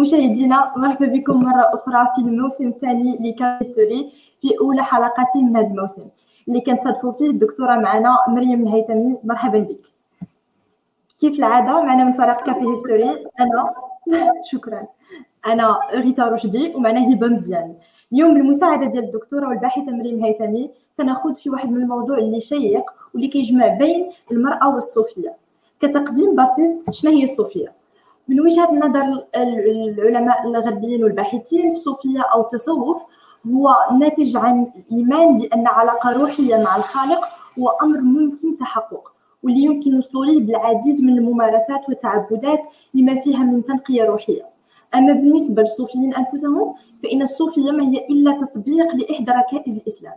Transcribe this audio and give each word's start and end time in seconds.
مشاهدينا 0.00 0.72
مرحبا 0.76 1.06
بكم 1.06 1.38
مرة 1.38 1.70
أخرى 1.74 2.08
في 2.14 2.20
الموسم 2.20 2.68
الثاني 2.68 3.18
لكاستوري 3.20 4.12
في 4.40 4.48
أولى 4.60 4.82
حلقات 4.82 5.36
من 5.36 5.56
هذا 5.56 5.66
الموسم. 5.66 6.02
اللي 6.48 6.60
كنصادفوا 6.60 7.12
فيه 7.12 7.30
الدكتورة 7.30 7.76
معنا 7.76 8.16
مريم 8.28 8.66
الهيثمي 8.66 9.16
مرحبا 9.24 9.58
بك. 9.58 9.80
كيف 11.20 11.38
العادة؟ 11.38 11.82
معنا 11.82 12.04
من 12.04 12.12
فريق 12.12 12.42
Café 12.42 12.70
History. 12.70 13.10
أنا 13.40 13.74
شكرا. 14.52 14.86
أنا 15.46 15.78
ريتا 15.94 16.28
رشدي 16.28 16.74
ومعنا 16.74 17.12
هبة 17.12 17.28
مزيان. 17.28 17.74
اليوم 18.12 18.34
بالمساعدة 18.34 18.86
ديال 18.86 19.04
الدكتورة 19.04 19.48
والباحثة 19.48 19.92
مريم 19.92 20.14
الهيثمي 20.14 20.70
سنخوض 20.96 21.36
في 21.36 21.50
واحد 21.50 21.70
من 21.70 21.82
الموضوع 21.82 22.18
اللي 22.18 22.40
شيق 22.40 22.84
واللي 23.14 23.28
كيجمع 23.28 23.68
بين 23.68 24.10
المرأة 24.32 24.74
والصوفية. 24.74 25.36
كتقديم 25.80 26.34
بسيط 26.36 26.90
شنو 26.90 27.10
هي 27.10 27.24
الصوفية؟ 27.24 27.85
من 28.28 28.40
وجهة 28.40 28.72
نظر 28.72 29.26
العلماء 29.36 30.46
الغربيين 30.46 31.04
والباحثين 31.04 31.68
الصوفية 31.68 32.20
أو 32.20 32.40
التصوف 32.40 33.02
هو 33.46 33.76
ناتج 33.98 34.36
عن 34.36 34.66
الإيمان 34.76 35.38
بأن 35.38 35.66
علاقة 35.66 36.12
روحية 36.12 36.56
مع 36.56 36.76
الخالق 36.76 37.20
هو 37.58 37.68
أمر 37.68 38.00
ممكن 38.00 38.56
تحقق 38.56 39.12
واللي 39.42 39.64
يمكن 39.64 39.92
الوصول 39.92 40.26
له 40.26 40.40
بالعديد 40.40 41.00
من 41.00 41.18
الممارسات 41.18 41.88
والتعبدات 41.88 42.62
لما 42.94 43.20
فيها 43.20 43.38
من 43.38 43.64
تنقية 43.64 44.04
روحية. 44.04 44.42
أما 44.94 45.12
بالنسبة 45.12 45.62
للصوفيين 45.62 46.14
أنفسهم 46.14 46.74
فإن 47.02 47.22
الصوفية 47.22 47.70
ما 47.70 47.84
هي 47.84 48.06
إلا 48.10 48.40
تطبيق 48.40 48.94
لإحدى 48.94 49.32
ركائز 49.32 49.76
الإسلام. 49.76 50.14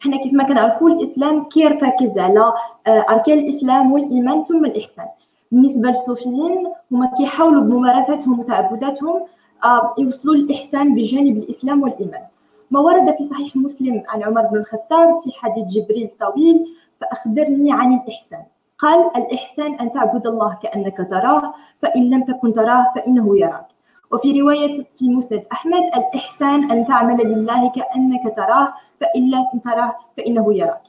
حنا 0.00 0.16
كيف 0.16 0.32
ما 0.32 0.44
كنعرفوا 0.44 0.90
الإسلام 0.90 1.44
كيرتكز 1.44 2.18
على 2.18 2.52
آه، 2.86 3.04
أركان 3.10 3.38
الإسلام 3.38 3.92
والإيمان 3.92 4.44
ثم 4.44 4.64
الإحسان. 4.64 5.06
بالنسبة 5.52 5.88
للصوفيين 5.88 6.72
هما 6.92 7.06
كيحاولوا 7.16 7.62
بممارساتهم 7.62 8.40
وتعبداتهم 8.40 9.22
آه، 9.64 9.94
يوصلوا 9.98 10.34
للإحسان 10.34 10.94
بجانب 10.94 11.36
الإسلام 11.36 11.82
والإيمان. 11.82 12.22
ما 12.70 12.80
ورد 12.80 13.14
في 13.16 13.24
صحيح 13.24 13.56
مسلم 13.56 14.02
عن 14.08 14.22
عمر 14.22 14.42
بن 14.42 14.56
الخطاب 14.56 15.20
في 15.22 15.32
حديث 15.32 15.64
جبريل 15.66 16.10
طويل 16.20 16.66
فأخبرني 17.00 17.72
عن 17.72 17.94
الإحسان. 17.94 18.42
قال 18.78 19.10
الإحسان 19.16 19.74
أن 19.74 19.92
تعبد 19.92 20.26
الله 20.26 20.58
كأنك 20.62 21.06
تراه 21.10 21.52
فإن 21.82 22.10
لم 22.10 22.24
تكن 22.24 22.52
تراه 22.52 22.86
فإنه 22.94 23.38
يراك. 23.38 23.66
وفي 24.12 24.40
رواية 24.40 24.86
في 24.98 25.08
مسند 25.08 25.44
أحمد 25.52 25.82
الإحسان 25.96 26.70
أن 26.70 26.84
تعمل 26.84 27.26
لله 27.26 27.70
كأنك 27.70 28.36
تراه 28.36 28.72
فإن 29.00 29.30
لم 29.30 29.60
تراه 29.64 29.94
فإنه 30.16 30.54
يراك. 30.54 30.82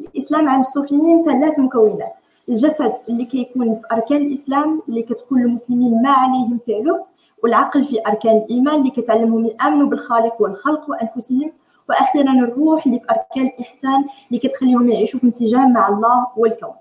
الإسلام 0.00 0.48
عند 0.48 0.60
الصوفيين 0.60 1.24
ثلاث 1.24 1.58
مكونات. 1.58 2.14
الجسد 2.48 2.92
اللي 3.08 3.24
كيكون 3.24 3.74
في 3.74 3.82
أركان 3.92 4.26
الإسلام 4.26 4.82
اللي 4.88 5.02
كتقول 5.02 5.40
للمسلمين 5.40 6.02
ما 6.02 6.10
عليهم 6.10 6.58
فعله 6.58 7.04
والعقل 7.42 7.84
في 7.84 8.06
أركان 8.06 8.36
الإيمان 8.36 8.74
اللي 8.74 8.90
كتعلمهم 8.90 9.46
يامنوا 9.46 9.88
بالخالق 9.88 10.42
والخلق 10.42 10.90
وأنفسهم 10.90 11.52
وأخيرا 11.88 12.32
الروح 12.32 12.86
اللي 12.86 12.98
في 12.98 13.06
أركان 13.10 13.46
الإحسان 13.46 14.04
اللي 14.28 14.38
كتخليهم 14.38 14.88
يعيشوا 14.90 15.20
في 15.20 15.26
انسجام 15.26 15.72
مع 15.72 15.88
الله 15.88 16.26
والكون. 16.36 16.72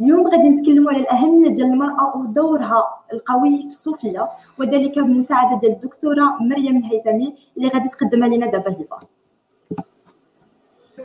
اليوم 0.00 0.28
غادي 0.28 0.48
نتكلموا 0.48 0.92
على 0.92 1.00
الأهمية 1.00 1.48
ديال 1.48 1.66
المرأة 1.66 2.16
ودورها 2.16 2.82
القوي 3.12 3.58
في 3.58 3.66
الصوفيه 3.66 4.28
وذلك 4.58 4.98
بمساعدة 4.98 5.60
ديال 5.60 5.72
الدكتورة 5.72 6.36
مريم 6.40 6.76
الهيثمي 6.76 7.34
اللي 7.56 7.68
غادي 7.68 7.88
تقدمها 7.88 8.28
لنا 8.28 8.46
دابا 8.46 8.70
هبه 8.70 8.98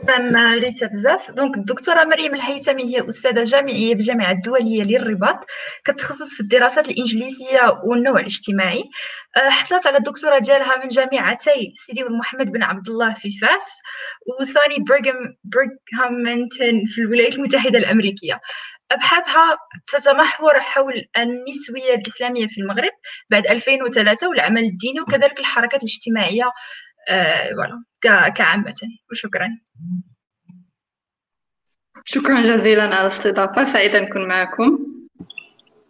شكرا 0.02 0.54
ريتا 0.54 0.86
بزاف. 0.86 1.30
donc 1.30 1.56
الدكتورة 1.56 2.04
مريم 2.04 2.34
الهيثمي 2.34 2.82
هي 2.84 3.08
أستاذة 3.08 3.42
جامعية 3.42 3.94
بالجامعة 3.94 4.32
الدولية 4.32 4.82
للرباط 4.82 5.36
كتخصص 5.84 6.34
في 6.34 6.40
الدراسات 6.40 6.88
الإنجليزية 6.88 7.80
والنوع 7.84 8.20
الاجتماعي. 8.20 8.84
أه، 9.36 9.48
حصلت 9.50 9.86
على 9.86 9.98
الدكتوراه 9.98 10.38
ديالها 10.38 10.84
من 10.84 10.88
جامعتي 10.88 11.72
سيدي 11.74 12.04
محمد 12.04 12.52
بن 12.52 12.62
عبد 12.62 12.88
الله 12.88 13.14
في 13.14 13.30
فاس 13.30 13.78
و 14.40 14.47
SUNY 14.47 14.76
Bing- 14.88 15.34
Binghamton 15.44 16.84
في 16.86 17.00
الولايات 17.00 17.34
المتحدة 17.34 17.78
الأمريكية. 17.78 18.40
أبحاثها 18.92 19.56
تتمحور 19.86 20.60
حول 20.60 21.04
النسوية 21.18 21.94
الإسلامية 21.94 22.46
في 22.46 22.60
المغرب 22.60 22.92
بعد 23.30 23.46
2003 23.46 24.28
والعمل 24.28 24.64
الديني 24.64 25.00
وكذلك 25.00 25.40
الحركات 25.40 25.82
الاجتماعية 25.82 26.50
فوالا 27.10 27.84
آه، 28.06 28.28
كعامة. 28.28 28.74
وشكرا. 29.12 29.48
شكرا 32.04 32.42
جزيلا 32.42 32.82
على 32.82 33.00
الاستضافة. 33.00 33.64
سعيدة 33.64 34.00
نكون 34.00 34.28
معكم. 34.28 34.78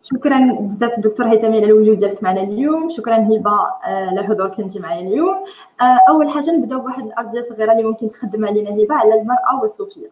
شكرا 0.02 0.58
بزاف 0.60 1.00
دكتور 1.00 1.26
هيثمي 1.28 1.56
على 1.56 1.66
الوجود 1.66 1.98
ديالك 1.98 2.22
معنا 2.22 2.42
اليوم. 2.42 2.88
شكرا 2.90 3.16
هبة 3.16 3.50
آه، 3.50 4.08
على 4.10 4.22
حضورك 4.24 4.60
انت 4.60 4.78
معايا 4.78 5.00
اليوم. 5.08 5.44
آه، 5.80 5.98
أول 6.08 6.30
حاجة 6.30 6.50
نبداو 6.50 6.80
بواحد 6.80 7.04
الأرضية 7.06 7.40
صغيرة 7.40 7.72
اللي 7.72 7.82
ممكن 7.84 8.08
تخدم 8.08 8.46
علينا 8.46 8.70
هبة 8.70 8.94
على 8.96 9.14
المرأة 9.22 9.60
والصوفية. 9.62 10.10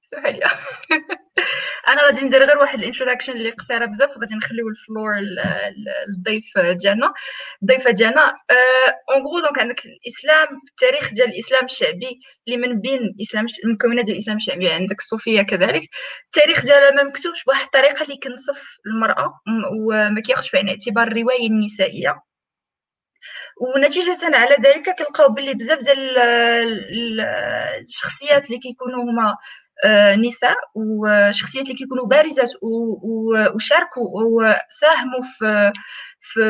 سهله 0.00 0.50
أنا 1.88 2.02
غادي 2.06 2.20
ندير 2.20 2.44
غير 2.44 2.58
واحد 2.58 2.78
ال 2.78 2.82
introduction 2.82 3.32
اللي 3.32 3.50
قصيرة 3.50 3.86
بزاف 3.86 4.16
وغادي 4.16 4.34
نخليو 4.34 4.68
ال 4.68 4.75
floor 4.75 5.10
للضيف 6.08 6.58
ديالنا. 6.58 7.12
الضيفه 7.62 7.90
ديالنا 7.90 8.32
en 9.10 9.22
gros 9.26 9.40
donc 9.40 9.58
عندك 9.58 9.82
الإسلام 9.86 10.48
التاريخ 10.70 11.12
ديال 11.12 11.28
الإسلام 11.28 11.64
الشعبي 11.64 12.20
اللي 12.48 12.58
من 12.58 12.80
بين 12.80 12.98
الإسلام 12.98 13.46
المكونات 13.64 14.04
ديال 14.04 14.16
الإسلام 14.16 14.36
الشعبي 14.36 14.70
عندك 14.70 14.98
الصوفيه 14.98 15.42
كذلك. 15.42 15.82
التاريخ 16.26 16.64
ديالها 16.64 16.90
ما 16.90 17.02
مكتوبش 17.02 17.44
بواحد 17.44 17.64
الطريقة 17.64 18.02
اللي 18.04 18.16
كتنصف 18.22 18.76
المرأة 18.86 19.40
وما 19.88 20.20
كياخذش 20.20 20.50
بعين 20.52 20.64
الاعتبار 20.64 21.08
الرواية 21.08 21.46
النسائية. 21.46 22.16
ونتيجة 23.76 24.36
على 24.36 24.56
ذلك 24.60 24.98
كنلقاو 24.98 25.28
باللي 25.28 25.54
بزاف 25.54 25.78
ديال 25.78 26.18
الشخصيات 27.88 28.46
اللي 28.46 28.58
كيكونوا 28.58 29.02
هما 29.04 29.36
نساء 30.26 30.56
وشخصيات 30.74 31.64
اللي 31.64 31.76
كيكونوا 31.78 32.06
بارزات 32.06 32.50
وشاركوا 33.54 34.02
وساهموا 34.24 35.22
في 35.38 35.72
في 36.20 36.40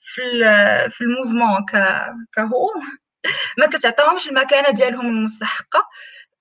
في 0.00 0.22
في 0.90 1.00
ال 1.04 1.10
mouvement 1.10 1.66
كهو. 2.36 2.70
ما 3.58 3.66
كتعطيهمش 3.66 4.28
المكانة 4.28 4.70
ديالهم 4.70 5.06
المستحقة. 5.06 5.88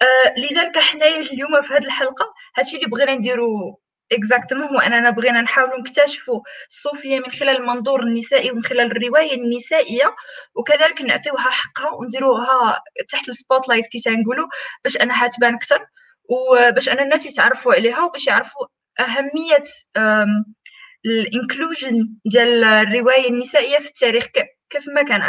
آه، 0.01 0.33
لذلك 0.39 0.77
حنايا 0.79 1.21
اليوم 1.21 1.61
في 1.61 1.73
هذه 1.73 1.85
الحلقة 1.85 2.33
هادشي 2.57 2.75
اللي 2.77 2.87
بغينا 2.87 3.15
نديرو 3.15 3.79
exactement 4.11 4.67
هو 4.67 4.79
اننا 4.79 5.09
بغينا 5.09 5.41
نحاولوا 5.41 5.79
نكتشفوا 5.79 6.41
الصوفيه 6.69 7.19
من 7.19 7.31
خلال 7.31 7.57
المنظور 7.57 8.03
النسائي 8.03 8.51
ومن 8.51 8.63
خلال 8.63 8.91
الرواية 8.91 9.33
النسائية. 9.35 10.15
وكذلك 10.55 11.01
نعطيوها 11.01 11.49
حقها 11.49 11.91
ونديروها 11.91 12.81
تحت 13.09 13.29
ال 13.29 13.69
spotlight 13.69 13.87
كي 13.87 13.99
تنقولوا 13.99 14.47
باش 14.83 14.97
أنها 14.97 15.27
تبان 15.27 15.53
أكثر. 15.55 15.85
وباش 16.29 16.89
أن 16.89 16.99
الناس 16.99 17.25
يتعرفوا 17.25 17.73
عليها 17.73 18.03
وباش 18.03 18.27
يعرفوا 18.27 18.67
أهمية 18.99 19.63
ال 21.05 21.16
inclusion 21.16 22.09
ديال 22.25 22.63
الرواية 22.63 23.29
النسائية 23.29 23.77
في 23.77 23.87
التاريخ. 23.87 24.27
كيف 24.69 24.89
ما 24.95 25.03
كان 25.03 25.21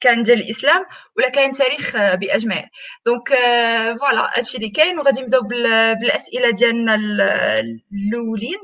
كان 0.00 0.22
ديال 0.22 0.40
الإسلام 0.40 0.84
ولا 1.16 1.28
كاين 1.28 1.52
تاريخ 1.52 1.96
باجمعه 1.96 2.64
donc 3.06 3.28
voilà 4.00 4.38
هادشي 4.38 4.56
اللي 4.56 4.68
كاين. 4.68 4.98
وغادي 4.98 5.20
نبداو 5.20 5.42
بالأسئلة 6.00 6.50
ديالنا 6.50 6.94
الأولين. 6.94 8.58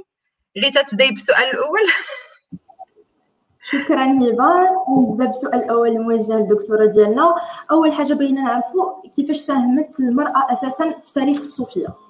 اللي 0.56 0.70
تتبداي 0.70 1.10
بالسؤال 1.10 1.44
الأول؟ 1.44 1.80
شكرا 3.70 4.04
هبة. 4.04 4.70
نبدأ 4.98 5.26
بالسؤال 5.26 5.54
الأول 5.54 5.88
الموجه 5.88 6.32
للدكتورة 6.38 6.86
ديالنا. 6.86 7.34
أول 7.70 7.92
حاجة 7.92 8.14
بغينا 8.14 8.40
نعرفوا 8.42 9.08
كيفاش 9.16 9.36
ساهمت 9.36 10.00
المرأة 10.00 10.52
أساسا 10.52 10.90
في 10.90 11.12
تاريخ 11.12 11.40
الصوفية. 11.40 12.05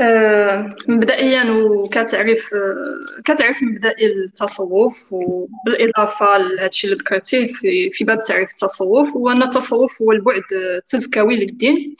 آه، 0.00 0.68
مبدئيا 0.88 1.50
وكتعريف 1.50 2.54
آه، 2.54 3.20
كتعريف 3.24 3.62
مبدئي 3.62 4.06
التصوف 4.06 5.12
وبالإضافة 5.12 6.38
لهادشي 6.38 6.86
اللي 6.86 6.96
ذكرتيه 6.98 7.52
في 7.52 7.90
في 7.90 8.04
باب 8.04 8.18
تعريف 8.26 8.50
التصوف 8.50 9.16
هو 9.16 9.30
أن 9.30 9.42
التصوف 9.42 10.02
هو 10.02 10.12
البعد 10.12 10.42
التزكوي 10.52 11.36
للدين 11.36 11.96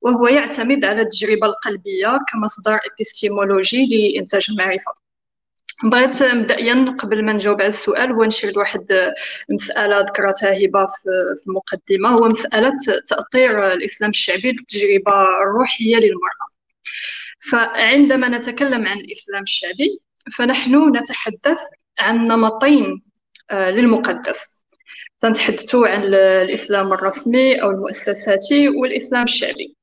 وهو 0.00 0.26
يعتمد 0.28 0.84
على 0.84 1.02
التجربة 1.02 1.46
القلبية 1.46 2.18
كمصدر 2.32 2.78
ابيستيمولوجي 2.94 3.86
لإنتاج 3.86 4.46
المعرفة. 4.50 4.92
بغيت 5.84 6.22
مبدئيا 6.22 6.96
قبل 6.98 7.24
ما 7.24 7.32
نجاوب 7.32 7.60
على 7.60 7.68
السؤال 7.68 8.12
هو 8.12 8.24
نشير 8.24 8.52
لواحد 8.56 9.12
المساله 9.50 10.00
ذكرتها 10.00 10.52
هبة 10.64 10.86
في 10.86 11.44
المقدمة 11.48 12.08
هو 12.08 12.28
مسألة 12.28 12.72
تاثير 13.08 13.72
الإسلام 13.72 14.10
الشعبي 14.10 14.50
للتجربة 14.50 15.12
الروحية 15.42 15.96
للمرأة. 15.96 16.50
فعندما 17.40 18.28
نتكلم 18.28 18.86
عن 18.86 18.98
الإسلام 18.98 19.42
الشعبي 19.42 20.00
فنحن 20.36 20.96
نتحدث 20.96 21.58
عن 22.00 22.24
نمطين 22.24 23.02
آه، 23.50 23.70
للمقدس. 23.70 24.66
تنتحدثوا 25.20 25.88
عن 25.88 26.02
الإسلام 26.04 26.92
الرسمي 26.92 27.62
أو 27.62 27.70
المؤسساتي 27.70 28.68
والإسلام 28.68 29.22
الشعبي. 29.22 29.76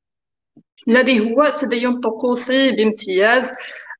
الذي 0.88 1.20
هو 1.20 1.54
تدين 1.60 2.00
طقوسي 2.00 2.72
بامتياز 2.72 3.52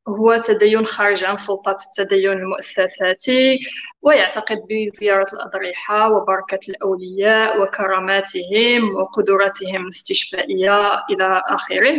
هو 0.08 0.40
تدين 0.44 0.86
خارج 0.86 1.24
عن 1.24 1.36
سلطة 1.36 1.76
التدين 1.88 2.32
المؤسساتي 2.32 3.58
ويعتقد 4.02 4.58
بزيارة 4.70 5.26
الأضرحة 5.32 6.12
وبركة 6.12 6.60
الأولياء 6.68 7.62
وكراماتهم 7.62 8.94
وقدراتهم 8.94 9.82
الاستشفائية 9.82 10.78
إلى 11.10 11.42
آخره. 11.46 11.96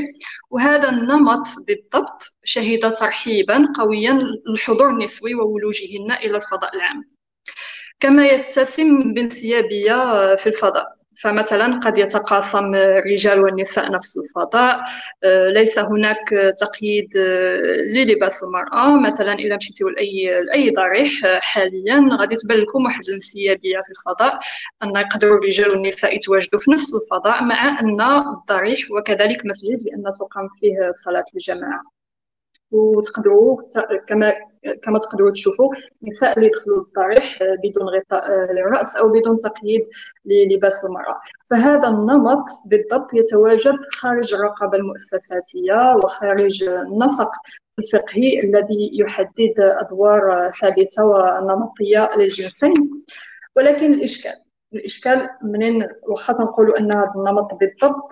وهذا 0.49 0.89
النمط 0.89 1.47
بالضبط 1.67 2.37
شهد 2.43 2.93
ترحيبا 2.93 3.63
قويا 3.77 4.19
للحضور 4.47 4.89
النسوي 4.89 5.33
وولوجهن 5.35 6.11
إلى 6.11 6.37
الفضاء 6.37 6.75
العام. 6.75 7.11
كما 7.99 8.27
يتسم 8.27 9.13
بانسيابية 9.13 10.35
في 10.35 10.47
الفضاء. 10.47 10.98
فمثلا 11.21 11.79
قد 11.79 11.97
يتقاسم 11.97 12.75
الرجال 12.75 13.41
والنساء 13.41 13.91
نفس 13.91 14.17
الفضاء 14.17 14.83
آه، 15.23 15.49
ليس 15.49 15.79
هناك 15.79 16.29
تقييد 16.61 17.17
آه، 17.17 17.57
للباس 17.93 18.43
المرأة. 18.43 18.99
مثلا 18.99 19.33
إذا 19.33 19.55
مشيتوا 19.55 19.89
لأي 19.89 20.41
لأي 20.41 20.69
ضريح 20.69 21.25
آه، 21.25 21.39
حاليا 21.39 22.09
غادي 22.19 22.35
تبان 22.35 22.57
لكم 22.57 22.85
واحد 22.85 23.01
الانسيابية 23.07 23.81
في 23.81 23.89
الفضاء 23.89 24.39
أن 24.83 24.95
يقدروا 24.95 25.37
الرجال 25.37 25.69
والنساء 25.71 26.15
يتواجدوا 26.15 26.59
في 26.59 26.71
نفس 26.71 26.95
الفضاء 26.95 27.43
مع 27.43 27.79
أن 27.79 28.01
الضريح 28.01 28.79
وكذلك 28.91 29.45
مسجد 29.45 29.83
لأن 29.85 30.03
تقام 30.19 30.47
فيه 30.59 30.91
صلاة 30.91 31.25
الجماعة. 31.35 31.81
وتقدروا 32.71 33.61
كما 34.07 34.33
كما 34.83 34.99
تقدروا 34.99 35.31
تشوفوا 35.31 35.73
النساء 36.03 36.37
اللي 36.37 36.47
يدخلوا 36.47 36.83
للضريح 36.83 37.39
بدون 37.63 37.87
غطاء 37.87 38.31
للرأس 38.53 38.95
أو 38.95 39.09
بدون 39.09 39.37
تقييد 39.37 39.81
للباس 40.25 40.85
المرأة. 40.85 41.19
فهذا 41.49 41.87
النمط 41.87 42.43
بالضبط 42.65 43.13
يتواجد 43.13 43.77
خارج 43.91 44.33
الرقابه 44.33 44.77
المؤسساتية 44.77 45.95
وخارج 46.03 46.63
النسق 46.63 47.31
الفقهي 47.79 48.39
الذي 48.39 48.91
يحدد 48.93 49.53
أدوار 49.59 50.51
ثابتة 50.61 51.05
ونمطية 51.05 52.07
للجنسين. 52.17 52.89
ولكن 53.55 53.93
الإشكال 53.93 54.33
الإشكال 54.73 55.29
منين 55.43 55.87
واخا 56.07 56.33
نقولوا 56.33 56.79
أن 56.79 56.91
هذا 56.91 57.13
النمط 57.17 57.53
بالضبط 57.53 58.11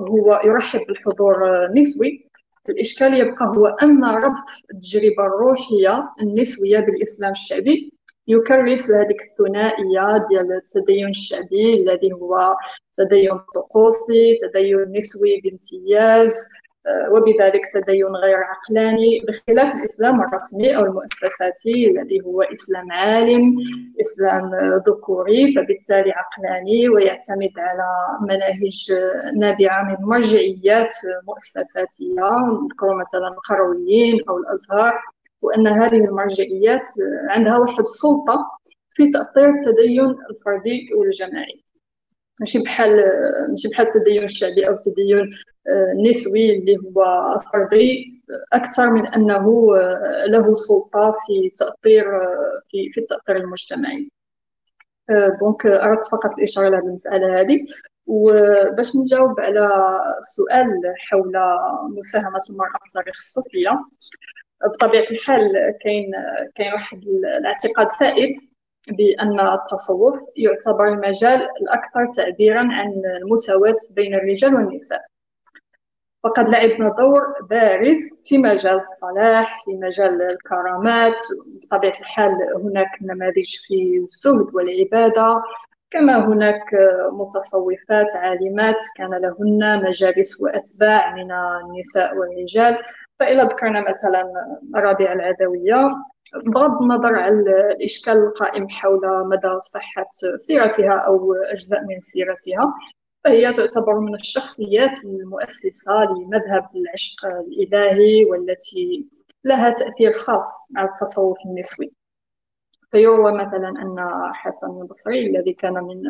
هو 0.00 0.40
يرحب 0.44 0.80
بالحضور 0.88 1.64
النسوي. 1.64 2.25
الإشكال 2.68 3.14
يبقى 3.14 3.46
هو 3.46 3.66
أن 3.66 4.04
ربط 4.04 4.44
التجربة 4.74 5.26
الروحية 5.26 6.10
النسوية 6.22 6.80
بالإسلام 6.80 7.32
الشعبي 7.32 7.92
يكرس 8.28 8.90
لهذيك 8.90 9.20
الثنائية 9.22 10.24
ديال 10.30 10.52
التدين 10.52 11.08
الشعبي 11.08 11.74
الذي 11.82 12.12
هو 12.12 12.56
تدين 12.96 13.38
طقوسي 13.54 14.36
تدين 14.42 14.92
نسوي 14.96 15.40
بامتياز 15.44 16.34
وبذلك 17.12 17.62
تدين 17.74 18.06
غير 18.06 18.36
عقلاني 18.36 19.20
بخلاف 19.28 19.74
الإسلام 19.74 20.22
الرسمي 20.22 20.76
أو 20.76 20.84
المؤسساتي 20.84 21.90
الذي 21.90 22.20
هو 22.20 22.42
إسلام 22.42 22.92
عالم 22.92 23.54
إسلام 24.00 24.50
ذكوري 24.88 25.54
فبالتالي 25.54 26.12
عقلاني 26.12 26.88
ويعتمد 26.88 27.52
على 27.58 28.18
مناهج 28.20 28.92
نابعة 29.36 29.82
من 29.82 30.06
مرجعيات 30.06 30.94
مؤسساتية 31.28 32.30
نذكر 32.62 32.94
مثلا 32.94 33.28
القرويين 33.28 34.20
أو 34.28 34.38
الأزهر 34.38 34.94
وأن 35.42 35.66
هذه 35.66 35.96
المرجعيات 35.96 36.88
عندها 37.28 37.58
واحد 37.58 37.80
السلطة 37.80 38.46
في 38.90 39.08
تأطير 39.10 39.48
التدين 39.48 40.16
الفردي 40.30 40.88
والجماعي. 40.96 41.64
ماشي 42.40 42.58
بحال 42.58 43.04
ماشي 43.50 43.68
بحال 43.68 43.86
التدين 43.86 44.22
الشعبي 44.22 44.68
أو 44.68 44.72
التدين 44.74 45.30
النسوي 45.92 46.58
اللي 46.58 46.76
هو 46.76 47.04
فردي 47.52 48.16
أكثر 48.52 48.90
من 48.90 49.06
أنه 49.06 49.76
له 50.26 50.54
سلطة 50.54 51.12
في 51.26 51.50
تاثير 51.50 52.04
في 52.68 52.88
في 52.90 53.00
التاثير 53.00 53.36
المجتمعي. 53.36 54.08
donc 55.40 55.66
أردت 55.66 56.04
فقط 56.04 56.38
الإشارة 56.38 56.68
لهذه 56.68 56.82
المسألة 56.82 57.40
هذه. 57.40 57.66
وباش 58.06 58.96
نجاوب 58.96 59.40
على 59.40 59.68
السؤال 60.18 60.68
حول 60.98 61.32
مساهمة 61.98 62.40
المرأة 62.50 62.78
في 62.84 62.90
تاريخ 62.92 63.16
الصوفية 63.18 63.84
بطبيعة 64.64 65.04
الحال 65.10 65.52
كاين 65.80 66.12
كاين 66.54 66.72
واحد 66.72 67.02
الاعتقاد 67.38 67.88
سائد 67.88 68.34
بأن 68.88 69.40
التصوف 69.40 70.18
يعتبر 70.36 70.88
المجال 70.88 71.48
الأكثر 71.62 72.06
تعبيرا 72.16 72.58
عن 72.58 73.02
المساواة 73.22 73.74
بين 73.90 74.14
الرجال 74.14 74.54
والنساء. 74.54 75.02
وقد 76.26 76.48
لعبن 76.48 76.94
دور 76.98 77.22
بارز 77.50 78.22
في 78.24 78.38
مجال 78.38 78.76
الصلاح 78.76 79.64
في 79.64 79.70
مجال 79.76 80.22
الكرامات. 80.22 81.20
بطبيعة 81.46 81.98
الحال 82.00 82.32
هناك 82.64 82.88
نماذج 83.02 83.56
في 83.66 83.98
الزهد 83.98 84.54
والعبادة. 84.54 85.42
كما 85.90 86.26
هناك 86.26 86.64
متصوفات 87.12 88.16
عالمات. 88.16 88.76
كان 88.96 89.10
لهن 89.10 89.84
مجالس 89.84 90.40
وأتباع 90.40 91.14
من 91.14 91.32
النساء 91.32 92.16
والرجال. 92.16 92.78
فإذا 93.20 93.44
ذكرنا 93.44 93.80
مثلا 93.80 94.32
الرابعة 94.76 95.12
العدوية 95.12 95.90
بغض 96.46 96.82
النظر 96.82 97.14
عن 97.14 97.32
الإشكال 97.76 98.14
القائم 98.14 98.68
حول 98.68 99.28
مدى 99.28 99.60
صحة 99.60 100.06
سيرتها 100.36 100.94
أو 101.06 101.34
أجزاء 101.34 101.80
من 101.80 102.00
سيرتها 102.00 102.74
فهي 103.26 103.52
تعتبر 103.52 103.98
من 103.98 104.14
الشخصيات 104.14 105.04
المؤسسة 105.04 105.92
لمذهب 106.04 106.68
العشق 106.76 107.26
الإلهي 107.26 108.24
والتي 108.24 109.06
لها 109.44 109.70
تأثير 109.70 110.12
خاص 110.12 110.68
على 110.76 110.88
التصوف 110.88 111.36
النسوي. 111.46 111.92
فيروى 112.90 113.32
مثلا 113.32 113.68
أن 113.68 113.96
حسن 114.34 114.80
البصري 114.80 115.26
الذي 115.26 115.52
كان 115.52 115.74
من 115.74 116.02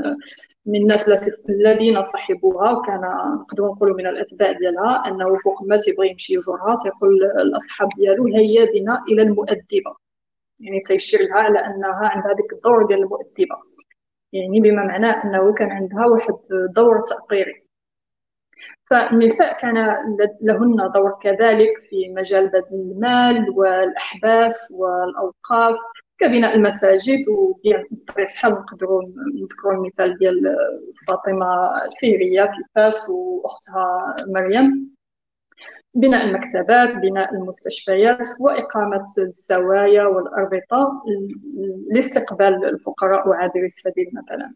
من 0.67 0.83
الناس 0.83 1.09
الذين 1.49 2.03
صحبوها 2.03 2.73
وكان 2.73 3.01
نقدروا 3.41 3.75
نقولوا 3.75 3.97
من 3.97 4.07
الأتباع 4.07 4.53
ديالها 4.53 5.09
أنه 5.09 5.37
فوق 5.37 5.63
ما 5.63 5.77
تيبغي 5.77 6.11
يمشي 6.11 6.35
يزورها 6.35 6.77
تيقول 6.83 7.25
الأصحاب 7.25 7.89
ديالو 7.97 8.27
هيا 8.27 8.65
بنا 8.65 9.05
إلى 9.09 9.23
المؤدبة. 9.23 9.97
يعني 10.61 10.81
تيشير 10.81 11.21
لها 11.21 11.39
على 11.39 11.59
أنها 11.59 12.09
عندها 12.09 12.33
ديك 12.33 12.53
الدور 12.53 12.87
ديال 12.87 13.03
المؤدبة. 13.03 13.57
يعني 14.33 14.61
بما 14.61 14.85
معناه 14.85 15.25
أنه 15.25 15.55
كان 15.55 15.71
عندها 15.71 16.07
واحد 16.07 16.35
دور 16.75 17.03
تأطيري 17.03 17.67
فالنساء 18.91 19.61
كان 19.61 19.75
لهن 20.43 20.91
دور 20.95 21.11
كذلك 21.23 21.79
في 21.79 22.09
مجال 22.17 22.49
بذل 22.49 22.81
المال 22.93 23.51
والأحباس 23.51 24.73
والأوقاف 24.75 25.77
كبناء 26.19 26.55
المساجد 26.55 27.29
وبطبيعة 27.29 27.85
الحال. 28.19 28.53
نقدروا 28.53 29.03
نذكروا 29.43 29.73
المثال 29.73 30.19
ديال 30.19 30.57
فاطمة 31.09 31.47
الفهرية 31.85 32.43
في 32.45 32.63
فاس 32.75 33.11
وأختها 33.11 34.15
مريم. 34.35 34.96
بناء 35.97 36.25
المكتبات 36.25 36.99
بناء 36.99 37.35
المستشفيات 37.35 38.29
وإقامة 38.41 39.05
الزوايا 39.19 40.05
والأربطة 40.05 41.03
لاستقبال 41.95 42.65
الفقراء 42.65 43.29
وعابري 43.29 43.67
السبيل 43.67 44.11
مثلا. 44.13 44.55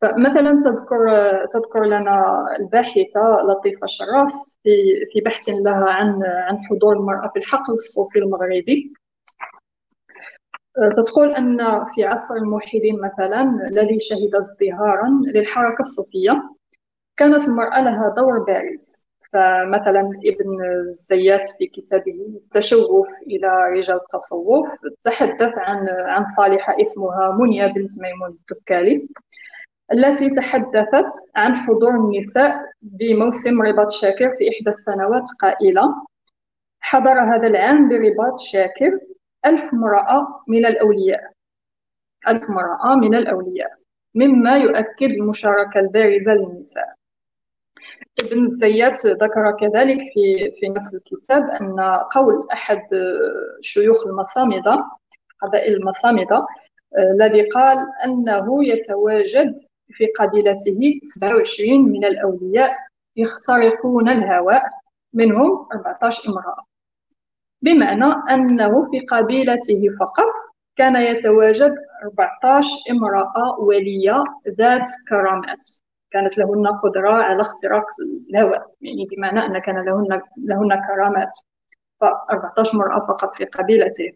فمثلا 0.00 0.60
تذكر 0.64 1.30
تذكر 1.46 1.84
لنا 1.84 2.46
الباحثة 2.60 3.36
لطيفة 3.42 3.86
شراس 3.86 4.60
في 4.62 4.70
في 5.12 5.20
بحث 5.20 5.48
لها 5.48 5.90
عن 5.90 6.22
عن 6.24 6.58
حضور 6.58 6.96
المرأة 6.96 7.30
في 7.32 7.38
الحقل 7.38 7.72
الصوفي 7.72 8.18
المغربي. 8.18 8.92
تقول 10.96 11.34
أن 11.34 11.84
في 11.94 12.04
عصر 12.04 12.34
الموحدين 12.34 13.00
مثلا 13.00 13.42
الذي 13.68 14.00
شهد 14.00 14.34
ازدهارا 14.34 15.10
للحركة 15.34 15.80
الصوفية 15.80 16.42
كانت 17.16 17.48
المرأة 17.48 17.80
لها 17.80 18.14
دور 18.16 18.38
بارز. 18.38 19.01
فمثلا 19.32 20.00
ابن 20.24 20.64
الزيات 20.64 21.46
في 21.58 21.66
كتابه 21.66 22.12
التشوف 22.12 23.08
إلى 23.26 23.48
رجال 23.72 23.96
التصوف 23.96 24.68
تحدث 25.02 25.58
عن 25.58 25.88
عن 25.88 26.24
صالحة 26.24 26.80
اسمها 26.80 27.36
منيا 27.40 27.66
بنت 27.66 28.00
ميمون 28.00 28.38
الدكالي 28.50 29.08
التي 29.92 30.30
تحدثت 30.30 31.06
عن 31.36 31.54
حضور 31.54 31.90
النساء 31.90 32.52
بموسم 32.82 33.62
رباط 33.62 33.90
شاكر 33.90 34.32
في 34.32 34.48
إحدى 34.50 34.70
السنوات 34.70 35.22
قائلة 35.40 35.94
حضر 36.80 37.20
هذا 37.20 37.46
العام 37.46 37.88
برباط 37.88 38.40
شاكر 38.40 38.98
ألف 39.46 39.72
امرأة 39.72 40.44
من 40.48 40.66
الأولياء. 40.66 41.32
ألف 42.28 42.44
امرأة 42.50 42.96
من 42.96 43.14
الأولياء 43.14 43.70
مما 44.14 44.58
يؤكد 44.58 45.10
المشاركة 45.10 45.80
البارزة 45.80 46.32
للنساء. 46.34 46.94
ابن 48.20 48.44
الزيات 48.44 49.06
ذكر 49.06 49.56
كذلك 49.60 49.98
في 50.14 50.52
في 50.60 50.68
نفس 50.68 50.94
الكتاب 50.94 51.50
أن 51.50 51.80
قول 52.10 52.48
أحد 52.52 52.82
شيوخ 53.60 54.06
المصامدة 54.06 54.84
قبائل 55.42 55.74
المصامدة 55.74 56.46
الذي 56.98 57.42
قال 57.42 57.78
أنه 58.04 58.64
يتواجد 58.64 59.54
في 59.88 60.06
قبيلته 60.06 61.00
27 61.02 61.90
من 61.92 62.04
الأولياء 62.04 62.70
يخترقون 63.16 64.08
الهواء 64.08 64.62
منهم 65.14 65.68
14 65.74 66.28
امرأة. 66.28 66.64
بمعنى 67.62 68.14
أنه 68.30 68.90
في 68.90 69.00
قبيلته 69.00 69.82
فقط 70.00 70.32
كان 70.76 70.96
يتواجد 70.96 71.74
14 72.04 72.68
امرأة 72.90 73.60
ولية 73.60 74.24
ذات 74.48 74.88
كرامات. 75.08 75.66
كانت 76.12 76.38
لهن 76.38 76.66
قدرة 76.66 77.12
على 77.12 77.40
اختراق 77.40 77.84
الهواء 78.30 78.74
يعني 78.80 79.06
بمعنى 79.16 79.46
أن 79.46 79.58
كان 79.58 79.84
لهن, 79.84 80.20
لهن 80.36 80.82
كرامات. 80.88 81.32
ف 82.00 82.04
14 82.30 82.74
امرأة 82.74 83.00
فقط 83.00 83.34
في 83.34 83.44
قبيلته. 83.44 84.12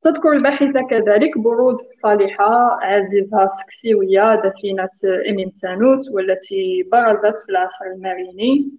تذكر 0.00 0.32
الباحثة 0.32 0.86
كذلك 0.90 1.38
بروز 1.38 1.78
صالحة 2.02 2.78
عزيزة 2.84 3.46
سكسيوية 3.46 4.34
دفينة 4.34 4.90
إمين 5.30 5.52
تانوت 5.52 6.10
والتي 6.10 6.82
برزت 6.92 7.38
في 7.38 7.52
العصر 7.52 7.84
الماريني. 7.84 8.70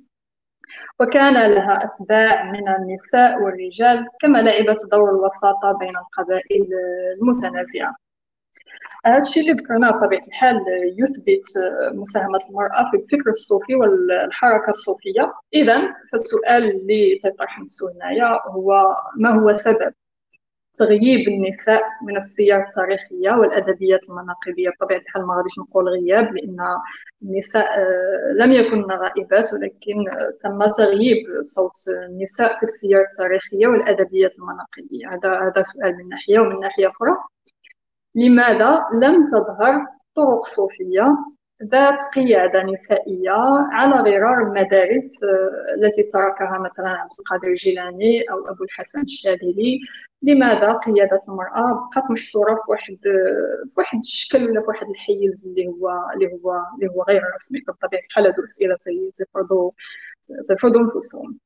وكان 0.99 1.33
لها 1.33 1.83
أتباع 1.83 2.51
من 2.51 2.67
النساء 2.69 3.41
والرجال 3.41 4.07
كما 4.21 4.37
لعبت 4.37 4.85
دور 4.91 5.09
الوساطة 5.09 5.71
بين 5.79 5.97
القبائل 5.97 6.67
المتنازعة. 7.21 8.02
هذا 9.05 9.21
الشيء 9.21 9.43
اللي 9.43 9.53
ذكرناه 9.53 9.91
بطبيعة 9.91 10.21
الحال 10.27 10.57
يثبت 10.97 11.43
مساهمة 11.93 12.39
المرأة 12.49 12.91
في 12.91 12.97
الفكر 12.97 13.29
الصوفي 13.29 13.75
والحركة 13.75 14.69
الصوفية. 14.69 15.33
إذا 15.53 15.93
فالسؤال 16.11 16.69
اللي 16.69 17.15
تطرح 17.23 17.59
نفسه 17.59 17.91
هنايا 17.91 18.39
هو 18.49 18.95
ما 19.17 19.29
هو 19.29 19.53
سبب 19.53 19.93
تغييب 20.75 21.27
النساء 21.27 21.83
من 22.07 22.17
السير 22.17 22.61
التاريخية 22.61 23.31
والأدبيات 23.31 24.09
المناقبية؟ 24.09 24.69
بطبيعة 24.69 24.99
الحال 24.99 25.25
ما 25.27 25.35
غاديش 25.37 25.59
نقول 25.59 25.89
غياب 25.89 26.33
لأن 26.35 26.57
النساء 27.23 27.65
آه، 27.79 28.33
لم 28.39 28.51
يكن 28.51 28.83
غائبات 28.91 29.53
ولكن 29.53 29.95
تم 30.39 30.71
تغييب 30.71 31.17
صوت 31.41 31.71
النساء 32.09 32.57
في 32.57 32.63
السير 32.63 33.01
التاريخية 33.01 33.67
والأدبيات 33.67 34.35
المناقبية. 34.39 35.07
هذا 35.11 35.49
هذا 35.49 35.63
سؤال 35.63 35.97
من 35.97 36.09
ناحية 36.09 36.39
ومن 36.39 36.59
ناحية 36.59 36.87
أخرى. 36.87 37.15
لماذا 38.15 38.79
لم 38.93 39.25
تظهر 39.25 39.85
طرق 40.15 40.45
صوفية 40.45 41.11
ذات 41.63 42.01
قيادة 42.15 42.63
نسائية 42.63 43.31
على 43.71 43.95
غرار 43.95 44.47
المدارس 44.47 45.23
آه، 45.23 45.75
التي 45.77 46.03
تركها 46.03 46.59
مثلا 46.59 46.89
عبد 46.89 47.11
القادر 47.19 47.47
الجيلاني 47.47 48.21
أو 48.31 48.49
أبو 48.49 48.63
الحسن 48.63 49.01
الشاذلي؟ 49.01 49.79
لماذا 50.21 50.73
قيادة 50.73 51.19
المرأة 51.27 51.73
بقات 51.73 52.11
محصورة 52.11 52.53
في 52.53 52.71
واحد 52.71 52.97
في 53.69 53.75
واحد 53.77 53.97
الشكل 53.99 54.49
ولا 54.49 54.61
في 54.61 54.67
واحد 54.67 54.89
الحيز 54.89 55.45
اللي 55.45 55.67
هو 55.67 55.89
اللي 56.15 56.27
هو 56.33 56.61
اللي 56.75 56.91
هو 56.95 57.03
غير 57.09 57.21
رسمي 57.35 57.59
بطبيعة 57.67 58.01
الحال 58.09 58.25
هادو 58.25 58.39
الأسئلة 58.39 58.75
تيفرضوا 59.13 59.71
تيفرضوا 60.47 60.81
أنفسهم 60.81 61.39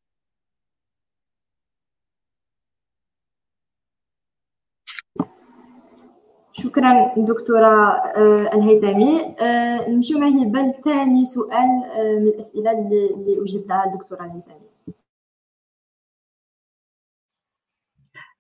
شكرا 6.64 7.14
دكتورة 7.18 8.02
آه، 8.16 8.50
الهيثمي. 8.54 9.36
آه، 9.40 9.90
نمشيو 9.90 10.18
مع 10.20 10.28
هبه 10.28 10.62
لثاني 10.62 11.26
سؤال 11.26 11.84
آه، 11.96 12.20
من 12.20 12.28
الأسئلة 12.28 12.72
اللي, 12.72 13.40
وجدناها 13.40 13.86
الدكتورة 13.86 14.26
الهيثمي. 14.26 14.68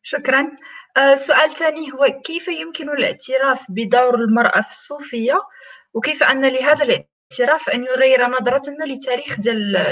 شكرا. 0.01 0.51
السؤال 0.97 1.49
الثاني 1.49 1.91
هو 1.93 2.21
كيف 2.25 2.47
يمكن 2.47 2.89
الاعتراف 2.89 3.65
بدور 3.69 4.15
المرأة 4.15 4.61
في 4.61 4.69
الصوفية؟ 4.71 5.41
وكيف 5.93 6.23
أن 6.23 6.45
لهذا 6.45 6.83
الاعتراف 6.83 7.69
أن 7.69 7.83
يغير 7.83 8.27
نظرتنا 8.27 8.85
لتاريخ 8.85 9.39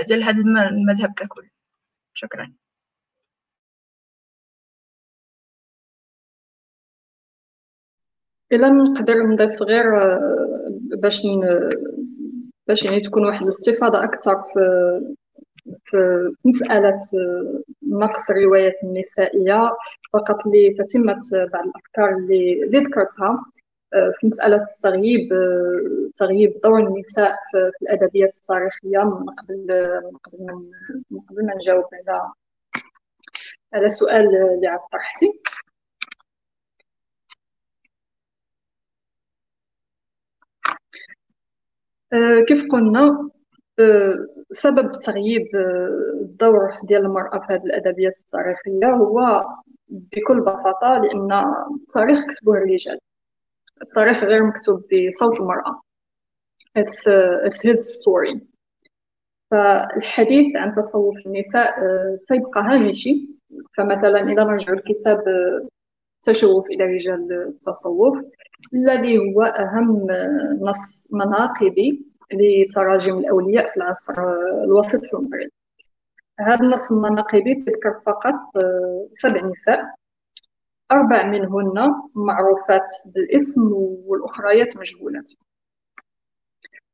ديال 0.07 0.23
هذا 0.23 0.41
المذهب 0.69 1.13
ككل؟ 1.17 1.49
شكرا. 2.13 2.53
إلا 8.51 8.69
نقدر 8.69 9.13
نضيف 9.23 9.61
غير 9.63 9.97
آه، 9.97 10.65
باش 10.97 11.21
باش 12.67 12.83
يعني 12.83 12.99
تكون 12.99 13.25
واحد 13.25 13.41
الاستفاضة 13.43 14.03
أكثر 14.03 14.43
في 14.53 14.59
في 15.85 15.97
مسألة 16.45 16.99
آه، 17.19 17.63
نقص 17.83 18.29
الروايات 18.29 18.83
النسائية. 18.83 19.71
فقط 20.13 20.37
لتتمه 20.47 21.19
بعض 21.53 21.65
الأفكار 21.65 22.17
اللي 22.17 22.63
اللي 22.63 22.79
ذكرتها 22.79 23.45
آه، 23.93 24.11
في 24.19 24.27
مسألة 24.27 24.61
التغييب 24.77 25.29
تغييب 26.15 26.59
دور 26.63 26.79
النساء 26.79 27.31
في 27.51 27.71
الأدبيات 27.81 28.35
التاريخية 28.37 28.99
من 28.99 29.25
قبل 29.29 29.67
من 31.11 31.19
قبل 31.19 31.45
ما 31.45 31.55
نجاوب 31.55 31.85
على 31.93 32.31
على 33.73 33.85
السؤال 33.85 34.25
اللي 34.25 34.67
عاد 34.67 34.79
طرحتي 34.91 35.25
آه، 35.27 35.41
كيف 42.47 42.65
قلنا 42.71 43.29
آه، 43.79 44.15
سبب 44.51 44.91
تغييب 44.91 45.55
آه، 45.55 46.21
الدور 46.21 46.69
ديال 46.83 47.05
المرأة 47.05 47.39
في 47.39 47.53
هذه 47.53 47.63
الأدبيات 47.63 48.19
التاريخية 48.19 48.93
هو 48.97 49.45
بكل 49.89 50.41
بساطة 50.41 50.97
لأن 50.97 51.31
التاريخ 51.81 52.23
كتبه 52.25 52.53
الرجال. 52.53 52.99
التاريخ 53.81 54.23
غير 54.23 54.43
مكتوب 54.43 54.83
بصوت 55.09 55.39
المرأة. 55.39 55.81
It's, 56.79 57.07
it's 57.47 57.61
his 57.61 58.01
story. 58.01 58.39
فالحديث 59.51 60.55
عن 60.55 60.71
تصوف 60.71 61.15
النساء 61.25 61.75
تيبقى 62.27 62.61
هامشي. 62.61 63.29
فمثلا 63.77 64.19
إذا 64.19 64.43
نرجع 64.43 64.73
الكتاب 64.73 65.23
تشوف 66.23 66.69
إلى 66.69 66.83
رجال 66.83 67.31
التصوف 67.47 68.17
الذي 68.73 69.17
هو 69.17 69.43
أهم 69.43 70.07
نص 70.61 71.13
مناقبي 71.13 72.05
لتراجم 72.33 73.17
الأولياء 73.17 73.71
في 73.71 73.77
العصر 73.77 74.13
الوسط 74.63 75.05
في 75.05 75.13
المغرب. 75.13 75.49
هذا 76.39 76.65
النص 76.65 76.91
المناقبي 76.91 77.53
تذكر 77.53 78.01
فقط 78.05 78.57
آه، 78.57 79.07
سبع 79.11 79.41
نساء. 79.45 79.95
أربع 80.91 81.25
منهن 81.25 81.93
معروفات 82.15 82.89
بالاسم 83.05 83.73
والأخريات 84.05 84.77
مجهولات. 84.77 85.31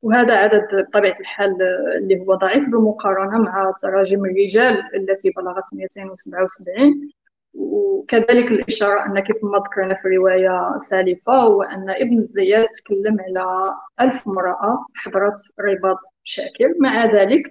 وهذا 0.02 0.36
عدد 0.36 0.62
بطبيعة 0.72 1.20
الحال 1.20 1.62
اللي 1.96 2.20
هو 2.20 2.34
ضعيف 2.34 2.64
بالمقارنة 2.68 3.38
مع 3.38 3.72
تراجم 3.82 4.24
الرجال 4.24 4.96
التي 4.96 5.30
بلغت 5.30 5.64
277 5.74 7.12
وكذلك 7.54 8.52
الإشارة 8.52 9.06
أن 9.06 9.20
كيف 9.20 9.36
ما 9.44 9.58
ذكرنا 9.58 9.94
في 9.94 10.08
رواية 10.08 10.76
سالفة 10.76 11.32
هو 11.32 11.62
أن 11.62 11.90
ابن 11.90 12.18
الزيات 12.18 12.66
تكلم 12.84 13.16
على 13.20 13.74
ألف 14.00 14.28
امرأة 14.28 14.86
حضرت 14.94 15.34
رباط 15.60 15.98
شاكر. 16.24 16.74
مع 16.80 17.04
ذلك 17.04 17.42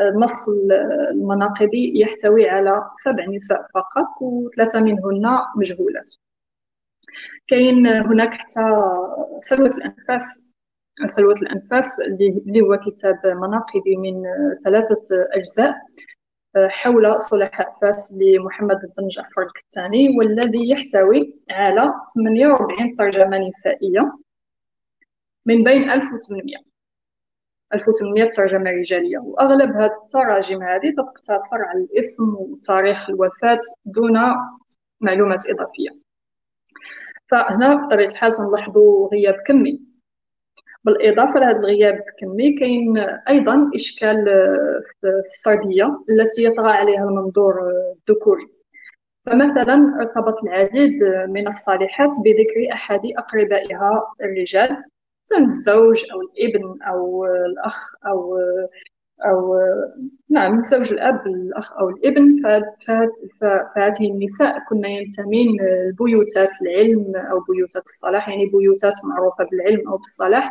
النص 0.00 0.46
المناقبي 1.10 2.00
يحتوي 2.00 2.48
على 2.48 2.90
سبع 3.04 3.24
نساء 3.24 3.66
فقط 3.74 4.22
وثلاثة 4.22 4.80
منهن 4.80 5.38
مجهولات. 5.56 6.10
كاين 7.46 7.86
هناك 7.86 8.34
حتى 8.34 8.60
سلوة 9.44 9.68
الأنفاس. 9.68 10.52
سلوة 11.06 11.34
الأنفاس 11.34 12.00
اللي 12.00 12.60
هو 12.60 12.76
كتاب 12.76 13.16
مناقبي 13.26 13.96
من 13.96 14.22
ثلاثة 14.64 15.00
أجزاء. 15.32 15.74
حول 16.56 17.20
صلحاء 17.20 17.72
فاس 17.72 18.16
لمحمد 18.20 18.92
بن 18.98 19.08
جعفر 19.08 19.42
الكتاني 19.42 20.08
والذي 20.18 20.70
يحتوي 20.70 21.34
على 21.50 21.94
48 22.14 22.90
ترجمة 22.90 23.38
نسائية 23.48 24.18
من 25.46 25.64
بين 25.64 25.90
1800 25.90 26.70
1800 27.74 28.28
ترجمة 28.28 28.70
رجالية. 28.70 29.18
وأغلب 29.18 29.70
هذه 29.70 29.92
التراجم 30.02 30.62
هذه 30.62 30.92
تقتصر 30.96 31.62
على 31.62 31.80
الاسم 31.80 32.34
وتاريخ 32.34 33.10
الوفاة 33.10 33.58
دون 33.84 34.18
معلومات 35.00 35.42
إضافية. 35.50 35.90
فهنا 37.26 37.74
بطبيعة 37.74 38.08
الحال 38.08 38.32
تنلاحظوا 38.32 39.08
غياب 39.08 39.34
كمي. 39.46 39.89
بالإضافة 40.84 41.40
لهذا 41.40 41.58
الغياب 41.58 42.04
الكمي 42.08 42.52
كاين 42.52 42.98
أيضا 43.28 43.70
إشكال 43.74 44.24
في 45.00 45.22
السردية 45.26 46.04
التي 46.10 46.44
يطغى 46.44 46.70
عليها 46.70 47.04
المنظور 47.04 47.54
الذكوري. 48.08 48.46
فمثلا 49.26 49.96
ارتبط 50.00 50.44
العديد 50.44 51.04
من 51.28 51.48
الصالحات 51.48 52.10
بذكر 52.24 52.72
أحد 52.72 53.00
أقربائها 53.18 54.06
الرجال 54.22 54.84
الزوج 55.38 56.04
أو 56.12 56.20
الابن 56.20 56.82
أو 56.82 57.24
الأخ 57.26 57.94
أو 58.06 58.36
أو 59.26 59.58
نعم 60.30 60.60
زوج 60.60 60.92
الأب 60.92 61.26
الأخ 61.26 61.74
أو 61.78 61.88
الابن 61.88 62.42
فهذه 63.40 64.10
النساء 64.10 64.58
كنا 64.68 64.88
ينتمين 64.88 65.56
لبيوتات 65.60 66.50
العلم 66.62 67.16
أو 67.16 67.40
بيوتات 67.40 67.84
الصلاح 67.84 68.28
يعني 68.28 68.46
بيوتات 68.46 69.04
معروفة 69.04 69.44
بالعلم 69.44 69.88
أو 69.88 69.96
بالصلاح. 69.96 70.50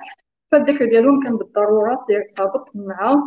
فالذكر 0.52 0.86
ديالهم 0.86 1.24
كان 1.24 1.38
بالضرورة 1.38 2.00
يرتبط 2.10 2.72
مع 2.76 3.22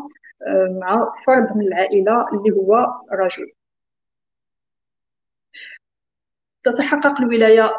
مع 0.80 1.14
فرد 1.26 1.56
من 1.56 1.66
العائلة 1.66 2.26
اللي 2.32 2.50
هو 2.56 2.86
رجل. 3.12 3.52
تتحقق 6.62 7.20
الولاية 7.20 7.70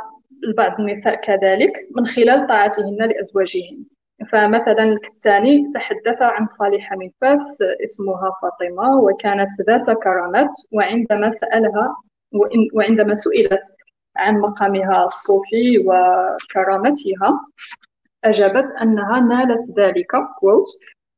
لبعض 0.44 0.80
النساء 0.80 1.16
كذلك 1.22 1.74
من 1.96 2.06
خلال 2.06 2.48
طاعتهن 2.48 2.98
لأزواجهن. 2.98 3.86
فمثلا 4.32 4.84
الثاني 4.84 5.70
تحدث 5.74 6.22
عن 6.22 6.48
صالحة 6.48 6.96
من 6.96 7.10
فاس 7.22 7.62
اسمها 7.84 8.32
فاطمة 8.42 8.98
وكانت 9.00 9.50
ذات 9.68 9.98
كرامات 10.04 10.50
وعندما 10.72 11.30
سألها 11.30 11.96
وعندما 12.74 13.14
سئلت 13.14 13.62
عن 14.18 14.40
مقامها 14.40 15.04
الصوفي 15.06 15.78
وكرامتها 15.88 17.46
أجابت 18.24 18.72
أنها 18.82 19.20
نالت 19.20 19.80
ذلك 19.80 20.12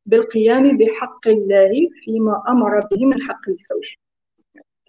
بالقيام 0.05 0.77
بحق 0.77 1.27
الله 1.27 1.71
فيما 2.03 2.43
أمر 2.49 2.79
به 2.79 3.05
من 3.05 3.21
حق 3.21 3.49
الزوج. 3.49 3.95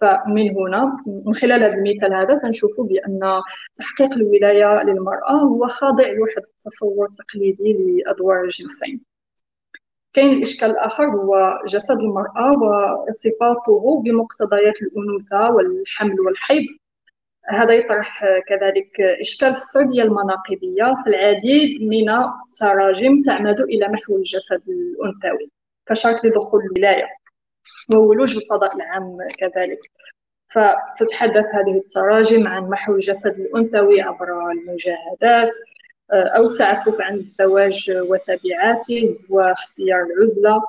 فمن 0.01 0.49
هنا 0.57 1.03
من 1.25 1.33
خلال 1.33 1.63
هذا 1.63 1.73
المثال 1.73 2.13
هذا 2.13 2.35
سنشوف 2.35 2.81
بأن 2.81 3.41
تحقيق 3.75 4.13
الولاية 4.13 4.83
للمرأة 4.83 5.31
هو 5.31 5.67
خاضع 5.67 6.07
لواحد 6.07 6.41
التصور 6.47 7.07
تقليدي 7.07 7.73
لأدوار 7.73 8.43
الجنسين. 8.43 9.01
كاين 10.13 10.33
الإشكال 10.33 10.71
الآخر 10.71 11.05
هو 11.05 11.59
جسد 11.67 11.99
المرأة 11.99 12.51
وارتباطه 12.51 14.01
بمقتضيات 14.01 14.81
الأنوثة 14.81 15.51
والحمل 15.51 16.19
والحيض. 16.19 16.65
هذا 17.49 17.73
يطرح 17.73 18.25
كذلك 18.47 19.01
إشكال 19.01 19.53
في 19.53 19.61
السرديه 19.61 20.03
المناقبية 20.03 20.95
فالعديد 21.05 21.81
من 21.81 22.09
التراجم 22.09 23.19
تعمد 23.19 23.61
إلى 23.61 23.87
محو 23.87 24.17
الجسد 24.17 24.61
الأنثوي 24.69 25.51
كشرط 25.85 26.25
لدخول 26.25 26.61
الولاية. 26.65 27.16
وولوج 27.91 28.35
الفضاء 28.35 28.75
العام 28.75 29.15
كذلك. 29.39 29.79
فتتحدث 30.49 31.45
هذه 31.55 31.77
التراجم 31.77 32.47
عن 32.47 32.69
محو 32.69 32.95
الجسد 32.95 33.39
الأنثوي 33.39 34.01
عبر 34.01 34.51
المجاهدات 34.51 35.55
آه، 36.11 36.23
أو 36.37 36.51
التعفف 36.51 37.01
عن 37.01 37.15
الزواج 37.15 37.91
وتبعاته 38.09 39.17
واختيار 39.29 40.03
العزلة. 40.03 40.61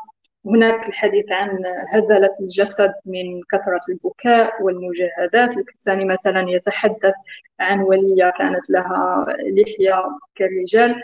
هناك 0.47 0.89
الحديث 0.89 1.25
عن 1.31 1.59
هزلة 1.95 2.35
الجسد 2.41 2.95
من 3.07 3.41
كثرة 3.53 3.81
البكاء 3.89 4.63
والمجاهدات. 4.63 5.59
الثاني 5.59 6.05
مثلا 6.05 6.45
يتحدث 6.51 7.15
عن 7.61 7.81
ولية 7.81 8.33
كانت 8.39 8.71
لها 8.71 9.27
لحية 9.57 10.19
كالرجال. 10.35 11.03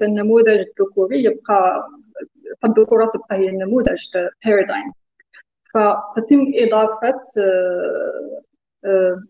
فالنموذج 0.00 0.48
الذكوري 0.48 1.24
يبقى 1.24 1.88
فالذكورة 2.62 3.06
تبقى 3.06 3.36
هي 3.36 3.48
النموذج 3.48 4.08
بارادايم 4.44 4.92
فتتم 5.74 6.52
إضافة 6.54 7.20
آه، 7.38 8.40
آه، 8.84 9.22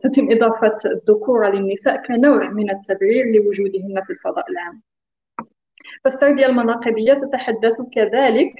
تتم 0.00 0.30
إضافة 0.30 0.74
الذكورة 0.90 1.48
للنساء 1.48 2.06
كنوع 2.06 2.48
من 2.50 2.70
التبرير 2.70 3.26
لوجودهن 3.26 4.02
في 4.04 4.10
الفضاء 4.10 4.50
العام. 4.50 4.82
فالسردية 6.04 6.46
المناقبية 6.46 7.14
تتحدث 7.14 7.74
كذلك 7.94 8.52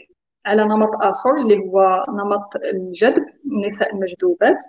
على 0.46 0.64
نمط 0.64 0.90
آخر 1.02 1.37
اللي 1.37 1.59
هو 1.59 2.04
نمط 2.09 2.57
الجذب 2.57 3.26
النساء 3.46 3.94
المجذوبات 3.94 4.61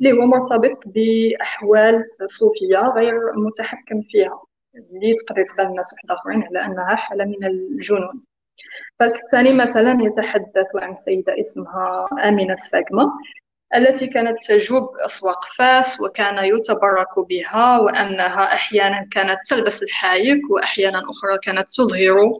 اللي 0.00 0.12
هو 0.12 0.26
مرتبط 0.26 0.84
بأحوال 0.86 2.04
صوفية 2.26 2.78
غير 2.78 3.14
متحكم 3.36 4.02
فيها 4.02 4.42
اللي 4.74 5.14
تقدر 5.14 5.44
تبان 5.44 5.66
الناس 5.66 5.92
واحد 5.92 6.18
آخرين 6.18 6.42
على 6.42 6.64
أنها 6.64 6.94
حالة 6.94 7.24
من 7.24 7.44
الجنون. 7.44 8.24
فالثاني 8.98 9.52
مثلا 9.52 9.98
يتحدث 10.02 10.66
عن 10.74 10.94
سيدة 10.94 11.40
اسمها 11.40 12.08
آمنة 12.24 12.52
الساقمة 12.52 13.12
التي 13.74 14.06
كانت 14.06 14.44
تجوب 14.48 14.96
أسواق 15.04 15.44
فاس 15.44 16.00
وكان 16.00 16.44
يتبرك 16.44 17.18
بها 17.28 17.78
وأنها 17.78 18.54
أحيانا 18.54 19.06
كانت 19.10 19.38
تلبس 19.48 19.82
الحايك 19.82 20.50
وأحيانا 20.50 20.98
أخرى 20.98 21.38
كانت 21.42 21.68
تظهر 21.68 22.32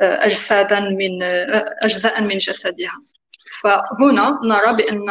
آه، 0.00 0.26
أجسادا 0.26 0.80
من 0.80 1.22
آه، 1.22 1.64
أجزاء 1.82 2.22
من 2.22 2.38
جسدها. 2.38 3.02
فهنا 3.62 4.40
نرى 4.44 4.76
بأن 4.76 5.10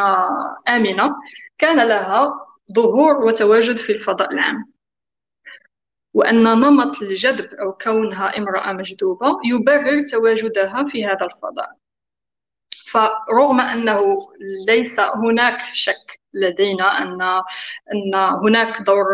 آمنة 0.68 1.16
كان 1.58 1.88
لها 1.88 2.34
ظهور 2.72 3.24
وتواجد 3.24 3.76
في 3.76 3.92
الفضاء 3.92 4.32
العام. 4.32 4.75
وأن 6.16 6.42
نمط 6.42 7.02
الجذب 7.02 7.54
أو 7.54 7.72
كونها 7.72 8.38
امرأة 8.38 8.72
مجذوبة 8.72 9.26
يبرر 9.44 10.00
تواجدها 10.12 10.84
في 10.84 11.06
هذا 11.06 11.26
الفضاء. 11.26 11.68
فرغم 12.90 13.60
أنه 13.60 14.00
ليس 14.68 15.00
هناك 15.00 15.58
شك 15.72 16.20
لدينا 16.34 16.84
أن 17.02 17.22
أن 17.92 18.14
هناك 18.14 18.82
دور 18.82 19.04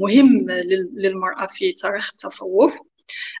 مهم 0.00 0.46
للمرأة 0.94 1.46
في 1.46 1.72
تاريخ 1.72 2.10
التصوف 2.12 2.78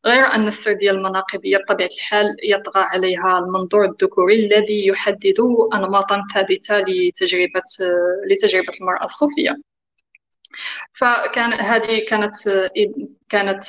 غير 0.06 0.24
أن 0.34 0.46
السردية 0.46 0.90
المناقبية 0.90 1.56
بطبيعة 1.58 1.88
الحال 1.98 2.26
يطغى 2.44 2.82
عليها 2.82 3.38
المنظور 3.38 3.84
الذكوري 3.84 4.46
الذي 4.46 4.86
يحدد 4.86 5.34
أنماطا 5.74 6.22
ثابتة 6.34 6.78
لتجربة 6.78 7.62
لتجربة 8.30 8.72
المرأة 8.80 9.04
الصوفية. 9.04 9.73
فكان 10.92 11.52
هذه 11.52 12.04
كانت 12.08 12.36
كانت 13.28 13.64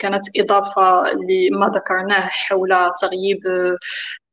كانت 0.00 0.24
إضافة 0.38 1.04
لما 1.12 1.66
ذكرناه 1.74 2.20
حول 2.20 2.70
تغييب 3.00 3.40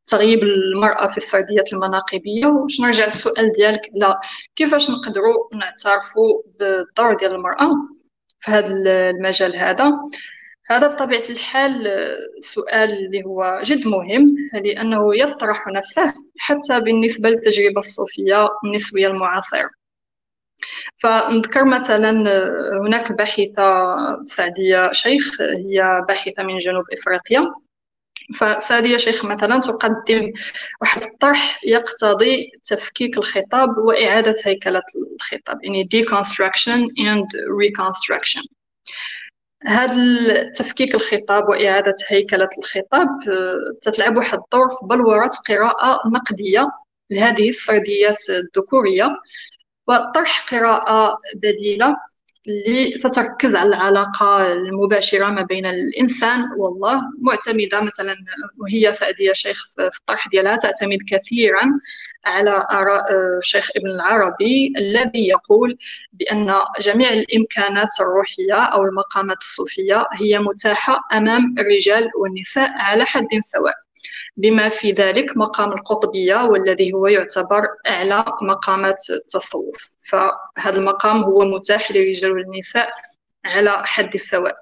تغييب 0.06 0.44
المرأة 0.44 1.08
في 1.08 1.18
السرديات 1.18 1.74
المناقبية. 1.74 2.48
وش 2.48 2.82
نرجع 2.82 3.06
للسؤال 3.06 3.52
ديالك؟ 3.52 3.82
لا 3.94 4.20
كيفاش 4.56 4.90
نقدروا 4.90 5.34
نعترفوا 5.54 6.42
بالدور 6.60 7.14
ديال 7.14 7.32
المرأة 7.32 7.72
في 8.40 8.52
هذا 8.52 8.68
المجال 9.10 9.56
هذا؟ 9.56 9.92
هذا 10.70 10.88
بطبيعة 10.88 11.24
الحال 11.30 11.88
سؤال 12.40 12.92
اللي 12.92 13.24
هو 13.26 13.62
جد 13.66 13.88
مهم 13.88 14.36
لأنه 14.54 15.16
يطرح 15.16 15.68
نفسه 15.68 16.14
حتى 16.40 16.80
بالنسبة 16.82 17.30
للتجربة 17.30 17.80
الصوفية 17.80 18.48
النسوية 18.66 19.08
المعاصرة. 19.08 19.70
فنذكر 20.98 21.66
مثلا 21.66 22.12
هناك 22.86 23.12
باحثة 23.12 23.64
سعدية 24.24 24.92
شيخ 24.92 25.42
هي 25.42 26.06
باحثة 26.08 26.44
من 26.44 26.58
جنوب 26.58 26.84
إفريقيا. 26.94 27.54
فسعدية 28.36 28.98
شيخ 28.98 29.26
مثلا 29.26 29.62
تقدم 29.62 30.32
واحد 30.82 31.02
الطرح 31.04 31.60
يقتضي 31.66 32.52
تفكيك 32.64 33.18
الخطاب 33.18 33.78
وإعادة 33.78 34.36
هيكلة 34.46 34.82
الخطاب 35.16 35.64
يعني 35.64 35.90
deconstruction 35.96 36.80
and 37.00 37.28
reconstruction. 37.62 38.44
هذا 39.66 39.96
تفكيك 40.56 40.96
الخطاب 40.96 41.50
وإعادة 41.50 41.96
هيكلة 42.08 42.50
الخطاب 42.60 43.08
تتلعب 43.82 44.18
واحد 44.18 44.40
الدور 44.40 44.70
في 44.70 44.86
بلورة 44.86 45.32
قراءة 45.50 46.10
نقدية 46.10 46.68
لهذه 47.10 47.50
السرديات 47.50 48.30
الذكورية. 48.30 49.10
وطرح 49.88 50.46
قراءة 50.54 51.18
بديلة 51.36 51.96
اللي 52.48 52.98
تتركز 52.98 53.56
على 53.56 53.70
العلاقة 53.70 54.52
المباشرة 54.52 55.30
ما 55.30 55.42
بين 55.42 55.66
الإنسان 55.66 56.40
والله 56.58 57.02
معتمدة 57.22 57.82
مثلا 57.82 58.16
وهي 58.62 58.94
سعدية 58.94 59.34
شيخ 59.34 59.58
في 59.76 59.90
الطرح 60.00 60.28
ديالها 60.28 60.56
تعتمد 60.56 60.98
كثيرا 61.12 61.62
على 62.26 62.68
آراء 62.72 63.04
الشيخ 63.38 63.70
ابن 63.76 63.88
العربي 63.88 64.74
الذي 64.78 65.28
يقول 65.28 65.78
بأن 66.14 66.54
جميع 66.82 67.10
الإمكانات 67.14 67.90
الروحية 68.02 68.64
أو 68.64 68.84
المقامات 68.84 69.38
الصوفية 69.38 70.06
هي 70.14 70.40
متاحة 70.40 71.00
أمام 71.14 71.56
الرجال 71.60 72.10
والنساء 72.22 72.72
على 72.76 73.06
حد 73.06 73.28
سواء. 73.40 73.76
بما 74.38 74.70
في 74.70 74.92
ذلك 74.92 75.38
مقام 75.38 75.72
القطبية 75.72 76.44
والذي 76.46 76.94
هو 76.94 77.08
يعتبر 77.08 77.68
أعلى 77.88 78.26
مقامات 78.42 79.10
التصوف. 79.10 79.94
فهذا 80.10 80.78
المقام 80.78 81.24
هو 81.24 81.46
متاح 81.46 81.92
للرجال 81.92 82.32
والنساء 82.32 82.92
على 83.46 83.82
حد 83.86 84.14
السواء 84.14 84.56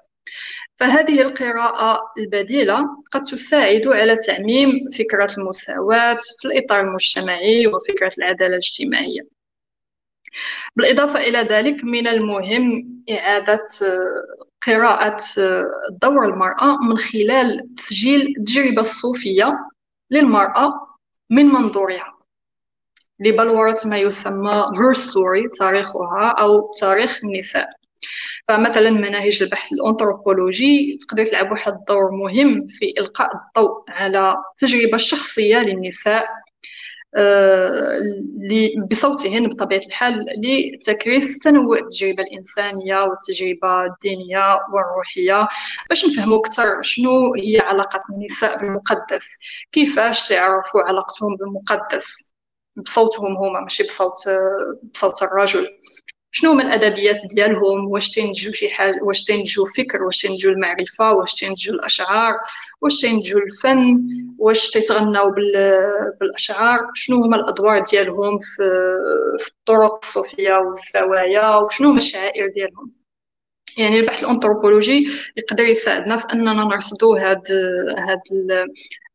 فهذه 0.76 1.20
القراءة 1.20 2.00
البديلة 2.18 2.78
قد 3.12 3.22
تساعد 3.22 3.88
على 3.88 4.16
تعميم 4.16 4.88
فكرة 4.98 5.34
المساواة 5.38 6.18
في 6.40 6.48
الإطار 6.48 6.80
المجتمعي 6.80 7.66
وفكرة 7.66 8.12
العدالة 8.18 8.50
الاجتماعية. 8.52 9.20
بالإضافة 10.76 11.20
إلى 11.20 11.38
ذلك 11.38 11.84
من 11.84 12.06
المهم 12.06 12.84
إعادة 13.10 13.66
قراءة 14.66 15.20
دور 16.02 16.24
المرأة 16.24 16.76
من 16.82 16.96
خلال 16.96 17.74
تسجيل 17.76 18.34
التجربة 18.38 18.80
الصوفية 18.80 19.58
للمرأة 20.10 20.72
من 21.30 21.46
منظورها. 21.46 22.18
لبلورة 23.20 23.78
ما 23.84 23.98
يسمى 23.98 24.66
her 24.74 24.94
story 24.94 25.58
تاريخها 25.58 26.34
أو 26.40 26.72
تاريخ 26.80 27.20
النساء. 27.24 27.70
فمثلا 28.48 28.90
مناهج 28.90 29.42
البحث 29.42 29.72
الأنثروبولوجي 29.72 30.96
تقدر 31.00 31.26
تلعب 31.26 31.50
واحد 31.50 31.72
الدور 31.72 32.10
مهم 32.10 32.66
في 32.66 32.94
إلقاء 32.98 33.30
الضوء 33.34 33.84
على 33.88 34.34
التجربة 34.50 34.94
الشخصية 34.94 35.58
للنساء 35.58 36.24
آه، 36.24 36.41
بصوتهن 38.90 39.48
بطبيعة 39.48 39.80
الحال 39.86 40.26
لتكريس 40.74 41.38
تنوع 41.38 41.78
التجربة 41.78 42.22
الإنسانية 42.22 42.96
والتجربة 43.02 43.84
الدينية 43.84 44.58
والروحية. 44.72 45.48
باش 45.88 46.04
نفهموا 46.06 46.38
أكثر 46.38 46.82
شنو 46.82 47.34
هي 47.34 47.58
علاقة 47.60 48.02
النساء 48.10 48.58
بالمقدس؟ 48.58 49.38
كيفاش 49.72 50.30
يعرفوا 50.30 50.82
علاقتهم 50.82 51.36
بالمقدس؟ 51.36 52.32
بصوتهم 52.76 53.36
هما 53.36 53.60
ماشي 53.60 53.82
بصوت 53.82 54.24
بصوت 54.94 55.22
الرجل. 55.22 55.66
شنو 56.34 56.50
هما 56.50 56.62
الأدبيات 56.62 57.20
ديالهم 57.34 57.88
واش 57.88 58.10
تنتجو 58.10 58.52
شي 58.52 58.70
حاجة 58.70 59.02
واش 59.02 59.24
تنتجو 59.24 59.64
فكر 59.64 60.02
واش 60.02 60.22
تنتجو 60.22 60.48
المعرفة؟ 60.50 61.12
واش 61.12 61.34
تنتجو 61.34 61.72
الأشعار؟ 61.72 62.34
واش 62.80 63.00
تنتجو 63.00 63.38
الفن؟ 63.38 64.08
واش 64.38 64.70
تيتغناو 64.70 65.34
بالأشعار؟ 66.20 66.80
شنو 66.94 67.24
هما 67.24 67.36
الأدوار 67.36 67.82
ديالهم 67.90 68.38
في, 68.38 68.62
في 69.38 69.48
الطرق 69.48 69.98
الصوفية 70.02 70.52
والزوايا؟ 70.52 71.56
وشنو 71.56 71.88
هما 71.88 71.98
الشعائر 71.98 72.48
ديالهم؟ 72.48 72.92
يعني 73.78 74.00
البحث 74.00 74.24
الأنثروبولوجي 74.24 75.08
يقدر 75.36 75.64
يساعدنا 75.64 76.16
في 76.16 76.26
أننا 76.32 76.64
نرصدوا 76.64 77.18
هاد 77.18 77.42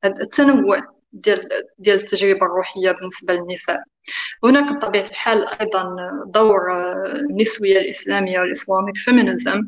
هاد 0.04 0.22
التنوع. 0.22 0.97
ديال 1.22 1.50
ديال 1.80 1.96
التجربة 2.00 2.46
الروحية 2.46 2.92
بالنسبة 2.92 3.34
للنساء. 3.34 3.80
هناك 4.44 4.76
بطبيعة 4.78 5.04
الحال 5.04 5.48
أيضا 5.62 5.96
دور 6.26 6.60
النسوية 7.06 7.80
الإسلامية 7.80 8.40
وال 8.40 8.53
Islamic 8.53 8.98
feminism 8.98 9.62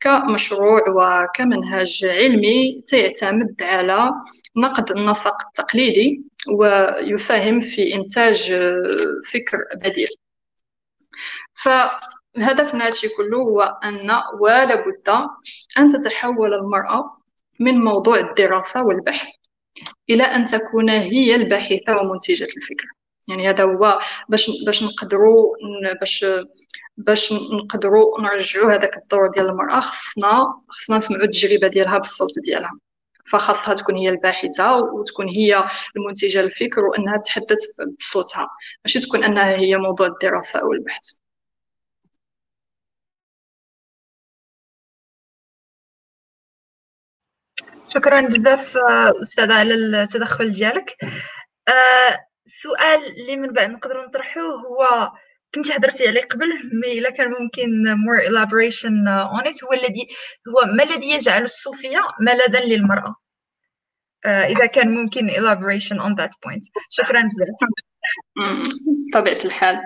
كمشروع 0.00 0.80
وكمنهج 0.88 2.04
علمي 2.04 2.82
تعتمد 2.86 3.62
على 3.62 4.10
نقد 4.56 4.90
النسق 4.90 5.34
التقليدي 5.46 6.22
ويساهم 6.52 7.60
في 7.60 7.94
إنتاج 7.94 8.54
فكر 9.32 9.58
بديل. 9.76 10.08
فالهدف 11.54 12.74
من 12.74 12.82
هذا 12.82 12.94
كله 13.16 13.38
هو 13.38 13.62
أن 13.84 14.10
ولا 14.40 14.74
بد 14.74 15.08
أن 15.78 15.88
تتحول 15.92 16.54
المرأة 16.54 17.16
من 17.60 17.74
موضوع 17.74 18.18
الدراسة 18.18 18.86
والبحث 18.86 19.28
إلى 20.10 20.22
أن 20.22 20.44
تكون 20.44 20.90
هي 20.90 21.34
الباحثة 21.34 21.96
ومنتجة 21.96 22.48
الفكرة. 22.56 22.88
يعني 23.28 23.48
هذا 23.48 23.64
هو 23.64 23.98
باش 24.28 24.50
باش 24.66 24.82
نقدروا 24.84 25.56
باش 26.00 26.24
باش 26.96 27.32
نقدروا 27.32 28.20
نرجعوا 28.20 28.72
هذاك 28.72 28.96
الدور 28.96 29.28
ديال 29.34 29.46
المرأة 29.48 29.80
خصنا 29.80 30.62
خصنا 30.68 30.96
نسمعوا 30.96 31.24
التجربة 31.24 31.68
ديالها 31.68 31.98
بالصوت 31.98 32.38
ديالها. 32.44 32.72
فخاصها 33.26 33.74
تكون 33.74 33.96
هي 33.96 34.08
الباحثة 34.08 34.76
وتكون 34.80 35.28
هي 35.28 35.64
المنتجة 35.96 36.40
الفكر 36.40 36.84
وأنها 36.84 37.16
تحدث 37.16 37.58
بصوتها. 38.00 38.48
ماشي 38.84 39.00
تكون 39.00 39.24
أنها 39.24 39.56
هي 39.56 39.76
موضوع 39.76 40.06
الدراسة 40.06 40.60
أو 40.60 40.72
البحث. 40.72 41.25
شكرا 47.88 48.20
بزاف 48.20 48.76
أستاذة 49.22 49.54
على 49.54 49.74
التدخل 49.74 50.52
ديالك. 50.52 50.96
السؤال 52.46 53.04
اللي 53.06 53.36
من 53.36 53.52
بعد 53.52 53.70
نقدروا 53.70 54.06
نطرحوه 54.06 54.44
هو 54.44 55.12
كنتي 55.54 55.76
هضرتي 55.76 56.08
عليه 56.08 56.22
قبل؟ 56.22 56.48
مي 56.72 56.98
إلا 56.98 57.10
كان 57.10 57.28
ممكن 57.30 57.84
more 57.94 58.22
elaboration 58.30 59.06
on 59.38 59.52
it. 59.52 59.64
هو 59.64 59.72
الذي 59.72 60.08
هو 60.48 60.74
ما 60.76 60.82
الذي 60.82 61.10
يجعل 61.10 61.42
الصوفية 61.42 62.00
ملاذا 62.20 62.60
للمرأة؟ 62.60 63.14
آه، 64.24 64.44
إذا 64.46 64.66
كان 64.66 64.94
ممكن 64.94 65.30
elaboration 65.30 65.96
on 65.96 66.14
that 66.22 66.30
point. 66.30 66.70
شكرا 66.90 67.22
بزاف. 67.22 67.48
طبيعة 69.14 69.44
الحال. 69.44 69.80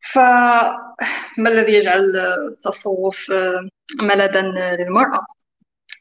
فما 0.00 1.48
الذي 1.48 1.72
يجعل 1.72 2.16
التصوف 2.48 3.30
آه، 3.30 3.68
ملاذا 4.02 4.42
للمرأة؟ 4.76 5.26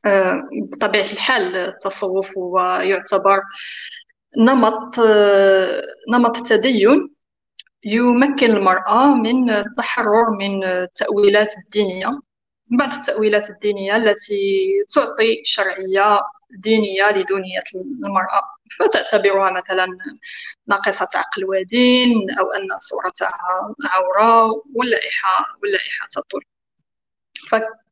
آه، 0.05 0.43
بطبيعة 0.71 1.03
الحال 1.13 1.55
التصوف 1.55 2.37
هو 2.37 2.59
يعتبر 2.83 3.41
نمط 4.37 4.99
نمط 6.09 6.37
التدين 6.37 7.09
يمكن 7.85 8.51
المرأة 8.51 9.15
من 9.15 9.49
التحرر 9.49 10.29
من 10.39 10.63
التأويلات 10.63 11.53
الدينية. 11.65 12.19
بعض 12.67 12.93
التأويلات 12.93 13.49
الدينية 13.49 13.95
التي 13.95 14.69
تعطي 14.95 15.41
شرعية 15.45 16.19
دينية 16.59 17.11
لدونية 17.11 17.63
المرأة 17.75 18.41
فتعتبرها 18.79 19.51
مثلا 19.51 19.87
ناقصة 20.67 21.07
عقل 21.15 21.45
ودين 21.45 22.09
أو 22.39 22.51
أن 22.51 22.67
صورتها 22.79 23.31
عورة 23.85 24.43
واللائحة 24.75 25.57
واللائحة 25.61 26.07
تطول. 26.11 26.43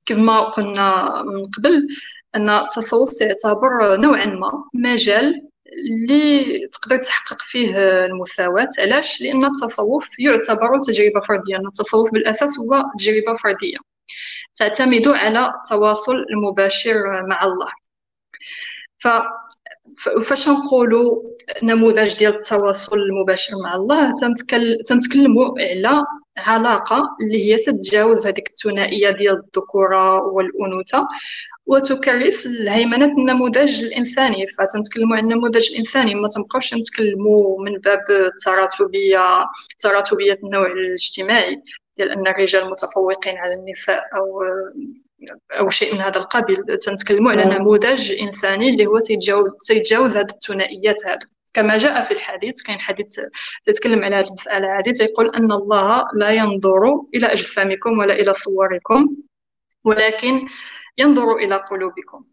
فكما 0.08 0.40
قلنا 0.50 1.22
من 1.24 1.46
قبل 1.46 1.88
أن 2.36 2.50
التصوف 2.50 3.14
تعتبر 3.14 3.96
نوعا 3.98 4.26
ما 4.26 4.64
مجال 4.74 5.48
اللي 5.68 6.68
تقدر 6.68 6.98
تحقق 6.98 7.42
فيه 7.42 7.78
المساواة. 8.06 8.68
علاش؟ 8.80 9.22
لأن 9.22 9.46
التصوف 9.46 10.20
يعتبر 10.20 10.80
تجربة 10.82 11.20
فردية 11.20 11.56
أن 11.56 11.68
التصوف 11.68 12.12
بالأساس 12.12 12.60
هو 12.60 12.84
تجربة 13.00 13.34
فردية 13.34 13.78
تعتمد 14.56 15.08
على 15.08 15.54
التواصل 15.64 16.16
المباشر 16.16 17.28
مع 17.28 17.44
الله. 17.44 17.72
ف 19.00 19.08
فاش 19.98 20.50
نقولوا 20.50 21.24
نموذج 21.64 22.18
ديال 22.18 22.36
التواصل 22.36 23.00
المباشر 23.00 23.54
مع 23.64 23.76
الله 23.76 24.12
تنتكلموا 24.86 25.60
على 25.60 26.04
علاقة 26.38 27.02
اللي 27.22 27.46
هي 27.46 27.58
تتجاوز 27.58 28.28
هذيك 28.28 28.50
الثنائية 28.50 29.12
ديال 29.12 29.34
الذكورة 29.44 30.24
والأنوثة 30.24 31.08
وتكرس 31.66 32.46
الهيمنة 32.46 33.06
النموذج 33.06 33.84
الإنساني. 33.84 34.48
فتنتكلموا 34.48 35.18
عن 35.18 35.24
النموذج 35.24 35.72
الإنساني 35.72 36.16
ما 36.16 36.28
تنبقاوش 36.28 36.74
نتكلموا 36.74 37.64
من 37.64 37.78
باب 37.80 38.00
التراتبية 38.10 39.46
تراتبية 39.80 40.40
النوع 40.44 40.66
الاجتماعي 40.68 41.62
ديال 41.98 42.12
أن 42.12 42.28
الرجال 42.28 42.70
متفوقين 42.70 43.38
على 43.38 43.54
النساء 43.54 44.04
أو 44.18 44.44
أو 45.60 45.70
شيء 45.70 45.94
من 45.94 46.02
هذا 46.02 46.18
القبيل. 46.18 46.78
تنتكلموا 46.82 47.32
على 47.32 47.46
نموذج 47.46 48.12
إنساني 48.12 48.70
اللي 48.70 48.86
هو 48.86 49.00
تيتجاوز 49.00 49.52
تيتجاوز 49.68 50.18
هذه 50.18 50.28
الثنائيات 50.30 51.06
هذه 51.06 51.20
كما 51.54 51.78
جاء 51.78 52.04
في 52.04 52.12
الحديث 52.12 52.62
كاين 52.62 52.80
حديث 52.80 53.20
تتكلم 53.64 54.04
على 54.04 54.16
هذه 54.16 54.28
المسألة 54.28 54.78
هذه 54.78 54.92
تيقول 54.92 55.36
أن 55.36 55.52
الله 55.52 56.04
لا 56.14 56.30
ينظر 56.30 57.02
إلى 57.16 57.26
أجسامكم 57.26 58.00
ولا 58.00 58.14
إلى 58.14 58.34
صوركم 58.34 59.16
ولكن 59.84 60.48
ينظر 60.98 61.36
إلى 61.36 61.56
قلوبكم. 61.56 62.24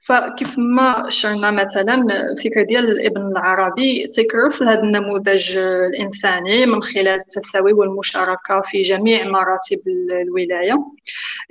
فكيف 0.00 0.58
ما 0.58 1.06
شرنا 1.08 1.50
مثلا 1.50 1.94
الفكرة 2.32 2.62
ديال 2.62 3.06
ابن 3.06 3.26
العربي 3.26 4.06
تكرس 4.06 4.62
هذا 4.62 4.82
النموذج 4.82 5.56
الإنساني 5.56 6.66
من 6.66 6.82
خلال 6.82 7.08
التساوي 7.08 7.72
والمشاركة 7.72 8.60
في 8.60 8.82
جميع 8.82 9.28
مراتب 9.28 9.78
الولاية. 10.10 10.74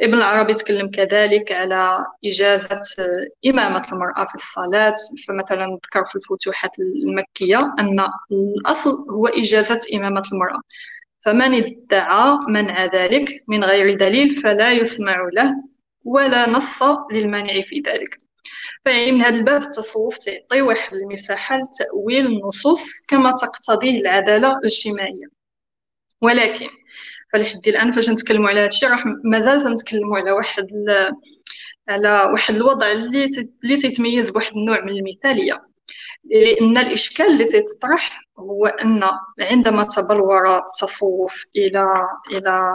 ابن 0.02 0.14
العربي 0.14 0.54
تكلم 0.54 0.90
كذلك 0.92 1.52
على 1.52 2.04
إجازة 2.26 2.80
إمامة 3.48 3.88
المرأة 3.94 4.26
في 4.26 4.36
الصلاة. 4.36 4.96
فمثلا 5.28 5.80
ذكر 5.86 6.06
في 6.06 6.16
الفتوحات 6.16 6.72
المكية 6.80 7.60
أن 7.80 8.00
الأصل 8.32 8.92
هو 9.12 9.28
إجازة 9.28 9.80
إمامة 9.94 10.24
المرأة. 10.34 10.62
فمن 11.20 11.54
ادعى 11.56 12.38
منع 12.48 12.86
ذلك 12.86 13.44
من 13.48 13.64
غير 13.64 13.94
دليل 13.94 14.32
فلا 14.32 14.72
يسمع 14.72 15.30
له 15.34 15.56
ولا 16.06 16.50
نص 16.50 16.84
للمانع 17.12 17.62
في 17.70 17.82
ذلك. 17.88 18.29
فيعني 18.84 19.12
من 19.12 19.22
هذا 19.22 19.36
الباب 19.36 19.62
التصوف 19.62 20.18
تعطي 20.18 20.62
واحد 20.62 20.96
المساحة 20.96 21.58
لتأويل 21.58 22.26
النصوص 22.26 23.06
كما 23.10 23.32
تقتضيه 23.32 24.02
العدالة 24.02 24.58
الاجتماعية. 24.58 25.40
ولكن 26.22 26.68
فلحد 27.34 27.68
الآن 27.68 27.92
فاش 27.92 28.10
نتكلموا 28.10 28.50
على 28.50 28.60
هذا 28.60 28.68
الشيء 28.68 28.90
راح 28.90 29.04
مازال 29.24 29.62
تنتكلموا 29.64 30.18
على 30.18 30.32
واحد 30.32 30.68
على 31.90 32.32
واحد 32.34 32.56
الوضع 32.56 32.92
اللي 32.92 33.30
اللي 33.64 33.78
تيتميز 33.78 34.30
بواحد 34.30 34.52
النوع 34.56 34.82
من 34.82 34.90
المثالية. 34.90 35.62
لأن 36.24 36.78
الإشكال 36.78 37.26
اللي 37.26 37.46
تيتطرح 37.46 38.22
هو 38.40 38.66
أن 38.66 39.04
عندما 39.40 39.84
تبلور 39.84 40.58
التصوف 40.58 41.44
إلى 41.56 41.86
إلى 42.32 42.74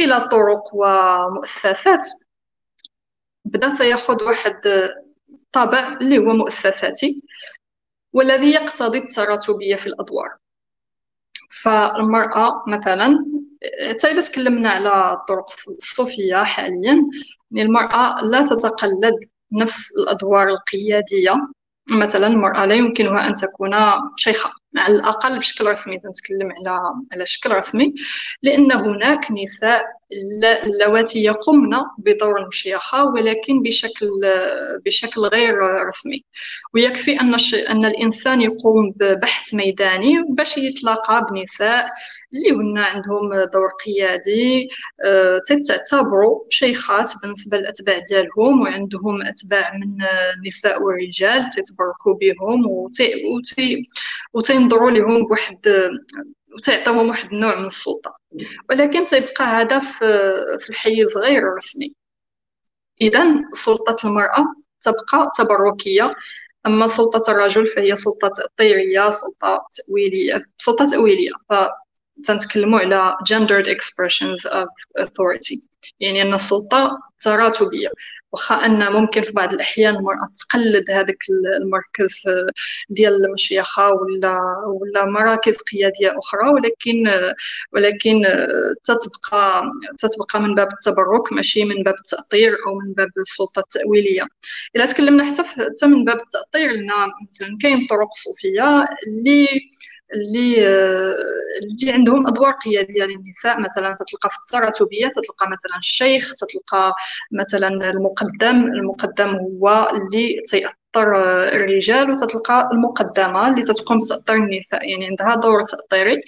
إلى 0.00 0.20
طرق 0.20 0.62
ومؤسسات 0.74 2.08
بدأ 3.44 3.74
تياخذ 3.74 4.24
واحد 4.24 4.60
طابع 5.54 5.98
اللي 6.00 6.18
هو 6.18 6.32
مؤسساتي 6.32 7.16
والذي 8.12 8.50
يقتضي 8.50 8.98
التراتبية 8.98 9.76
في 9.76 9.86
الأدوار. 9.86 10.28
فالمرأة 11.62 12.64
مثلا 12.68 13.26
حتى 13.90 14.06
إذا 14.10 14.20
تكلمنا 14.20 14.68
على 14.70 15.12
الطرق 15.12 15.46
الصوفية 15.68 16.44
حاليا 16.44 16.80
يعني 17.50 17.68
المرأة 17.68 18.20
لا 18.22 18.46
تتقلد 18.46 19.14
نفس 19.62 19.96
الأدوار 19.98 20.48
القيادية. 20.48 21.36
مثلا 21.90 22.26
المرأة 22.26 22.64
لا 22.66 22.74
يمكنها 22.74 23.28
أن 23.28 23.34
تكون 23.34 23.74
شيخة 24.16 24.50
على 24.76 24.94
الأقل 24.94 25.38
بشكل 25.38 25.66
رسمي 25.66 25.98
تنتكلم 25.98 26.52
على 26.52 26.80
على 27.12 27.26
شكل 27.26 27.50
رسمي 27.50 27.94
لأن 28.42 28.72
هناك 28.72 29.30
نساء 29.30 29.84
اللواتي 30.64 31.24
يقمن 31.24 31.76
بدور 31.98 32.42
المشيخة 32.42 33.04
ولكن 33.04 33.62
بشكل 33.62 34.08
بشكل 34.86 35.20
غير 35.20 35.54
رسمي. 35.86 36.24
ويكفي 36.74 37.20
أن 37.20 37.36
أن 37.70 37.84
الإنسان 37.84 38.40
يقوم 38.40 38.92
ببحث 38.96 39.54
ميداني 39.54 40.22
باش 40.28 40.58
يتلاقى 40.58 41.26
بنساء 41.30 41.86
اللي 42.34 42.50
هن 42.50 42.78
عندهم 42.78 43.34
دور 43.52 43.68
قيادي 43.86 44.68
آه، 45.04 45.40
تعتبروا 45.68 46.40
شيخات 46.50 47.12
بالنسبة 47.22 47.58
للأتباع 47.58 47.98
ديالهم 47.98 48.62
وعندهم 48.62 49.22
أتباع 49.22 49.72
من 49.74 49.98
النساء 50.36 50.82
والرجال 50.82 51.50
تتبركوا 51.50 52.14
بهم 52.14 52.88
وتنظروا 54.34 54.90
لهم 54.90 55.26
بواحد 55.26 55.88
وتعطيهم 56.54 57.08
واحد 57.08 57.32
النوع 57.32 57.56
من 57.60 57.66
السلطة. 57.66 58.14
ولكن 58.70 59.04
تيبقى 59.06 59.44
هذا 59.44 59.78
في 60.58 60.70
الحيز 60.70 61.16
غير 61.16 61.42
رسمي 61.56 61.94
إذا 63.00 63.24
سلطة 63.52 64.08
المرأة 64.08 64.54
تبقى 64.82 65.30
تبركية. 65.38 66.14
أما 66.66 66.86
سلطة 66.86 67.32
الرجل 67.32 67.66
فهي 67.66 67.96
سلطة 67.96 68.28
تأطيرية 68.28 69.10
سلطة 69.10 69.66
تأويلية 69.72 70.46
سلطة 70.58 70.86
تأويلية. 70.86 71.32
تنتكلموا 72.24 72.78
على 72.80 73.14
gendered 73.28 73.66
expressions 73.66 74.50
of 74.50 74.68
authority. 75.02 75.68
يعني 76.00 76.22
أن 76.22 76.34
السلطة 76.34 76.98
تراتبية. 77.20 77.88
واخا 78.34 78.54
أن 78.66 78.92
ممكن 78.92 79.22
في 79.22 79.32
بعض 79.32 79.52
الأحيان 79.52 79.96
المرأة 79.96 80.28
تقلد 80.38 80.90
هذاك 80.90 81.18
المركز 81.62 82.22
ديال 82.90 83.24
المشيخة 83.24 83.90
ولا 83.90 84.38
ولا 84.66 85.04
مراكز 85.04 85.56
قيادية 85.72 86.18
أخرى 86.18 86.48
ولكن 86.48 87.04
ولكن 87.72 88.22
تتبقى 88.84 89.62
تتبقى 89.98 90.40
من 90.42 90.54
باب 90.54 90.68
التبرك 90.72 91.32
ماشي 91.32 91.64
من 91.64 91.82
باب 91.82 91.94
التأطير 91.94 92.56
أو 92.66 92.74
من 92.74 92.92
باب 92.92 93.08
السلطة 93.18 93.60
التأويلية. 93.60 94.22
إلا 94.76 94.86
تكلمنا 94.86 95.24
حتى 95.24 95.42
حتى 95.42 95.86
من 95.86 96.04
باب 96.04 96.16
التأطير 96.20 96.70
لنا 96.70 97.06
مثلا 97.30 97.58
كاين 97.62 97.86
طرق 97.90 98.08
صوفية 98.24 98.84
اللي 99.08 99.48
اللي 100.12 100.68
اللي 101.62 101.92
عندهم 101.92 102.26
أدوار 102.26 102.52
قيادية 102.52 103.04
للنساء. 103.04 103.60
مثلا 103.60 103.94
تتلقى 103.94 104.30
في 104.30 104.36
التراتبيه 104.44 105.06
تتلقى 105.08 105.46
مثلا 105.46 105.78
الشيخ 105.78 106.34
تتلقى 106.34 106.94
مثلا 107.32 107.68
المقدم. 107.68 108.64
المقدم 108.64 109.28
هو 109.28 109.90
اللي 109.92 110.42
تيأثر 110.50 111.22
الرجال 111.54 112.10
وتتلقى 112.10 112.68
المقدمة 112.72 113.48
اللي 113.48 113.62
تتقوم 113.62 114.00
بتأثير 114.00 114.34
النساء. 114.36 114.88
يعني 114.90 115.06
عندها 115.06 115.34
دور 115.34 115.62
تأثيري 115.62 116.20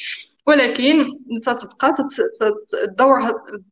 ولكن 0.46 1.06
تتبقى 1.42 1.92
الدور 2.84 3.20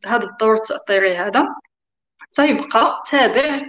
هذا 0.06 0.24
الدور 0.24 0.54
التأثيري 0.54 1.16
هذا 1.16 1.46
تيبقى 2.32 3.02
تابع 3.10 3.66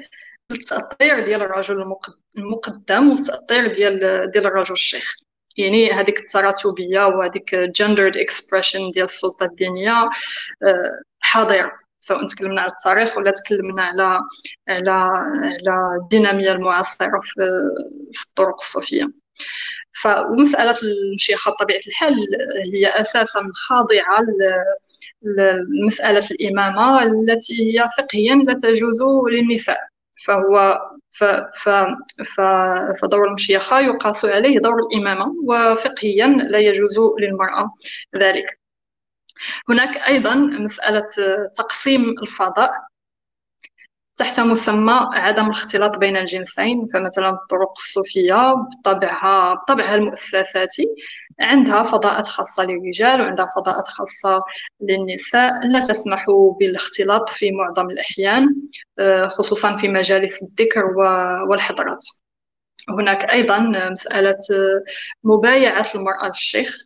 للتأثير 0.51 1.25
ديال 1.25 1.41
الرجل 1.41 1.97
المقدم 2.37 3.11
والتأثير 3.11 3.67
ديال 3.73 3.99
ديال 4.31 4.45
الرجل 4.45 4.73
الشيخ. 4.73 5.15
يعني 5.57 5.91
هذيك 5.91 6.19
التراتبية 6.19 7.05
وهذيك 7.05 7.55
gendered 7.55 8.15
expression 8.15 8.91
ديال 8.93 9.03
السلطة 9.03 9.45
الدينية 9.45 9.91
آه، 10.63 11.01
حاضرة. 11.19 11.71
سواء 12.01 12.27
تكلمنا 12.27 12.61
على 12.61 12.71
التاريخ 12.71 13.17
ولا 13.17 13.31
تكلمنا 13.31 13.83
على 13.83 14.19
على 14.69 14.91
على 14.91 15.99
الدينامية 16.03 16.51
المعاصرة 16.51 17.19
في 17.21 17.41
في 18.11 18.23
الطرق 18.29 18.55
الصوفية. 18.61 19.05
فمسألة 20.01 20.75
المشيخة 20.83 21.51
بطبيعة 21.51 21.79
الحال 21.87 22.13
هي 22.73 22.87
أساسا 22.87 23.51
خاضعة 23.53 24.21
لمسألة 25.21 26.27
الإمامة 26.31 27.03
التي 27.03 27.53
هي 27.61 27.87
فقهيا 27.97 28.35
لا 28.35 28.53
تجوز 28.53 29.03
للنساء 29.31 29.77
فهو 30.25 30.79
ف 31.15 31.23
فدور 33.01 33.27
المشيخة 33.27 33.79
يقاس 33.79 34.25
عليه 34.25 34.59
دور 34.59 34.79
الإمامة 34.79 35.35
وفقهيا 35.43 36.27
لا 36.27 36.59
يجوز 36.59 36.99
للمرأة 37.19 37.69
ذلك. 38.17 38.59
هناك 39.69 39.97
أيضا 39.97 40.35
مسألة 40.35 41.05
تقسيم 41.55 42.15
الفضاء. 42.21 42.71
تحت 44.17 44.39
مسمى 44.39 45.09
عدم 45.13 45.45
الاختلاط 45.45 45.97
بين 45.97 46.17
الجنسين 46.17 46.87
فمثلا 46.87 47.29
الطرق 47.29 47.71
الصوفية 47.77 48.53
بطبعها 48.53 49.53
بطبعها 49.53 49.95
المؤسساتي. 49.95 50.85
عندها 51.39 51.83
فضاءات 51.83 52.27
خاصة 52.27 52.63
للرجال 52.63 53.21
وعندها 53.21 53.47
فضاءات 53.55 53.87
خاصة 53.87 54.39
للنساء 54.81 55.67
لا 55.67 55.79
تسمح 55.79 56.25
بالاختلاط 56.59 57.29
في 57.29 57.51
معظم 57.51 57.89
الأحيان 57.89 58.55
آه، 58.99 59.27
خصوصا 59.27 59.77
في 59.77 59.87
مجالس 59.87 60.39
الذكر 60.43 60.85
والحضرات 61.49 62.05
هناك 62.89 63.31
أيضا 63.31 63.59
مسألة 63.91 64.37
مبايعة 65.23 65.87
المرأة 65.95 66.27
للشيخ 66.27 66.77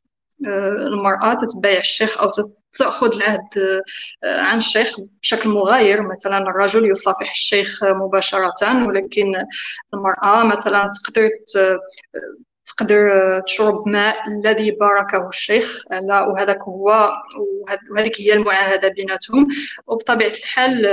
آه، 0.48 0.70
المرأة 0.70 1.34
تتبايع 1.34 1.80
الشيخ 1.80 2.18
أو 2.22 2.32
تأخذ 2.74 3.16
العهد 3.16 3.58
آه، 4.24 4.42
عن 4.42 4.58
الشيخ 4.58 4.96
بشكل 5.22 5.50
مغاير. 5.50 6.02
مثلا 6.02 6.38
الرجل 6.38 6.92
يصافح 6.92 7.32
الشيخ 7.32 7.84
مباشرة 7.84 8.88
ولكن 8.88 9.34
المرأة 9.94 10.44
مثلا 10.44 10.92
تقدر 11.04 11.30
تقدر 12.78 13.10
تشرب 13.40 13.88
ماء 13.88 14.16
الذي 14.28 14.72
باركه 14.72 15.28
الشيخ. 15.28 15.84
وهذاك 16.30 16.62
هو 16.62 17.12
وهذيك 17.92 18.22
هي 18.22 18.34
المعاهدة 18.34 18.88
بيناتهم. 18.88 19.48
وبطبيعة 19.88 20.30
الحال 20.30 20.86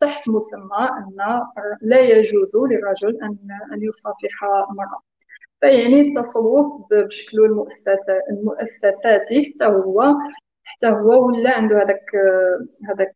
تحت 0.00 0.28
مسمى 0.28 0.88
أن 0.98 1.40
لا 1.82 2.00
يجوز 2.00 2.56
للرجل 2.56 3.18
أن 3.22 3.36
أن 3.72 3.82
يصافح 3.82 4.44
المرأة 4.70 5.00
فيعني 5.60 6.00
التصوف 6.00 6.66
بشكل 6.90 7.38
المؤسسة 7.40 8.20
المؤسساتي 8.30 9.52
حتى 9.54 9.64
هو 9.64 10.14
حتى 10.64 10.86
هو 10.86 11.26
ولا 11.26 11.56
عنده 11.56 11.76
هذاك 11.82 12.04
هذاك 12.88 13.14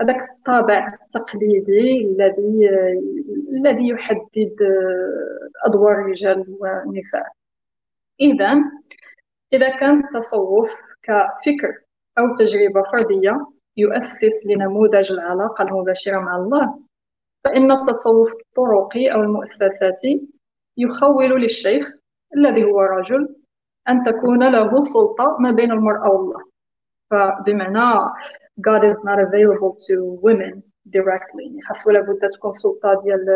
هذاك 0.00 0.30
الطابع 0.30 0.94
التقليدي 1.02 2.06
الذي 2.06 2.70
الذي 3.52 3.88
يحدد 3.88 4.56
أدوار 5.66 5.92
الرجال 5.92 6.56
والنساء. 6.60 7.26
إذا 8.20 8.54
إذا 9.52 9.76
كان 9.76 9.98
التصوف 9.98 10.70
كفكر 11.02 11.72
أو 12.18 12.32
تجربة 12.32 12.82
فردية 12.82 13.46
يؤسس 13.76 14.46
لنموذج 14.46 15.12
العلاقة 15.12 15.64
المباشرة 15.64 16.18
مع 16.18 16.36
الله 16.36 16.78
فإن 17.44 17.70
التصوف 17.70 18.32
الطرقي 18.32 19.12
أو 19.12 19.20
المؤسساتي 19.20 20.28
يخول 20.76 21.40
للشيخ 21.42 21.90
الذي 22.36 22.64
هو 22.64 22.80
رجل 22.80 23.36
أن 23.88 23.98
تكون 23.98 24.52
له 24.52 24.80
سلطة 24.80 25.36
ما 25.40 25.50
بين 25.50 25.72
المرأة 25.72 26.08
والله. 26.08 26.40
فبمعنى 27.10 28.12
God 28.60 28.84
is 28.84 28.96
not 29.04 29.18
available 29.20 29.74
to 29.86 30.18
women 30.22 30.62
directly. 30.90 31.60
خاصو 31.68 31.90
لابد 31.90 32.28
تكون 32.34 32.52
سلطة 32.52 33.00
ديال 33.04 33.26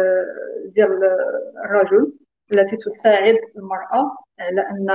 ديال 0.74 0.90
الرجل 1.64 2.12
التي 2.52 2.76
تساعد 2.76 3.36
المرأة 3.56 4.16
على 4.40 4.60
أن 4.60 4.90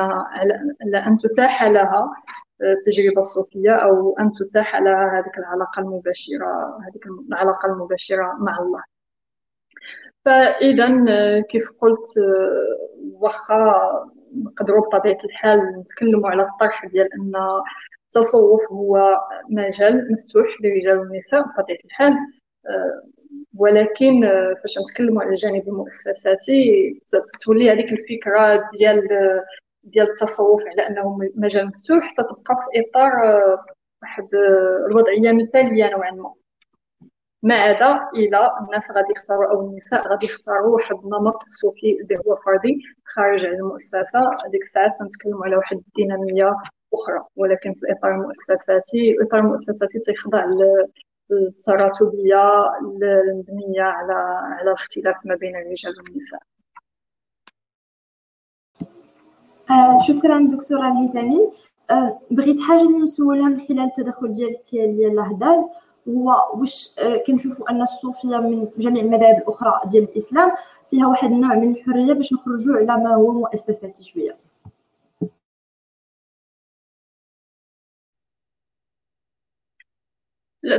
على 0.81 0.97
أن 1.07 1.15
تتاح 1.15 1.63
لها 1.63 2.11
التجربة 2.61 3.17
الصوفية 3.17 3.71
أو 3.71 4.15
أن 4.19 4.31
تتاح 4.31 4.75
لها 4.75 5.19
هذه 5.19 5.31
العلاقة 5.37 5.79
المباشرة 5.79 6.77
هذه 6.81 7.25
العلاقة 7.29 7.65
المباشرة 7.73 8.37
مع 8.39 8.59
الله. 8.59 8.81
فاذا 10.25 10.87
كيف 11.41 11.71
قلت 11.81 12.05
واخا 13.13 13.81
نقدروا 14.35 14.81
بطبيعة 14.81 15.17
الحال 15.25 15.79
نتكلموا 15.79 16.29
على 16.29 16.43
الطرح 16.43 16.85
ديال 16.85 17.09
أن 17.13 17.31
التصوف 18.15 18.71
هو 18.71 19.19
مجال 19.49 20.13
مفتوح 20.13 20.45
للرجال 20.63 20.99
والنساء 20.99 21.41
بطبيعة 21.41 21.77
الحال. 21.85 22.13
ولكن 23.57 24.21
فاش 24.61 24.79
نتكلموا 24.79 25.21
على 25.21 25.31
الجانب 25.31 25.67
المؤسساتي 25.67 26.99
تولي 27.45 27.71
هذيك 27.71 27.91
الفكرة 27.91 28.65
ديال 28.77 29.07
ديال 29.83 30.09
التصوف 30.09 30.61
على 30.67 30.87
أنه 30.87 31.19
مجال 31.35 31.67
مفتوح 31.67 32.13
تتبقى 32.13 32.55
في 32.55 32.81
إطار 32.81 33.11
واحد 34.01 34.27
الوضعية 34.89 35.31
مثالية 35.31 35.89
نوعا 35.89 36.11
ما. 36.11 36.33
ما 37.43 37.55
عدا 37.55 37.99
إلى 38.15 38.51
الناس 38.61 38.91
غادي 38.91 39.11
يختاروا 39.11 39.51
أو 39.51 39.69
النساء 39.69 40.07
غادي 40.07 40.25
يختاروا 40.25 40.75
واحد 40.75 40.95
النمط 40.95 41.43
صوفي 41.47 41.97
اللي 42.01 42.17
هو 42.27 42.35
فردي 42.35 42.79
خارج 43.05 43.45
على 43.45 43.55
المؤسسة. 43.55 44.29
ديك 44.51 44.61
الساعات 44.61 44.91
تنتكلموا 44.99 45.45
على 45.45 45.55
واحد 45.55 45.77
الدينامية 45.77 46.55
أخرى 46.95 47.25
ولكن 47.35 47.73
في 47.73 47.83
الاطار 47.83 48.11
المؤسساتي 48.11 49.11
الاطار 49.11 49.39
المؤسساتي 49.39 49.99
تيخضع 49.99 50.45
التراتبيه 51.31 52.65
المبنيه 52.81 53.81
على 53.81 54.13
على 54.13 54.61
الاختلاف 54.69 55.15
ما 55.25 55.35
بين 55.35 55.55
الرجال 55.55 55.93
والنساء. 55.97 56.39
آه 59.71 60.01
شكرا 60.01 60.49
دكتورة 60.51 60.87
الهيثمي. 60.91 61.51
آه 61.91 62.19
بغيت 62.31 62.59
حاجة 62.61 62.81
اللي 62.81 62.97
نسولها 62.99 63.49
من 63.49 63.59
خلال 63.67 63.79
التدخل 63.79 64.35
ديالك 64.35 64.61
ديال 64.71 65.11
الأحداث 65.11 65.61
هو 66.09 66.35
واش 66.55 66.95
آه 66.99 67.17
كنشوفوا 67.27 67.69
أن 67.71 67.81
الصوفية 67.81 68.37
من 68.37 68.67
جميع 68.77 69.03
المذاهب 69.03 69.37
الأخرى 69.37 69.81
ديال 69.85 70.03
الإسلام 70.03 70.51
فيها 70.89 71.07
واحد 71.07 71.31
النوع 71.31 71.55
من 71.55 71.71
الحرية 71.71 72.13
باش 72.13 72.33
نخرجوا 72.33 72.75
على 72.75 73.03
ما 73.03 73.15
هو 73.15 73.31
مؤسساتي 73.31 74.03
شوية. 74.03 74.35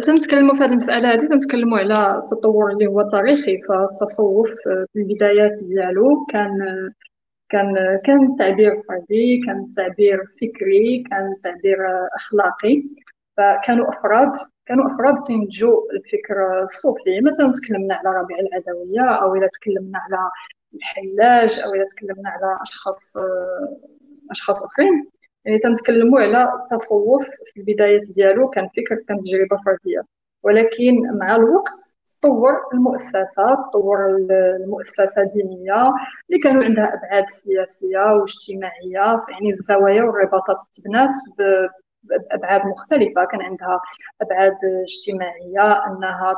تنتكلموا 0.05 0.55
في 0.55 0.62
هذه 0.62 0.70
المسألة 0.70 1.12
هذه 1.12 1.29
تنتكلموا 1.29 1.79
على 1.79 2.18
التطور 2.18 2.70
اللي 2.70 2.87
هو 2.87 3.03
تاريخي. 3.03 3.62
فالتصوف 3.68 4.51
في 4.92 4.99
البدايات 4.99 5.53
ديالو 5.62 6.27
كان 6.33 6.59
كان 7.49 8.01
كان 8.05 8.33
تعبير 8.33 8.83
فردي 8.88 9.40
كان 9.46 9.70
تعبير 9.77 10.18
فكري 10.40 11.05
كان 11.11 11.37
تعبير 11.44 11.79
أخلاقي. 12.16 12.83
فكانوا 13.37 13.88
أفراد 13.88 14.33
كانوا 14.66 14.87
أفراد 14.87 15.14
تنتجوا 15.29 15.92
الفكر 15.92 16.62
الصوفي. 16.64 17.20
مثلا 17.20 17.53
تكلمنا 17.53 17.94
على 17.94 18.18
ربيع 18.18 18.37
العدوية 18.38 19.14
أو 19.22 19.35
اذا 19.35 19.46
تكلمنا 19.46 19.99
على 19.99 20.31
الحلاج 20.75 21.59
أو 21.59 21.75
اذا 21.75 21.85
تكلمنا 21.85 22.31
على 22.31 22.59
أشخاص 22.62 23.16
أشخاص 24.31 24.62
أخرين. 24.62 25.07
يعني 25.46 25.59
تنتكلموا 25.59 26.20
على 26.20 26.52
التصوف 26.54 27.26
في 27.44 27.61
البدايات 27.61 28.02
ديالو 28.14 28.50
كان 28.50 28.68
فكر 28.68 28.96
كان 29.09 29.22
تجربه 29.22 29.56
فردية. 29.66 30.02
ولكن 30.42 31.18
مع 31.20 31.37
الوقت 31.37 31.96
تطور 32.20 32.52
المؤسسات 32.74 33.59
تطور 33.70 33.98
المؤسسة 34.61 35.24
دينية 35.35 35.92
اللي 36.30 36.40
كانوا 36.42 36.64
عندها 36.64 36.94
أبعاد 36.94 37.24
سياسية 37.28 37.98
واجتماعية 37.98 39.24
يعني 39.30 39.50
الزوايا 39.50 40.02
والرباطات 40.02 40.56
تبنات 40.74 41.14
بأبعاد 42.04 42.66
مختلفة. 42.66 43.24
كان 43.24 43.42
عندها 43.42 43.80
أبعاد 44.22 44.56
اجتماعية 44.88 45.87
أنها 45.87 46.35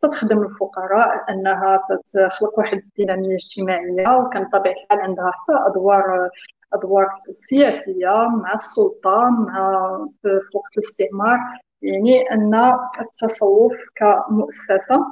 تخدم 0.00 0.42
الفقراء 0.42 1.30
أنها 1.30 1.80
تخلق 2.14 2.58
واحد 2.58 2.78
الدينامية 2.78 3.34
اجتماعية 3.34 4.18
وكان 4.18 4.44
بطبيعة 4.44 4.72
الحال 4.72 5.00
عندها 5.00 5.30
حتى 5.30 5.70
أدوار 5.70 6.30
أدوار 6.72 7.08
سياسية 7.30 8.28
مع 8.28 8.52
السلطة 8.54 9.30
مع 9.30 9.98
في 10.22 10.40
وقت 10.54 10.72
الاستعمار. 10.78 11.38
يعني 11.82 12.30
أن 12.32 12.54
التصوف 13.00 13.72
كمؤسسة. 13.96 15.06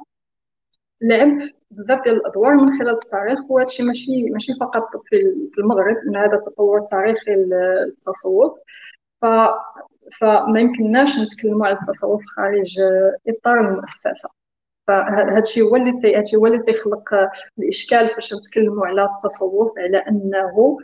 لعب 1.03 1.39
بزاف 1.71 2.03
ديال 2.05 2.17
الأدوار 2.17 2.55
من 2.55 2.79
خلال 2.79 2.95
التاريخ 2.95 3.41
وهذا 3.51 3.67
الشيء 3.67 3.87
ماشي 3.87 4.31
ماشي 4.31 4.53
فقط 4.61 4.89
في 5.07 5.59
المغرب 5.59 5.97
إن 5.97 6.17
هذا 6.17 6.39
تطور 6.47 6.81
تاريخي 6.81 7.31
للتصوف 7.35 8.59
ف 9.23 9.27
فما 10.21 10.61
يمكنناش 10.61 11.19
نتكلموا 11.19 11.67
على 11.67 11.75
التصوف 11.75 12.25
خارج 12.37 12.81
إطار 13.29 13.61
المؤسسة. 13.61 14.29
فهذا 14.89 15.39
الشيء 15.39 15.63
هو 15.65 15.77
اللي 15.77 15.95
هو 16.37 16.47
اللي 16.47 16.59
تيخلق 16.59 17.15
الإشكال 17.59 18.11
فاش 18.11 18.35
نتكلموا 18.35 18.87
على 18.87 19.05
التصوف 19.05 19.79
على 19.79 19.99
أنه 19.99 20.39
آه، 20.39 20.77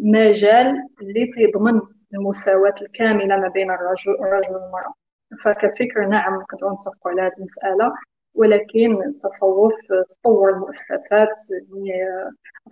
مجال 0.00 0.88
اللي 1.02 1.26
تيضمن 1.26 1.80
المساواة 2.14 2.74
الكاملة 2.82 3.36
ما 3.36 3.48
بين 3.48 3.70
الرجل, 3.70 4.12
والمرأة. 4.12 4.94
فكفكر 5.44 6.04
نعم 6.10 6.34
نقدروا 6.34 6.74
نتفقوا 6.74 7.10
على 7.10 7.22
هذه 7.22 7.32
المسألة 7.38 7.92
ولكن 8.34 9.02
التصوف 9.02 9.72
تطور 10.08 10.50
المؤسسات 10.50 11.28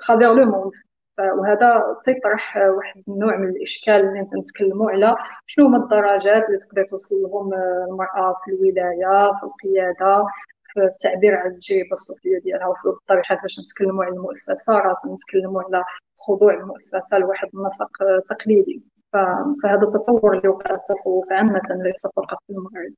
à 0.07 0.10
travers 0.10 0.33
le 0.33 0.45
monde 0.45 0.73
وهذا 1.19 1.97
تيطرح 2.03 2.57
واحد 2.57 3.03
النوع 3.09 3.37
من 3.37 3.49
الإشكال 3.49 3.95
اللي 3.95 4.21
نتكلموا 4.21 4.91
على 4.91 5.17
شنو 5.47 5.67
هما 5.67 5.77
الدرجات 5.79 6.47
اللي 6.47 6.59
تقدر 6.59 6.85
توصل 6.85 7.17
لهم 7.17 7.55
المرأة 7.89 8.35
في 8.45 8.51
الولاية 8.51 9.33
في 9.33 9.43
القيادة 9.43 10.27
في 10.73 10.81
التعبير 10.81 11.35
عن 11.37 11.47
التجربة 11.51 11.93
الصوفية 11.93 12.39
ديالها 12.45 12.67
وفي 12.67 12.89
الطريقة 12.89 13.39
باش 13.43 13.61
نتكلموا 13.61 14.05
على 14.05 14.15
المؤسسة 14.15 14.79
راه 14.79 14.97
نتكلموا 15.15 15.63
على 15.63 15.85
خضوع 16.19 16.55
المؤسسه 16.55 17.19
لواحد 17.19 17.49
النسق 17.55 17.91
تقليدي. 18.29 18.83
فهذا 19.13 19.83
التطور 19.83 20.37
اللي 20.39 20.49
وقع 20.49 20.75
التصوف 20.75 21.33
عامة 21.33 21.63
ليس 21.71 22.07
فقط 22.07 22.39
في 22.47 22.53
المغرب. 22.53 22.95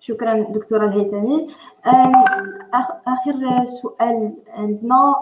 شكرا 0.00 0.52
دكتورة 0.52 0.84
الهيثمي. 0.84 1.48
آخر 3.06 3.64
سؤال 3.66 4.36
عندنا 4.48 5.14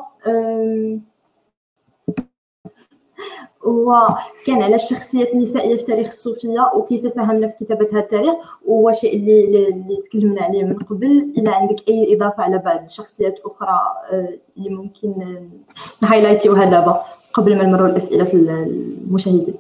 وكان 3.69 4.63
على 4.63 4.75
الشخصيات 4.75 5.33
النسائية 5.35 5.77
في 5.77 5.85
تاريخ 5.85 6.07
الصوفية 6.07 6.71
وكيف 6.75 7.13
ساهمنا 7.13 7.47
في 7.47 7.65
كتابة 7.65 7.89
هذا 7.93 7.99
التاريخ 7.99 8.35
وهو 8.67 8.93
شيء 8.93 9.17
اللي 9.17 9.69
اللي 9.69 9.97
تكلمنا 10.05 10.43
عليه 10.43 10.65
من 10.65 10.79
قبل. 10.79 11.33
إلى 11.39 11.51
عندك 11.51 11.89
أي 11.89 12.17
إضافة 12.17 12.43
على 12.43 12.59
بعض 12.59 12.83
الشخصيات 12.85 13.41
أخرى 13.45 13.81
آه، 14.13 14.29
اللي 14.57 14.71
ممكن 14.71 15.15
نهايلايتيوها 16.03 16.65
دابا 16.65 17.03
قبل 17.33 17.59
ما 17.59 17.65
نمروا 17.65 17.89
الاسئله 17.89 18.33
المشاهدين. 18.33 19.55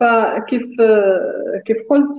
فكيف 0.00 0.62
كيف 1.66 1.76
قلت 1.90 2.12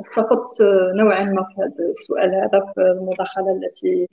استفدت 0.00 0.62
نوعا 0.94 1.24
ما 1.24 1.42
في 1.44 1.60
هذا 1.62 1.88
السؤال 1.90 2.34
هذا 2.34 2.60
في 2.74 2.80
المداخلة 2.80 3.52
التي 3.52 4.08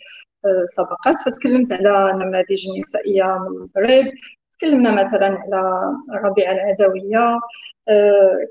سبقت. 0.65 1.17
فتكلمت 1.25 1.73
على 1.73 2.13
نماذج 2.25 2.65
نسائية 2.79 3.37
من 3.37 3.47
المغرب. 3.47 4.11
تكلمنا 4.53 5.03
مثلا 5.03 5.25
على 5.27 5.93
ربيعة 6.25 6.51
العدوية. 6.53 7.39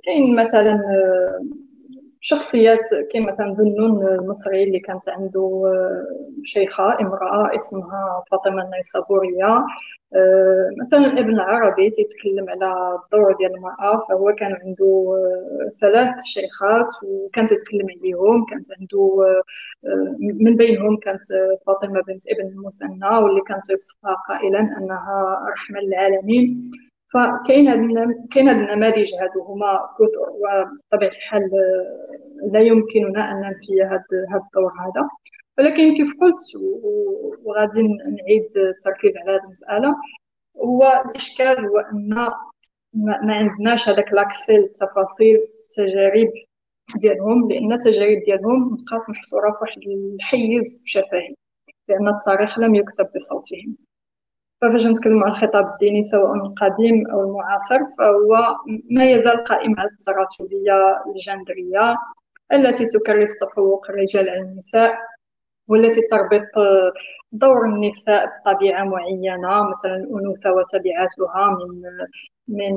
كاين 0.05 0.37
مثلا 0.45 0.81
شخصيات 2.21 2.89
كما 3.13 3.33
مثلا 3.33 3.55
ذنون 3.55 4.07
المصري 4.09 4.65
اللي 4.65 4.81
كانت 4.81 5.09
عنده 5.09 5.63
شيخة 6.43 7.01
امرأة 7.01 7.57
اسمها 7.57 8.23
فاطمة 8.31 8.63
النيسابورية. 8.63 9.47
آه، 9.47 9.67
مثلا 10.83 11.19
ابن 11.19 11.31
العربي 11.35 11.91
تيتكلم 11.91 12.51
على 12.51 12.99
الدور 13.05 13.37
ديال 13.37 13.55
المرأة 13.55 14.01
فهو 14.09 14.35
كان 14.39 14.53
عنده 14.53 15.15
آه، 15.17 15.69
ثلاث 15.69 16.23
شيخات 16.25 16.87
وكان 17.03 17.47
تيتكلم 17.47 17.87
عليهم. 17.99 18.45
كانت 18.45 18.67
عنده 18.81 19.25
آه، 19.85 20.17
من 20.19 20.57
بينهم 20.57 20.97
كانت 20.97 21.23
فاطمة 21.67 22.01
بنت 22.01 22.23
ابن 22.29 22.49
المثنى 22.49 23.17
واللي 23.23 23.41
كان 23.49 23.61
تيوصفها 23.61 24.15
قائلا 24.29 24.59
أنها 24.61 25.47
رحمة 25.53 25.81
للعالمين. 25.81 26.73
فكاين 27.15 27.69
هاد 27.69 27.79
كاين 28.31 28.49
هاد 28.49 28.57
النماذج 28.57 29.11
هادو 29.21 29.43
هما 29.43 29.79
كثر 29.99 30.31
وبطبيعة 30.31 31.11
الحال 31.11 31.51
لا 32.53 32.61
يمكننا 32.61 33.33
أن 33.33 33.37
ننفي 33.41 33.83
هاد 33.83 34.05
هاد 34.33 34.41
الدور 34.41 34.73
هذا. 34.81 35.09
ولكن 35.59 35.97
كيف 35.97 36.13
قلت 36.21 36.37
وغادي 37.45 37.83
نعيد 37.83 38.57
التركيز 38.57 39.17
على 39.17 39.33
هذه 39.33 39.45
المسألة 39.45 39.97
هو 40.65 41.03
الإشكال 41.07 41.67
هو 41.67 41.79
أن 41.79 42.09
ما 42.95 43.35
عندناش 43.35 43.89
هذاك 43.89 44.13
لاكسي 44.13 44.53
للتفاصيل 44.53 45.37
التجارب 45.61 46.33
ديالهم 46.97 47.51
لأن 47.51 47.73
التجارب 47.73 48.23
ديالهم 48.27 48.77
بقات 48.77 49.11
محصورة 49.11 49.51
في 49.51 49.59
واحد 49.63 49.83
الحيز 50.15 50.81
شفهي 50.85 51.35
لأن 51.89 52.09
التاريخ 52.09 52.59
لم 52.59 52.75
يكتب 52.75 53.07
بصوتهم. 53.17 53.77
ففاش 54.63 54.87
نتكلم 54.87 55.25
عن 55.25 55.31
الخطاب 55.31 55.67
الديني 55.73 56.03
سواء 56.03 56.35
القديم 56.35 57.11
أو 57.11 57.21
المعاصر 57.21 57.79
فهو 57.99 58.57
ما 58.91 59.11
يزال 59.11 59.45
قائم 59.45 59.75
على 59.81 59.89
التراتبية 59.91 61.03
الجندرية 61.07 61.97
التي 62.53 62.87
تكرس 62.87 63.39
تفوق 63.39 63.91
الرجال 63.91 64.29
على 64.31 64.41
النساء 64.41 64.99
والتي 65.69 66.01
تربط 66.11 66.49
دور 67.33 67.67
النساء 67.67 68.27
بطبيعة 68.27 68.85
معينة 68.85 69.71
مثلا 69.71 69.97
الأنوثة 69.97 70.53
وتبعاتها 70.53 71.59
من 71.59 71.83
من 72.49 72.75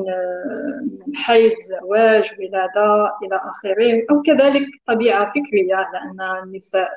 من 1.08 1.16
حيض 1.16 1.52
زواج 1.70 2.32
ولادة 2.39 3.12
إلى 3.24 3.36
آخره 3.36 4.06
أو 4.12 4.22
كذلك 4.22 4.66
طبيعة 4.86 5.28
فكرية 5.30 5.76
لأن 5.94 6.44
النساء 6.44 6.89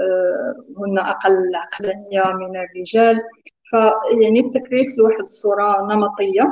آه، 0.00 0.54
هن 0.78 0.98
أقل 0.98 1.52
عقلانية 1.54 2.32
من 2.32 2.56
الرجال. 2.56 3.16
فيعني 3.64 4.40
التكريس 4.40 4.98
لواحد 4.98 5.20
الصورة 5.20 5.82
نمطية 5.94 6.42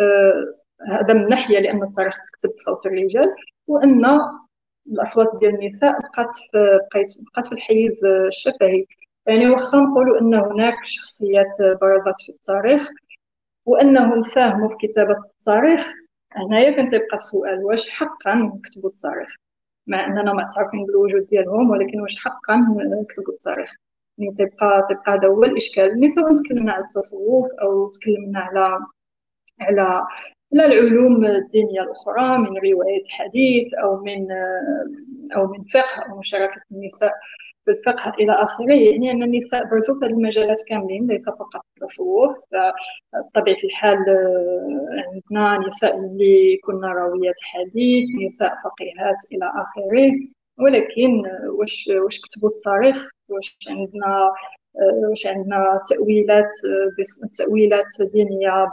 آه، 0.00 0.54
هذا 0.88 1.14
من 1.14 1.28
ناحية 1.28 1.58
لأن 1.58 1.82
التاريخ 1.82 2.14
تكتب 2.14 2.54
بصوت 2.54 2.86
الرجال 2.86 3.34
وأن 3.66 4.04
الأصوات 4.86 5.26
ديال 5.40 5.54
النساء 5.54 5.92
بقات 6.00 6.34
في 6.52 6.78
بقات 7.32 7.46
في 7.46 7.52
الحيز 7.52 8.04
الشفهي. 8.04 8.84
يعني 9.26 9.50
واخا 9.50 9.78
نقولوا 9.78 10.20
أن 10.20 10.34
هناك 10.34 10.74
شخصيات 10.84 11.46
برزت 11.80 12.14
في 12.26 12.32
التاريخ 12.32 12.90
وأنهم 13.66 14.22
ساهموا 14.22 14.68
في 14.68 14.86
كتابة 14.86 15.16
التاريخ 15.40 15.92
هنايا 16.32 16.70
كان 16.70 16.86
تيبقى 16.86 17.14
السؤال 17.16 17.64
واش 17.64 17.90
حقا 17.90 18.34
نكتبوا 18.34 18.90
التاريخ؟ 18.90 19.34
مع 19.86 20.06
إننا 20.06 20.32
معترفين 20.32 20.86
بالوجود 20.86 21.26
ديالهم 21.26 21.70
ولكن 21.70 22.00
واش 22.00 22.16
حقا 22.16 22.56
نكتبوا 23.02 23.32
التاريخ؟ 23.32 23.70
يعني 24.18 24.32
تيبقى 24.32 24.82
تيبقى 24.88 25.12
هذا 25.12 25.28
هو 25.28 25.44
الإشكال. 25.44 25.94
ملي 26.00 26.10
سواء 26.10 26.34
تكلمنا 26.34 26.72
على 26.72 26.82
التصوف 26.84 27.46
أو 27.62 27.90
تكلمنا 27.90 28.38
على 28.40 28.78
على 29.60 30.06
على 30.62 30.78
العلوم 30.78 31.24
الدينية 31.24 31.82
الأخرى 31.82 32.38
من 32.38 32.46
روايه 32.46 33.02
حديث 33.10 33.74
أو 33.74 34.04
من 34.04 34.26
أو 35.36 35.46
من 35.46 35.62
فقه 35.64 36.02
أو 36.10 36.18
مشاركة 36.18 36.60
النساء 36.72 37.12
في 37.64 37.70
الفقه 37.70 38.14
إلى 38.20 38.32
آخره. 38.32 38.72
يعني 38.74 39.10
أن 39.10 39.22
النساء 39.22 39.64
برزوا 39.70 39.98
في 40.00 40.06
المجالات 40.06 40.58
كاملين 40.68 41.06
ليس 41.06 41.28
فقط 41.28 41.60
التصوف. 41.76 42.36
بطبيعه 43.14 43.56
الحال 43.64 43.98
عندنا 44.90 45.66
نساء 45.68 45.98
اللي 45.98 46.58
كنا 46.64 46.88
راويات 46.88 47.34
حديث 47.42 48.08
نساء 48.26 48.54
فقيهات 48.64 49.16
إلى 49.32 49.46
آخره. 49.46 50.12
ولكن 50.58 51.22
واش 51.58 51.90
واش 52.04 52.20
كتبوا 52.20 52.48
التاريخ؟ 52.50 53.08
واش 53.28 53.56
عندنا 53.68 54.32
واش 55.10 55.26
عندنا 55.26 55.80
تأويلات 55.90 56.50
تأويلات 57.38 57.86
دينية 58.12 58.72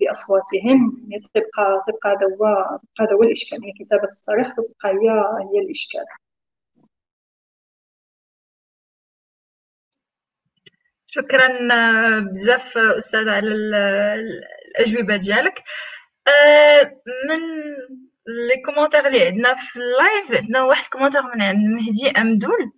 بأصواتهم. 0.00 1.06
يعني 1.08 1.22
تبقى 1.34 1.80
تبقى 1.86 2.10
هذا 2.10 2.26
هو 2.36 2.76
تبقى 2.80 3.00
هذا 3.00 3.12
هو 3.14 3.22
الإشكال. 3.22 3.58
يعني 3.62 3.72
كتابة 3.84 4.08
التاريخ 4.18 4.48
تبقى 4.54 4.90
هي 4.94 5.10
هي 5.52 5.58
الإشكال. 5.64 6.04
شكرا 11.06 11.48
بزاف 12.20 12.78
أستاذ 12.78 13.28
على 13.28 13.48
الأجوبة 14.78 15.16
ديالك. 15.16 15.62
من 17.28 17.40
les 18.26 18.62
commentaires 18.66 19.06
اللي 19.06 19.26
عندنا 19.26 19.54
في 19.54 19.76
ال 19.76 19.89
live 19.89 20.42
عندنا 20.42 20.62
واحد 20.64 20.86
commentaire 20.92 21.22
من 21.22 21.42
عند 21.42 21.66
مهدي 21.68 22.10
أمدول. 22.20 22.72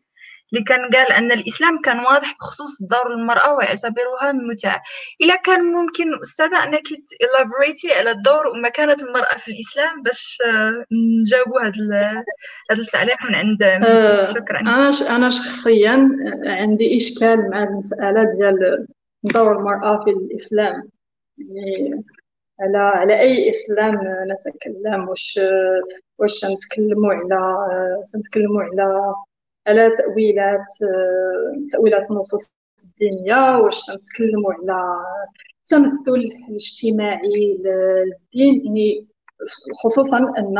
اللي 0.52 0.64
كان 0.64 0.90
قال 0.90 1.12
أن 1.12 1.32
الإسلام 1.32 1.80
كان 1.80 1.98
واضح 1.98 2.36
بخصوص 2.40 2.82
دور 2.82 3.12
المرأة 3.12 3.54
ويعتبرها 3.54 4.32
متعة 4.32 4.82
إلا 5.20 5.36
كان 5.36 5.60
ممكن 5.64 6.20
أستاذة 6.22 6.64
أنك 6.64 6.88
elaboratي 7.24 7.98
على 7.98 8.10
الدور 8.10 8.46
ومكانة 8.46 8.92
المرأة 8.92 9.36
في 9.38 9.48
الإسلام 9.48 10.02
باش 10.02 10.38
آه، 10.46 10.84
نجاوبوا 11.20 11.60
هذا 11.60 12.24
هذا 12.70 12.80
التعليق 12.80 13.16
من 13.28 13.34
عند 13.34 13.62
آه 13.62 14.26
شكرا. 14.26 14.60
أنا 14.60 14.90
أنا 15.16 15.30
شخصيا 15.30 16.08
عندي 16.44 16.96
إشكال 16.96 17.50
مع 17.50 17.62
المسألة 17.62 18.22
ديال 18.22 18.86
دور 19.22 19.58
المرأة 19.58 20.04
في 20.04 20.10
الإسلام. 20.10 20.88
يعني 21.38 22.04
على 22.60 22.78
على 22.78 23.20
أي 23.20 23.50
إسلام 23.50 23.94
نتكلم؟ 24.30 25.08
واش 25.08 25.40
واش 26.18 26.44
نتكلموا 26.44 27.14
على 27.14 27.34
آه، 27.34 28.04
نتكلموا 28.16 28.62
على 28.62 29.14
على 29.66 29.90
تأويلات 29.98 30.66
تأويلات 31.72 32.10
النصوص 32.10 32.52
الدينية 32.84 33.58
واش 33.58 33.80
تنتكلموا 33.86 34.52
على 34.52 35.04
التمثل 35.60 36.14
الاجتماعي 36.48 37.52
للدين 37.64 38.66
يعني 38.66 39.06
خصوصا 39.84 40.18
أن 40.18 40.54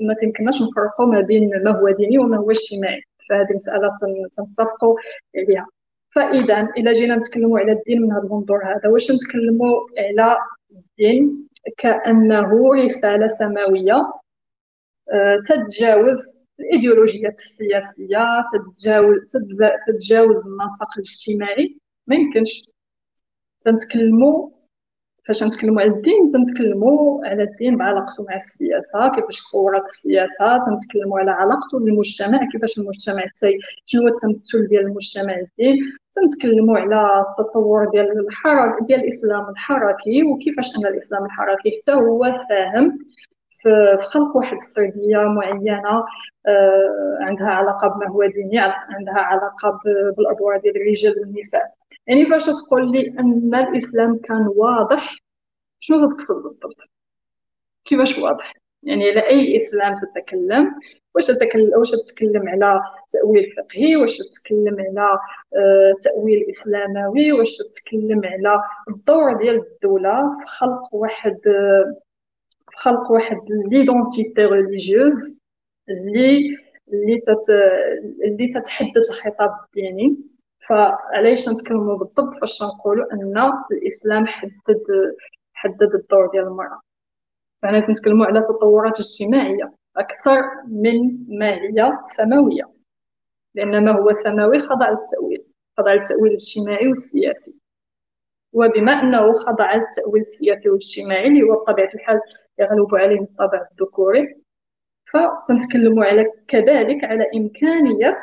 ما 0.00 0.14
تمكنناش 0.20 0.62
نفرقوا 0.62 1.06
ما 1.06 1.20
بين 1.20 1.50
ما 1.64 1.80
هو 1.80 1.90
ديني 1.90 2.18
وما 2.18 2.36
هو 2.36 2.50
اجتماعي 2.50 3.02
فهذه 3.30 3.54
مسألة 3.54 3.94
تنتفقوا 4.32 4.94
عليها. 5.36 5.66
فإذا 6.10 6.60
إلا 6.60 6.92
جينا 6.92 7.16
نتكلموا 7.16 7.58
على 7.58 7.72
الدين 7.72 8.02
من 8.02 8.12
هذا 8.12 8.22
المنظور 8.22 8.64
هذا 8.64 8.88
واش 8.88 9.10
نتكلموا 9.10 9.80
على 9.98 10.36
الدين 10.72 11.48
كأنه 11.78 12.74
رسالة 12.74 13.26
سماوية 13.26 14.12
آه، 15.12 15.38
تتجاوز 15.48 16.37
الايديولوجيات 16.60 17.38
السياسية 17.38 18.24
تتجاوز 18.52 19.18
تتجاوز 19.86 20.46
النسق 20.46 20.88
الاجتماعي. 20.98 21.78
ما 22.06 22.16
يمكنش. 22.16 22.62
تنتكلموا 23.64 24.50
فاش 25.26 25.42
نتكلموا 25.42 25.80
على 25.82 25.90
الدين 25.90 26.28
تنتكلموا 26.28 27.26
على 27.26 27.42
الدين 27.42 27.76
بعلاقته 27.76 28.24
مع 28.24 28.36
السياسة 28.36 29.08
كيفاش 29.08 29.40
تطورت 29.40 29.82
السياسة 29.82 30.58
تنتكلموا 30.66 31.18
على 31.20 31.30
علاقته 31.30 31.78
بالمجتمع 31.78 32.48
كيفاش 32.52 32.78
المجتمع 32.78 33.22
تي 33.40 33.58
شنو 33.86 34.02
هو 34.02 34.08
التمثل 34.08 34.66
ديال 34.66 34.86
المجتمع 34.86 35.34
الدين. 35.34 35.76
تنتكلموا 36.14 36.78
على 36.78 37.24
التطور 37.28 37.90
ديال 37.90 38.26
الحركه 38.26 38.84
ديال 38.86 39.00
الإسلام 39.00 39.48
الحركي 39.48 40.22
وكيفاش 40.22 40.76
أن 40.76 40.86
الإسلام 40.86 41.24
الحركي 41.24 41.78
حتى 41.82 41.92
هو 41.92 42.32
ساهم 42.48 42.98
في 43.62 43.98
خلق 44.00 44.36
واحد 44.36 44.56
السرديه 44.56 45.16
معينة 45.16 46.04
آه، 46.46 47.18
عندها 47.20 47.48
علاقة 47.48 47.88
بما 47.88 48.08
هو 48.08 48.26
ديني 48.26 48.58
عندها 48.58 49.18
علاقة 49.18 49.80
بالادوار 50.16 50.60
ديال 50.60 50.76
الرجال 50.76 51.20
والنساء. 51.20 51.74
يعني 52.06 52.26
فاش 52.26 52.46
تقول 52.46 52.92
لي 52.92 53.14
أن 53.20 53.54
الإسلام 53.54 54.18
كان 54.18 54.46
واضح 54.56 55.16
شنو 55.80 56.08
تقصد 56.08 56.34
بالضبط؟ 56.42 56.76
كيفاش 57.84 58.18
واضح؟ 58.18 58.54
يعني 58.82 59.10
على 59.10 59.28
أي 59.28 59.56
إسلام 59.56 59.94
تتكلم؟ 59.94 60.74
واش 61.14 61.26
تتكلم 61.26 61.78
واش 61.78 61.90
تتكلم 61.90 62.48
على 62.48 62.82
تأويل 63.10 63.46
فقهي؟ 63.56 63.96
واش 63.96 64.18
تتكلم 64.18 64.76
على 64.78 65.18
آه، 65.56 65.92
تأويل 66.00 66.46
إسلاموي؟ 66.50 67.32
واش 67.32 67.56
تتكلم 67.56 68.20
على 68.24 68.62
الدور 68.88 69.36
ديال 69.36 69.56
الدولة 69.56 70.30
في 70.40 70.46
خلق 70.46 70.94
واحد 70.94 71.38
في 71.44 71.94
خلق 72.82 73.10
واحد 73.10 73.36
l'identité 73.70 74.44
religieuse 74.44 75.40
اللي 75.88 76.56
اللي 76.92 77.18
تت 77.26 77.50
اللي 78.24 78.48
تتحدد 78.48 79.02
الخطاب 79.10 79.50
الديني 79.66 80.16
فعلاش 80.68 81.48
نتكلموا 81.48 81.96
بالضبط 81.98 82.34
فاش 82.40 82.62
نقولوا 82.62 83.12
ان 83.12 83.52
الاسلام 83.72 84.26
حدد 84.26 84.82
حدد 85.52 85.94
الدور 85.94 86.30
ديال 86.30 86.44
المراه 86.46 86.80
فانا 87.62 87.80
تنتكلموا 87.80 88.26
على 88.26 88.42
تطورات 88.42 89.00
اجتماعيه 89.00 89.72
أكثر 89.96 90.42
من 90.68 91.26
ما 91.38 91.54
هي 91.54 91.98
سماويه 92.04 92.72
لأن 93.54 93.84
ما 93.84 93.92
هو 93.92 94.12
سماوي 94.12 94.58
خضع 94.58 94.90
للتاويل 94.90 95.44
خضع 95.78 95.92
للتاويل 95.92 96.26
الاجتماعي 96.32 96.88
والسياسي 96.88 97.54
وبما 98.52 98.92
انه 98.92 99.32
خضع 99.32 99.74
للتاويل 99.74 100.20
السياسي 100.20 100.68
والاجتماعي 100.68 101.26
اللي 101.26 101.42
هو 101.42 101.54
بطبيعه 101.64 101.90
الحال 101.94 102.20
يغلب 102.58 102.94
عليه 102.94 103.20
الطابع 103.20 103.66
الذكوري. 103.72 104.34
فتنتكلم 105.12 106.02
على 106.02 106.32
كذلك 106.48 107.04
على 107.04 107.24
إمكانية 107.36 108.16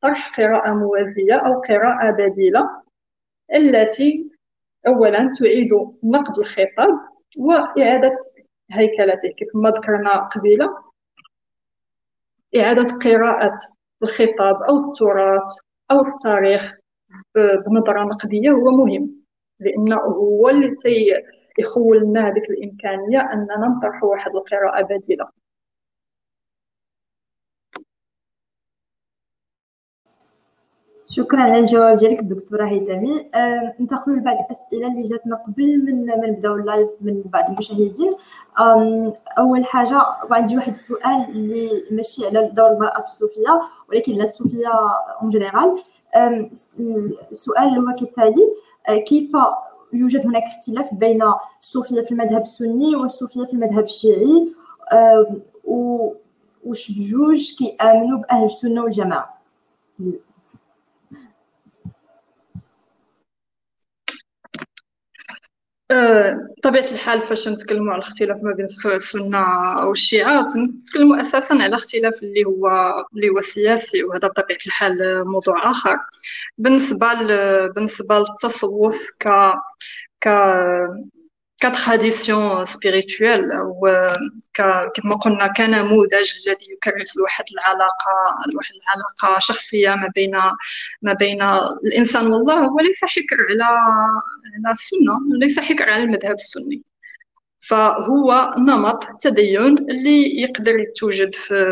طرح 0.00 0.36
قراءة 0.40 0.70
موازية 0.74 1.34
أو 1.34 1.60
قراءة 1.60 2.10
بديلة 2.10 2.82
التي 3.54 4.30
أولا 4.86 5.30
تعيد 5.38 5.68
نقد 6.04 6.38
الخطاب 6.38 6.98
وإعادة 7.36 8.14
هيكلته 8.70 9.28
كيف 9.28 9.48
ما 9.54 9.70
ذكرنا 9.70 10.16
قبيلة. 10.16 10.68
إعادة 12.56 12.84
قراءة 13.04 13.52
الخطاب 14.02 14.62
أو 14.62 14.88
التراث 14.90 15.48
أو 15.90 16.06
التاريخ 16.06 16.74
بنظرة 17.66 18.04
نقدية 18.04 18.50
هو 18.50 18.70
مهم 18.70 19.22
لأنه 19.60 19.96
هو 19.96 20.48
اللي 20.48 20.74
يخول 21.58 22.00
لنا 22.00 22.28
هذيك 22.28 22.50
الإمكانية 22.50 23.18
أننا 23.32 23.68
نطرح 23.68 24.04
واحد 24.04 24.30
القراءة 24.34 24.82
بديلة. 24.82 25.42
شكرا 31.10 31.40
على 31.40 31.58
الجواب 31.58 31.98
ديالك 31.98 32.20
دكتورة 32.20 32.64
هيثمي. 32.64 33.30
ننتقل 33.80 34.12
لبعض 34.12 34.36
الأسئلة 34.44 34.86
اللي 34.86 35.02
جاتنا 35.02 35.36
قبل 35.36 35.84
من 35.84 36.06
ما 36.06 36.26
نبداو 36.26 36.54
ال 36.54 36.61
live 36.61 36.88
من 37.00 37.22
بعض 37.22 37.50
المشاهدين. 37.50 38.14
أول 39.38 39.64
حاجة 39.64 40.02
عندي 40.30 40.56
واحد 40.56 40.70
السؤال 40.70 41.28
اللي 41.28 41.68
ماشي 41.90 42.26
على 42.26 42.48
دور 42.48 42.72
المرأة 42.72 43.00
في 43.00 43.06
الصوفيه 43.06 43.60
ولكن 43.88 44.12
على 44.12 44.22
الصوفيه 44.22 44.68
en 45.22 45.28
général 45.28 45.82
السؤال 47.32 47.78
هو 47.78 47.94
كالتالي 47.94 48.54
أه، 48.88 48.96
كيف 48.96 49.36
يوجد 49.92 50.26
هناك 50.26 50.42
اختلاف 50.42 50.94
بين 50.94 51.22
الصوفيه 51.60 52.00
في 52.00 52.10
المذهب 52.10 52.42
السني 52.42 52.96
والصوفيه 52.96 53.44
في 53.44 53.52
المذهب 53.52 53.84
الشيعي 53.84 54.54
وش 56.64 56.92
بجوج 56.92 57.54
كيآمنوا 57.58 58.18
بأهل 58.18 58.44
السنة 58.44 58.82
والجماعة. 58.82 59.42
بطبيعه 66.58 66.90
الحال 66.90 67.22
فاش 67.22 67.48
نتكلموا 67.48 67.92
على 67.92 68.02
الاختلاف 68.02 68.38
ما 68.42 68.52
بين 68.52 68.66
السنة 68.94 69.42
والشيعة 69.86 70.46
نتكلموا 70.56 71.20
أساسا 71.20 71.54
على 71.54 71.74
اختلاف 71.76 72.22
اللي 72.22 72.44
هو 72.44 72.68
اللي 73.14 73.28
هو 73.28 73.40
سياسي 73.40 74.04
وهذا 74.04 74.28
بطبيعة 74.28 74.58
الحال 74.66 75.22
موضوع 75.26 75.70
آخر. 75.70 75.96
بالنسبة 76.58 77.12
بالنسبة 77.74 78.18
للتصوف 78.18 79.06
ك 79.20 79.28
ك 80.20 80.28
ك 81.62 81.72
tradition 81.72 82.64
spirituelle 82.64 83.52
أو 83.52 83.88
كما 84.94 85.14
قلنا 85.14 85.52
كنموذج 85.52 86.32
الذي 86.46 86.66
يكرس 86.72 87.18
واحد 87.18 87.44
العلاقه 87.52 88.14
واحد 88.56 88.74
العلاقه 88.74 89.40
شخصيه 89.40 89.90
ما 89.90 90.08
بين 90.14 90.32
ما 91.02 91.12
بين 91.12 91.42
الانسان 91.84 92.26
والله 92.26 92.72
وليس 92.72 93.04
حكر 93.04 93.36
على 93.50 93.64
على 94.64 94.72
السنة 94.72 95.20
ليس 95.38 95.58
حكر 95.60 95.90
على 95.90 96.02
المذهب 96.02 96.34
السني 96.34 96.82
فهو 97.68 98.54
نمط 98.58 99.04
تدين 99.20 99.78
اللي 99.78 100.40
يقدر 100.40 100.78
يتوجد 100.78 101.34
في 101.34 101.64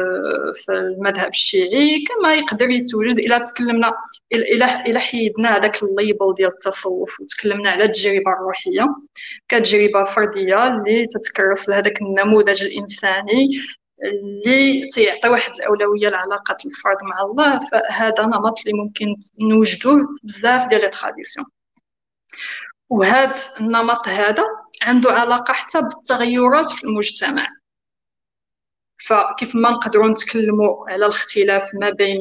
في 0.64 0.72
المذهب 0.72 1.28
الشيعي 1.28 2.04
كما 2.08 2.34
يقدر 2.34 2.70
يتوجد 2.70 3.18
إلى 3.18 3.40
تكلمنا 3.40 3.92
إلى 4.86 5.00
حيدنا 5.00 5.56
هذاك 5.56 5.82
الليبل 5.82 6.34
ديال 6.36 6.48
التصوف 6.48 7.20
وتكلمنا 7.20 7.70
على 7.70 7.84
التجربة 7.84 8.32
الروحية. 8.32 8.86
كتجربة 9.48 10.04
فردية 10.04 10.66
اللي 10.66 11.06
تتكرس 11.06 11.68
لهذاك 11.68 12.02
النموذج 12.02 12.64
الإنساني 12.64 13.50
اللي 14.04 14.86
تيعطي 14.86 15.28
واحد 15.28 15.50
الأولوية 15.56 16.08
لعلاقة 16.08 16.56
الفرد 16.66 16.98
مع 17.02 17.22
الله. 17.22 17.58
فهذا 17.58 18.26
نمط 18.26 18.60
اللي 18.66 18.78
ممكن 18.78 19.16
نوجدوه 19.40 20.08
بزاف 20.24 20.68
ديال 20.68 20.82
لي 20.82 21.44
وهذا 22.90 23.34
النمط 23.60 24.08
هذا 24.08 24.44
عنده 24.82 25.12
علاقة 25.12 25.52
حتى 25.52 25.80
بالتغيرات 25.82 26.68
في 26.72 26.84
المجتمع. 26.84 27.46
فكيف 29.06 29.54
ما 29.56 29.70
نقدروا 29.70 30.08
نتكلموا 30.08 30.90
على 30.90 31.06
الاختلاف 31.06 31.70
ما 31.74 31.90
بين 31.90 32.20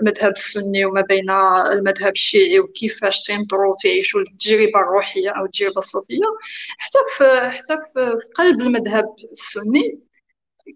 المذهب 0.00 0.32
السني 0.32 0.84
وما 0.84 1.00
بين 1.00 1.30
المذهب 1.72 2.12
الشيعي 2.12 2.60
وكيفاش 2.60 3.22
تينظروا 3.22 3.74
تعيشوا 3.82 4.20
التجربة 4.20 4.80
الروحية 4.80 5.30
أو 5.30 5.44
التجربة 5.44 5.78
الصوفية. 5.78 6.20
حتى 6.78 6.98
في 7.16 7.50
حتى 7.50 7.76
في 7.94 8.18
قلب 8.34 8.60
المذهب 8.60 9.14
السني 9.32 10.00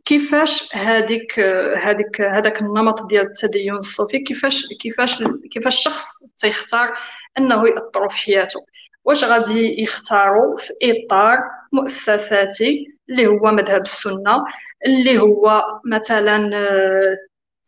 كيفاش 0.05 0.75
هذيك 0.77 1.41
هذيك 1.77 2.21
هذاك 2.21 2.61
النمط 2.63 3.07
ديال 3.07 3.23
التدين 3.27 3.75
الصوفي 3.75 4.19
كيفاش 4.19 4.67
كيفاش 4.81 5.23
كيفاش 5.53 5.77
الشخص 5.77 6.09
تيختار 6.37 6.93
أنه 7.39 7.69
يأثر 7.69 8.09
في 8.09 8.17
حياته. 8.19 8.61
واش 9.07 9.25
غادي 9.25 9.83
يختاروا 9.83 10.57
في 10.57 10.73
إطار 10.83 11.39
مؤسساتي 11.73 12.87
اللي 13.11 13.27
هو 13.27 13.51
مذهب 13.51 13.83
السنة 13.83 14.45
اللي 14.87 15.19
هو 15.19 15.65
مثلا 15.85 16.37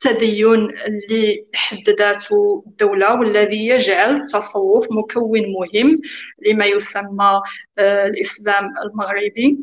التدين 0.05 0.63
آه، 0.63 0.87
اللي 0.87 1.47
حددته 1.55 2.65
الدولة 2.67 3.15
والذي 3.15 3.67
يجعل 3.67 4.17
التصوف 4.17 4.87
مكون 4.93 5.41
مهم 5.41 6.01
لما 6.47 6.67
يسمى 6.67 7.41
آه، 7.79 8.07
الإسلام 8.07 8.75
المغربي. 8.85 9.59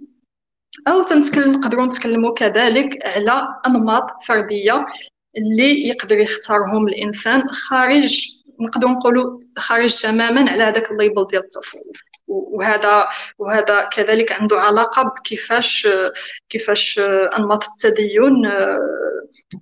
أو 0.87 1.01
نقدروا 1.35 1.85
نتكلموا 1.85 2.33
كذلك 2.33 3.05
على 3.05 3.47
أنماط 3.67 4.23
فردية 4.27 4.85
اللي 5.37 5.87
يقدر 5.87 6.17
يختارهم 6.17 6.87
الإنسان 6.87 7.49
خارج 7.49 8.27
نقدروا 8.59 8.91
نقولوا 8.91 9.39
خارج 9.57 10.01
تماما 10.01 10.51
على 10.51 10.63
هذاك 10.63 10.91
الليبل 10.91 11.27
ديال 11.27 11.43
التصوف. 11.43 11.97
وهذا 12.27 13.07
وهذا 13.37 13.89
كذلك 13.93 14.31
عنده 14.31 14.59
علاقة 14.59 15.03
بكيفاش 15.03 15.87
كيفاش 16.49 16.99
أنماط 17.37 17.63
التدين 17.63 18.45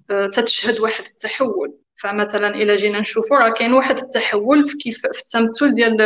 آه، 0.10 0.28
تتشهد 0.28 0.80
واحد 0.80 1.04
التحول. 1.08 1.74
فمثلا 1.96 2.48
إلى 2.56 2.76
جينا 2.76 3.00
نشوفوا 3.00 3.38
راه 3.38 3.50
كاين 3.50 3.74
واحد 3.74 4.00
التحول 4.00 4.66
في 4.66 4.78
كيف 4.78 5.02
في 5.02 5.22
التمثل 5.22 5.76
ديال 5.76 6.02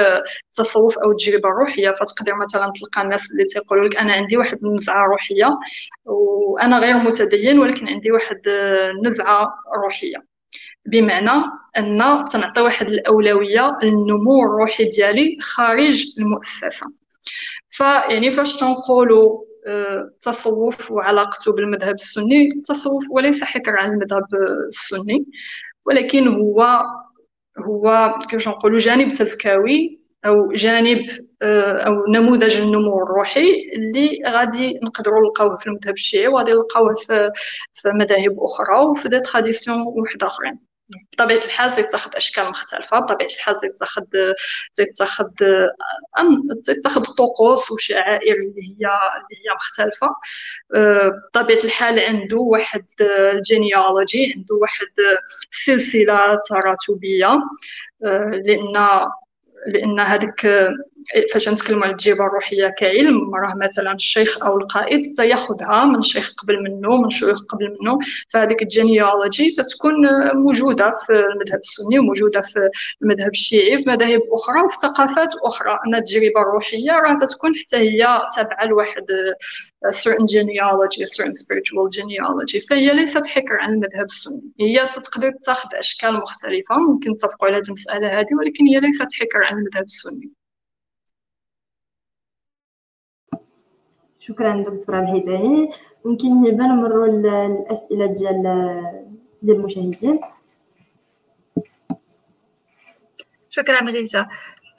التصوف 0.50 0.98
أو 1.00 1.12
التجربة 1.12 1.50
الروحية. 1.50 1.92
فتقدر 1.92 2.36
مثلا 2.36 2.72
تلقى 2.80 3.02
الناس 3.02 3.32
اللي 3.32 3.44
تيقولوا 3.46 3.88
لك 3.88 3.98
أنا 3.98 4.14
عندي 4.14 4.38
واحد 4.38 4.58
النزعة 4.64 5.08
روحية 5.08 5.48
وأنا 6.06 6.80
غير 6.80 6.96
متدين 6.98 7.60
ولكن 7.60 7.88
عندي 7.88 8.12
واحد 8.12 8.48
النزعه 8.48 9.54
روحية. 9.84 10.37
بمعنى 10.88 11.44
أن 11.78 12.26
تنعطي 12.32 12.62
واحد 12.62 12.90
الأولوية 12.90 13.78
للنمو 13.84 14.46
الروحي 14.46 14.86
ديالي 14.86 15.38
خارج 15.42 16.06
المؤسسة. 16.20 16.86
فيعني 17.70 18.32
فاش 18.32 18.60
تنقولوا 18.60 19.48
التصوف 19.68 20.92
آه، 20.92 20.96
وعلاقته 20.96 21.54
بالمذهب 21.54 21.96
السني 21.96 22.50
التصوف 22.56 23.04
وليس 23.12 23.44
حكر 23.44 23.72
عن 23.78 23.92
المذهب 23.92 24.24
السني 24.68 25.26
ولكن 25.86 26.28
هو 26.28 26.82
هو 27.60 28.12
كيفاش 28.30 28.48
نقولوا 28.48 28.80
جانب 28.80 29.10
تزكوي 29.14 30.00
أو 30.26 30.52
جانب 30.52 31.10
آه، 31.42 31.72
أو 31.72 32.06
نموذج 32.10 32.58
النمو 32.58 33.04
الروحي 33.04 33.70
اللي 33.76 34.22
غادي 34.28 34.80
نقدروا 34.84 35.22
نلقاوه 35.22 35.58
في 35.58 35.68
المذهب 35.68 35.94
الشيعي 35.94 36.28
وغادي 36.28 36.52
نلقاوه 36.52 36.94
في 36.94 37.32
في 37.74 37.90
مذاهب 37.90 38.34
أخرى 38.40 38.86
وفي 38.86 39.10
des 39.10 39.20
traditions 39.20 39.82
واحد 39.82 40.24
آخرين. 40.24 40.67
بطبيعه 41.14 41.38
الحال 41.46 41.72
تيتاخذ 41.72 42.16
أشكال 42.16 42.50
مختلفة 42.50 43.00
بطبيعه 43.00 43.30
الحال 43.30 43.56
تيتاخذ 43.56 44.04
تيتاخذ 44.76 45.28
تيتاخذ 46.66 47.04
طقوس 47.04 47.72
وشعائر 47.72 48.36
اللي 48.36 48.62
هي 48.62 48.86
اللي 48.86 49.36
هي 49.36 49.56
مختلفة. 49.56 50.08
بطبيعه 51.34 51.64
الحال 51.64 52.00
عنده 52.00 52.38
واحد 52.38 52.86
ال 53.02 53.14
généalogie 53.14 54.34
عنده 54.36 54.56
واحد 54.56 54.88
سلسلة 55.52 56.40
تراتبيه 56.50 57.38
لأن 58.46 59.08
لأن 59.68 60.00
هذيك 60.00 60.48
فاش 61.34 61.50
نتكلموا 61.50 61.84
على 61.84 61.92
التجربة 61.92 62.26
الروحية 62.26 62.68
كعلم 62.68 63.36
راه 63.36 63.54
مثلا 63.56 63.94
الشيخ 63.94 64.46
أو 64.46 64.58
القائد 64.58 65.12
تياخذها 65.18 65.86
من 65.86 66.02
شيخ 66.02 66.34
قبل 66.34 66.64
منه 66.64 66.98
من 66.98 67.10
شيوخ 67.10 67.46
قبل 67.46 67.78
منه. 67.82 68.00
فهذيك 68.30 68.62
الجينيولوجي 68.62 69.52
تتكون 69.52 69.96
موجودة 70.34 70.92
في 71.06 71.14
المذهب 71.14 71.60
السني 71.60 72.00
وموجودة 72.00 72.42
في 72.42 72.70
المذهب 73.02 73.30
الشيعي 73.30 73.84
في 73.84 73.90
مذاهب 73.90 74.22
أخرى 74.34 74.62
وفي 74.62 74.78
ثقافات 74.82 75.34
أخرى. 75.44 75.80
ان 75.88 75.96
التجربة 75.96 76.42
الروحية 76.42 76.92
راه 76.92 77.16
تتكون 77.22 77.52
حتى 77.56 77.78
هي 77.78 78.20
تابعة 78.36 78.66
لواحد 78.66 79.06
certain 79.90 80.28
genealogy 80.28 81.06
certain 81.06 81.34
spiritual 81.34 81.90
genealogy. 81.90 82.60
فهي 82.70 82.94
ليست 82.94 83.28
حكر 83.28 83.58
عن 83.60 83.70
المذهب 83.70 84.06
السني. 84.06 84.52
هي 84.60 84.88
تقدر 84.88 85.32
تاخذ 85.32 85.70
أشكال 85.76 86.14
مختلفة 86.14 86.76
ممكن 86.78 87.12
نتفقوا 87.12 87.48
على 87.48 87.58
هذه 87.58 87.64
المسألة 87.68 88.20
هذه 88.20 88.36
ولكن 88.40 88.68
هي 88.68 88.80
ليست 88.80 89.14
حكر 89.14 89.44
عن 89.44 89.58
المذهب 89.58 89.84
السني. 89.84 90.32
شكرا 94.20 94.64
دكتورة 94.70 95.00
الهيثمي 95.00 95.74
ممكن 96.06 96.28
هبة 96.28 96.68
نمروا 96.68 97.06
الاسئله 97.06 98.06
ديال 98.06 98.44
ديال 99.42 99.58
المشاهدين. 99.58 100.20
شكرا 103.50 103.92
غيزة 103.92 104.28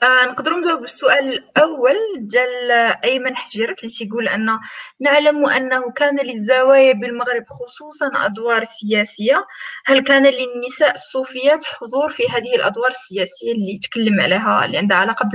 آه 0.03 0.25
نقدروا 0.25 0.57
نبداو 0.57 0.77
بالسؤال 0.79 1.33
الأول 1.33 1.95
ديال 2.17 2.71
أيمن 3.03 3.35
حجيرت 3.35 3.79
اللي 3.83 3.93
تيقول 3.93 4.27
أن 4.27 4.59
نعلم 4.99 5.45
أنه 5.45 5.91
كان 5.91 6.19
للزوايا 6.19 6.93
بالمغرب 6.93 7.43
خصوصا 7.49 8.11
أدوار 8.25 8.63
سياسية. 8.63 9.45
هل 9.85 10.03
كان 10.03 10.25
للنساء 10.25 10.93
الصوفيات 10.93 11.63
حضور 11.63 12.09
في 12.09 12.23
هذه 12.29 12.55
الأدوار 12.55 12.89
السياسية 12.89 13.51
اللي 13.51 13.79
تكلم 13.83 14.21
عليها 14.21 14.65
اللي 14.65 14.77
عندها 14.77 14.97
علاقة 14.97 15.29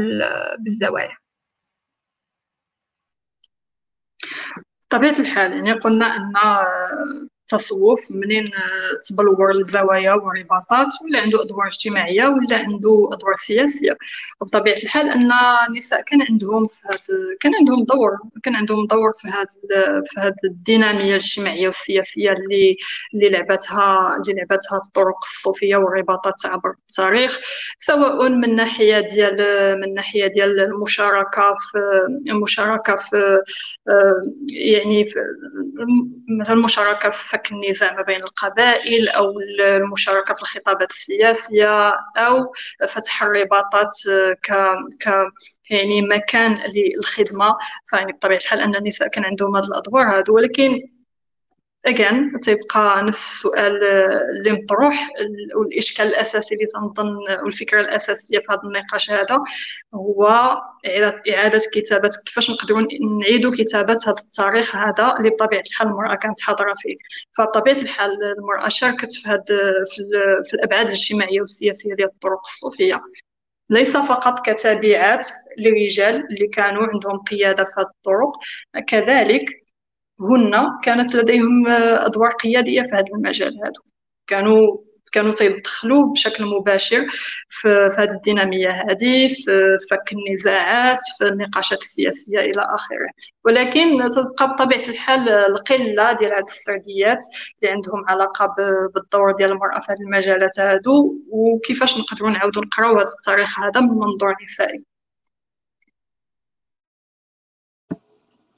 بالزوايا؟ 0.59 1.17
بطبيعة 4.91 5.19
الحال 5.21 5.53
يعني 5.53 5.73
قلنا 5.73 6.07
أن 6.07 6.33
التصوف 7.45 8.01
منين 8.14 8.45
تبلور 9.09 9.51
الزوايا 9.51 10.12
والرباطات 10.12 10.86
ولا 11.05 11.20
عنده 11.20 11.42
أدوار 11.42 11.66
اجتماعية 11.66 12.24
ولا 12.24 12.57
عنده 12.57 13.09
أدوار 13.12 13.34
سياسية. 13.34 13.97
بطبيعة 14.40 14.76
الحال 14.76 15.11
أن 15.11 15.30
النساء 15.68 16.03
كان 16.03 16.22
عندهم 16.30 16.64
في 16.64 16.80
هاد 16.90 17.01
كان 17.40 17.53
عندهم 17.55 17.84
دور 17.84 18.11
كان 18.42 18.57
عندهم 18.57 18.86
دور 18.86 19.12
في 19.12 19.28
هاد 19.28 19.47
في 20.05 20.20
هاد 20.20 20.34
الدينامية 20.45 21.11
الاجتماعية 21.11 21.66
والسياسية 21.66 22.30
اللي 22.32 22.76
اللي 23.14 23.30
لعبتها 23.30 24.16
اللي 24.16 24.32
لعبتها 24.32 24.78
الطرق 24.86 25.18
الصوفية 25.24 25.76
والرباطات 25.76 26.34
عبر 26.47 26.74
التاريخ 26.90 27.40
سواء 27.78 28.28
من 28.28 28.55
ناحية 28.57 29.01
ديال 29.01 29.36
من 29.80 29.95
ناحية 29.95 30.26
ديال 30.26 30.61
المشاركة 30.61 31.55
في 31.55 31.78
المشاركة 32.30 32.97
في 32.97 33.40
يعني 34.53 35.05
في 35.05 35.18
مثلا 36.40 36.55
المشاركة 36.55 37.11
في 37.11 37.34
فك 37.35 37.53
النزاع 37.53 37.97
ما 37.97 38.03
بين 38.03 38.16
القبائل 38.16 39.09
أو 39.09 39.41
المشاركة 39.61 40.35
في 40.35 40.43
الخطابات 40.43 40.91
السياسية 40.91 41.93
أو 42.16 42.53
فتح 42.89 43.22
الرباطات 43.22 43.93
ك 44.43 44.53
ك 45.01 45.07
يعني 45.70 46.03
مكان 46.03 46.59
للخدمة. 46.74 47.57
فيعني 47.87 48.12
بطبيعة 48.12 48.39
الحال 48.39 48.61
أن 48.61 48.76
النساء 48.76 49.09
كان 49.09 49.24
عندهم 49.24 49.57
هذه 49.57 49.64
الأدوار 49.64 50.18
هذو 50.18 50.35
ولكن 50.35 50.80
اجان 51.87 52.41
تيبقى 52.41 53.03
نفس 53.05 53.18
السؤال 53.18 53.85
اللي 54.30 54.53
مطروح 54.53 55.09
والإشكال 55.57 56.07
الأساسي 56.07 56.55
اللي 56.55 56.66
تنظن 56.66 57.16
والفكرة 57.45 57.80
الأساسية 57.80 58.39
في 58.39 58.47
هذا 58.51 58.61
النقاش 58.64 59.11
هذا 59.11 59.41
هو 59.95 60.26
إعادة 61.35 61.61
كتابة 61.74 62.11
كيفاش 62.26 62.51
نقدروا 62.51 62.82
نعيدوا 63.20 63.53
كتابة 63.59 63.99
هذا 64.07 64.14
التاريخ 64.24 64.76
هذا 64.76 65.14
اللي 65.18 65.30
بطبيعة 65.30 65.62
الحال 65.66 65.89
المرأة 65.89 66.14
كانت 66.14 66.41
حاضرة 66.41 66.74
فيه. 66.78 66.97
فبطبيعة 67.39 67.76
الحال 67.76 68.11
المرأة 68.39 68.68
شاركت 68.68 69.12
في 69.12 69.28
هذا 69.28 69.45
في, 69.87 70.03
في 70.45 70.55
الأبعاد 70.55 70.87
الاجتماعية 70.87 71.41
والسياسية 71.41 71.95
ديال 71.95 72.09
الطرق 72.09 72.41
الصوفية. 72.47 73.01
ليس 73.70 73.97
فقط 73.97 74.47
كتابعات 74.47 75.26
لرجال 75.59 76.26
اللي 76.30 76.49
كانوا 76.49 76.87
عندهم 76.87 77.18
قيادة 77.18 77.64
في 77.64 77.70
هذه 77.78 77.87
الطرق 77.97 78.32
كذلك 78.89 79.64
هن 80.21 80.81
كانت 80.83 81.15
لديهم 81.15 81.67
أدوار 81.69 82.31
قيادية 82.31 82.83
في 82.83 82.91
هذا 82.95 83.05
المجال. 83.17 83.53
هذا 83.65 83.73
كانوا 84.27 84.77
كانوا 85.12 85.33
تيدخلوا 85.33 86.12
بشكل 86.12 86.47
مباشر 86.47 87.07
في, 87.49 87.89
هذه 87.99 88.11
الدينامية 88.11 88.69
هذه 88.69 89.29
في 89.29 89.77
فك 89.91 90.12
النزاعات 90.12 90.99
في 91.19 91.25
النقاشات 91.29 91.79
السياسية 91.79 92.39
إلى 92.41 92.62
آخره. 92.75 93.09
ولكن 93.45 94.09
تبقى 94.17 94.49
بطبيعة 94.49 94.89
الحال 94.89 95.29
القلة 95.29 96.12
ديال 96.12 96.35
هذه 96.35 96.45
السرديات 96.45 97.25
اللي 97.62 97.73
عندهم 97.73 98.05
علاقة 98.09 98.55
بالدور 98.95 99.33
ديال 99.33 99.51
المرأة 99.51 99.79
في 99.79 99.93
هذه 99.93 100.01
المجالات 100.01 100.61
هادو 100.61 101.15
وكيفاش 101.29 101.99
نقدروا 101.99 102.31
نعاودوا 102.31 102.62
نقراو 102.65 102.95
هذا 102.95 103.07
التاريخ 103.21 103.61
هذا 103.61 103.81
من 103.81 103.89
منظور 103.89 104.35
نسائي. 104.45 104.85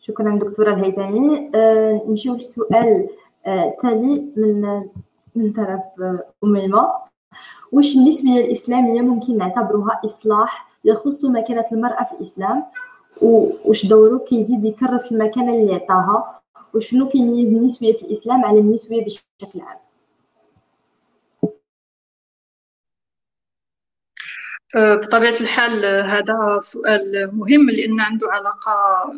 شكرا 0.06 0.38
دكتورة 0.38 0.74
الهيثمي. 0.74 1.50
أه 1.54 2.02
للسؤال 2.06 3.08
أه 3.46 3.76
تالي 3.82 4.32
من 4.36 4.82
من 5.34 5.52
طرف 5.52 5.80
أم 6.44 6.56
الماء. 6.56 7.06
واش 7.72 7.96
النسبية 7.96 8.40
الإسلامية 8.44 9.00
ممكن 9.00 9.38
نعتبرها 9.38 10.00
إصلاح 10.04 10.68
يخص 10.84 11.24
مكانة 11.24 11.64
المرأة 11.72 12.04
في 12.04 12.12
الإسلام؟ 12.12 12.64
واش 13.22 13.86
دوره 13.86 14.18
كيزيد 14.18 14.64
يكرس 14.64 15.12
المكانة 15.12 15.54
اللي 15.54 15.74
عطاها 15.74 16.40
وشنو 16.74 17.08
كيميز 17.08 17.52
النسبية 17.52 17.92
في 17.92 18.02
الإسلام 18.02 18.44
على 18.44 18.60
النسبية 18.60 19.04
بشكل 19.04 19.60
عام؟ 19.60 19.85
بطبيعة 24.74 25.34
الحال 25.40 25.84
هذا 26.10 26.58
سؤال 26.60 27.26
مهم 27.32 27.70
لأن 27.70 28.00
عنده 28.00 28.26
علاقة 28.32 28.74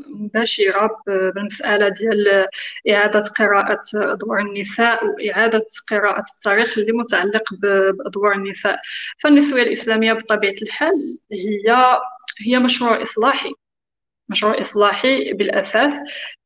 مباشرة 0.08 1.02
بالمسألة 1.06 1.88
ديال 1.88 2.46
إعادة 2.90 3.20
قراءة 3.38 3.78
أدوار 3.94 4.38
النساء 4.38 5.06
وإعادة 5.06 5.66
قراءة 5.90 6.22
التاريخ 6.36 6.78
اللي 6.78 6.92
متعلق 6.92 7.54
بأدوار 7.54 8.32
النساء. 8.32 8.80
فالنسوية 9.18 9.62
الإسلامية 9.62 10.12
بطبيعة 10.12 10.54
الحال 10.62 10.92
هي 11.32 11.98
هي 12.46 12.58
مشروع 12.58 13.02
إصلاحي 13.02 13.50
مشروع 14.30 14.60
إصلاحي 14.60 15.32
بالأساس 15.32 15.92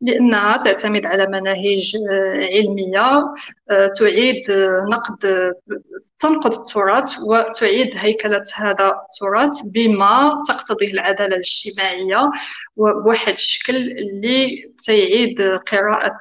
لأنها 0.01 0.57
تعتمد 0.57 1.07
على 1.07 1.27
مناهج 1.27 1.93
علمية 2.37 3.35
تعيد 3.99 4.43
نقد 4.93 5.53
تنقد 6.19 6.53
التراث 6.53 7.15
وتعيد 7.29 7.91
هيكلة 7.97 8.43
هذا 8.55 8.95
التراث 9.03 9.61
بما 9.75 10.43
تقتضيه 10.49 10.93
العدالة 10.93 11.37
الاجتماعية 11.37 12.31
وبواحد 12.77 13.33
الشكل 13.33 13.77
اللي 13.77 14.73
تيعيد 14.87 15.43
قراءة 15.43 16.19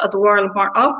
أدوار 0.00 0.38
المرأة 0.38 0.94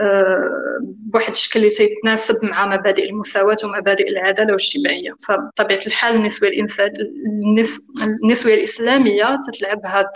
آه، 0.00 0.78
بواحد 0.82 1.30
الشكل 1.30 1.60
اللي 1.60 1.70
تيتناسب 1.70 2.44
مع 2.44 2.66
مبادئ 2.66 3.10
المساواة 3.10 3.56
ومبادئ 3.64 4.08
العدالة 4.08 4.48
الاجتماعية. 4.48 5.10
فبطبيعة 5.28 5.80
الحال 5.86 6.14
النسوية 6.14 6.50
الإنسان 6.50 6.92
النسوية 8.24 8.54
الإسلامية 8.54 9.38
تتلعب 9.46 9.86
هذا 9.86 10.12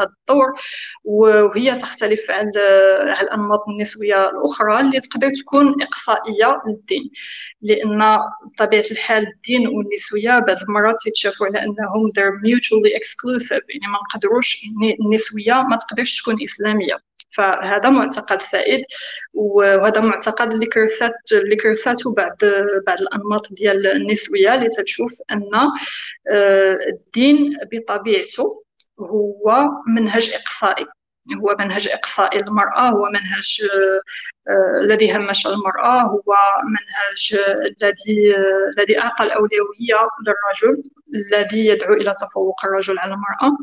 الدور 0.00 0.46
وهي 1.04 1.74
تختلف 1.74 2.30
على 2.30 2.50
الأنماط 3.22 3.60
النسوية 3.68 4.30
الأخرى. 4.30 4.61
اللي 4.70 5.00
تقدر 5.00 5.30
تكون 5.40 5.82
إقصائية 5.82 6.62
للدين 6.66 7.10
لأن 7.62 8.18
بطبيعة 8.44 8.84
الحال 8.90 9.26
الدين 9.26 9.68
والنسوية 9.68 10.38
بعض 10.38 10.56
المرات 10.62 11.06
يتشافوا 11.06 11.46
على 11.46 11.62
أنهم 11.62 12.10
they're 12.10 12.48
mutually 12.48 12.92
exclusive 13.00 13.64
يعني 13.68 13.92
ما 13.92 13.98
نقدروش 14.08 14.58
النسوية 15.00 15.62
ما 15.62 15.76
تقدرش 15.76 16.22
تكون 16.22 16.42
إسلامية. 16.42 16.96
فهذا 17.32 17.88
معتقد 17.88 18.42
سائد 18.42 18.84
وهذا 19.34 20.00
معتقد 20.00 20.52
اللي 20.52 20.66
كرسات 20.66 21.12
اللي 21.32 21.56
كرساتو 21.56 22.14
بعض 22.14 22.36
بعض 22.86 23.00
الأنماط 23.00 23.52
ديال 23.52 23.86
النسوية 23.86 24.54
اللي 24.54 24.68
تتشوف 24.68 25.12
أن 25.30 25.50
آه، 26.30 26.78
الدين 26.92 27.56
بطبيعته 27.72 28.62
هو 29.00 29.68
منهج 29.96 30.32
إقصائي. 30.34 30.86
هو 31.36 31.56
منهج 31.58 31.88
إقصائي 31.88 32.40
للمرأة 32.42 32.88
هو 32.88 33.08
منهج 33.08 33.62
آه، 34.48 34.84
الذي 34.84 35.16
همش 35.16 35.46
المرأة 35.46 36.02
هو 36.02 36.36
منهج 36.64 37.44
الذي 37.82 38.36
الذي 38.78 38.98
أعطى 39.02 39.24
الأولوية 39.24 40.08
للرجل 40.26 40.82
الذي 41.14 41.66
يدعو 41.66 41.94
إلى 41.94 42.12
تفوق 42.20 42.64
الرجل 42.64 42.98
على 42.98 43.14
المرأة. 43.14 43.56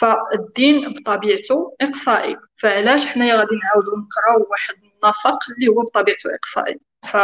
فالدين 0.00 0.94
بطبيعته 0.94 1.70
إقصائي. 1.80 2.36
فعلاش 2.56 3.06
حنايا 3.06 3.34
غادي 3.36 3.50
نعاودو 3.64 3.90
نقراو 3.96 4.50
واحد 4.50 4.74
النسق 4.74 5.38
اللي 5.56 5.68
هو 5.68 5.82
بطبيعته 5.82 6.34
إقصائي؟ 6.34 6.80
ف... 7.12 7.16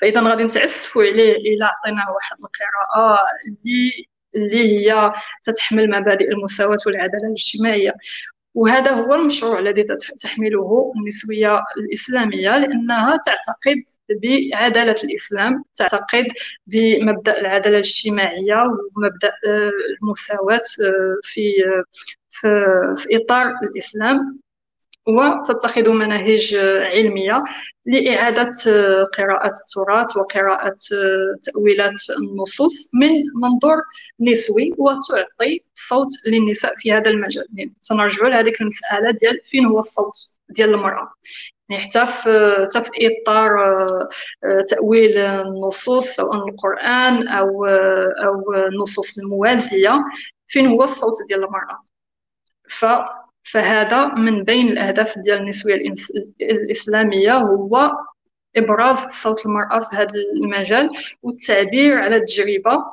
فإذا 0.00 0.20
غادي 0.22 0.44
نتعسفوا 0.44 1.02
عليه 1.02 1.32
إلا 1.36 1.66
عطيناه 1.66 2.12
واحد 2.14 2.36
القراءة 2.40 3.18
اللي 3.48 4.08
اللي 4.34 4.88
هي 4.90 5.12
تتحمل 5.42 5.90
مبادئ 5.90 6.32
المساواة 6.32 6.78
والعدالة 6.86 7.26
الاجتماعية. 7.28 7.92
وهذا 8.58 8.90
هو 8.90 9.14
المشروع 9.14 9.58
الذي 9.58 9.84
تحمله 10.22 10.92
النسوية 10.96 11.62
الإسلامية 11.78 12.56
لأنها 12.58 13.18
تعتقد 13.26 13.84
بعدالة 14.22 14.96
الإسلام 15.04 15.64
تعتقد 15.74 16.26
بمبدأ 16.66 17.40
العدالة 17.40 17.74
الاجتماعية 17.74 18.56
ومبدأ 18.96 19.32
آه، 19.46 19.70
المساواة 20.02 20.60
آه، 20.84 21.16
في 21.22 21.52
في, 22.30 22.48
في 22.96 23.16
إطار 23.16 23.46
الإسلام. 23.62 24.40
وتتخذ 25.08 25.90
مناهج 25.90 26.54
علمية 26.94 27.44
لإعادة 27.86 28.50
قراءة 29.18 29.50
التراث 29.50 30.16
وقراءة 30.16 30.76
تأويلات 31.42 31.94
النصوص 32.18 32.90
من 32.94 33.10
منظور 33.42 33.82
نسوي 34.20 34.70
وتعطي 34.78 35.62
صوت 35.74 36.08
للنساء 36.26 36.72
في 36.76 36.92
هذا 36.92 37.10
المجال. 37.10 37.46
يعني 37.54 37.74
لهذه 38.28 38.52
المسألة 38.60 39.10
ديال 39.10 39.40
فين 39.44 39.66
هو 39.66 39.78
الصوت 39.78 40.14
ديال 40.48 40.74
المرأة. 40.74 41.12
يعني 41.68 41.82
حتى 41.82 42.06
في 42.06 42.54
حتى 42.64 42.80
في 42.84 42.90
إطار 43.06 43.50
تأويل 44.70 45.18
النصوص 45.18 46.06
سواء 46.06 46.48
القرآن 46.48 47.28
أو 47.28 47.64
أو 48.24 48.54
النصوص 48.54 49.18
الموازية 49.18 50.04
فين 50.48 50.66
هو 50.66 50.82
الصوت 50.82 51.14
ديال 51.28 51.44
المرأة. 51.44 51.84
ف 52.68 52.84
فهذا 53.50 54.06
من 54.06 54.44
بين 54.44 54.68
الأهداف 54.68 55.18
ديال 55.18 55.38
النسوية 55.38 55.74
الإسلامية 56.40 57.36
هو 57.38 57.90
إبراز 58.56 58.98
صوت 58.98 59.46
المرأة 59.46 59.80
في 59.80 59.96
هذا 59.96 60.08
المجال 60.36 60.90
والتعبير 61.22 61.98
على 61.98 62.16
التجربة 62.16 62.84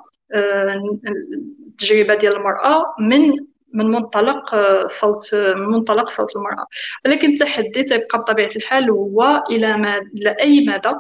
التجربة 1.68 2.16
ديال 2.16 2.36
المرأة 2.36 2.84
من 2.99 3.32
من 3.74 3.86
منطلق 3.91 4.56
صوت 4.86 5.36
من 5.36 5.66
منطلق 5.66 6.10
صوت 6.10 6.36
المرأة. 6.36 6.66
ولكن 7.06 7.30
التحدي 7.34 7.84
تيبقى 7.84 8.20
بطبيعة 8.20 8.49
الحال 8.56 8.89
هو 8.89 9.43
إلى 9.49 9.78
ما 9.78 9.97
إلى 9.97 10.36
أي 10.41 10.66
مدى 10.68 10.91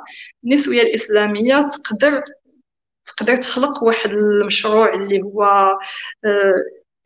النسوية 0.43 0.81
الإسلامية 0.81 1.67
تقدر 1.67 2.23
تقدر 3.05 3.35
تخلق 3.35 3.83
واحد 3.83 4.09
المشروع 4.09 4.93
اللي 4.93 5.21
هو 5.21 5.43
آه، 6.25 6.55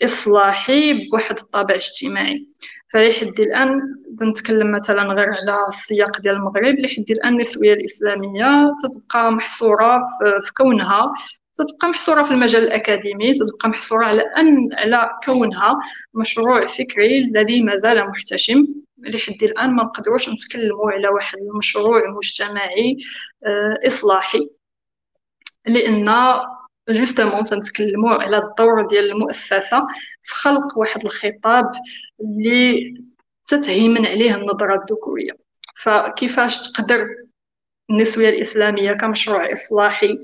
إصلاحي 0.04 1.10
بواحد 1.10 1.40
الطابع 1.40 1.76
اجتماعي 1.76 2.48
فلحد 2.94 3.40
الآن 3.40 3.82
نتكلم 4.22 4.72
مثلا 4.72 5.04
غير 5.04 5.30
على 5.30 5.66
السياق 5.70 6.20
ديال 6.22 6.36
المغرب 6.36 6.80
لحد 6.80 7.06
الآن 7.12 7.34
النسوية 7.34 7.74
الإسلامية 7.74 8.76
تتبقى 8.84 9.32
محصورة 9.32 10.00
في 10.42 10.54
كونها 10.54 11.14
تتبقى 11.56 11.88
محصورة 11.88 12.24
في 12.24 12.32
المجال 12.32 12.64
الأكاديمي 12.64 13.34
تتبقى 13.34 13.70
محصورة 13.70 14.06
على 14.06 14.22
أن 14.22 14.70
على 14.74 15.10
كونها 15.26 15.80
مشروع 16.14 16.66
فكري 16.66 17.20
الذي 17.20 17.64
ما 17.64 17.76
زال 17.76 18.08
محتشم. 18.10 18.68
لحد 18.98 19.44
الآن 19.44 19.76
ما 19.76 19.84
نقدروش 19.84 20.30
نتكلموا 20.30 20.92
على 20.92 21.08
واحد 21.08 21.38
المشروع 21.42 22.02
مجتمعي 22.18 22.98
آه، 23.46 23.88
إصلاحي. 23.88 24.40
لأن 25.68 26.10
جوستومون 26.94 27.44
تنتكلموا 27.44 28.16
على 28.16 28.38
الدور 28.38 28.88
ديال 28.88 29.12
المؤسسة 29.12 29.88
في 30.24 30.36
خلق 30.36 30.78
واحد 30.78 31.04
الخطاب 31.04 31.72
اللي 32.22 32.94
تتهيمن 33.46 34.06
عليه 34.06 34.36
النظرة 34.36 34.76
الذكورية 34.76 35.32
فكيفاش 35.76 36.72
تقدر 36.72 37.08
النسوية 37.90 38.30
الإسلامية 38.30 38.94
كمشروع 38.94 39.54
إصلاحي 39.54 40.20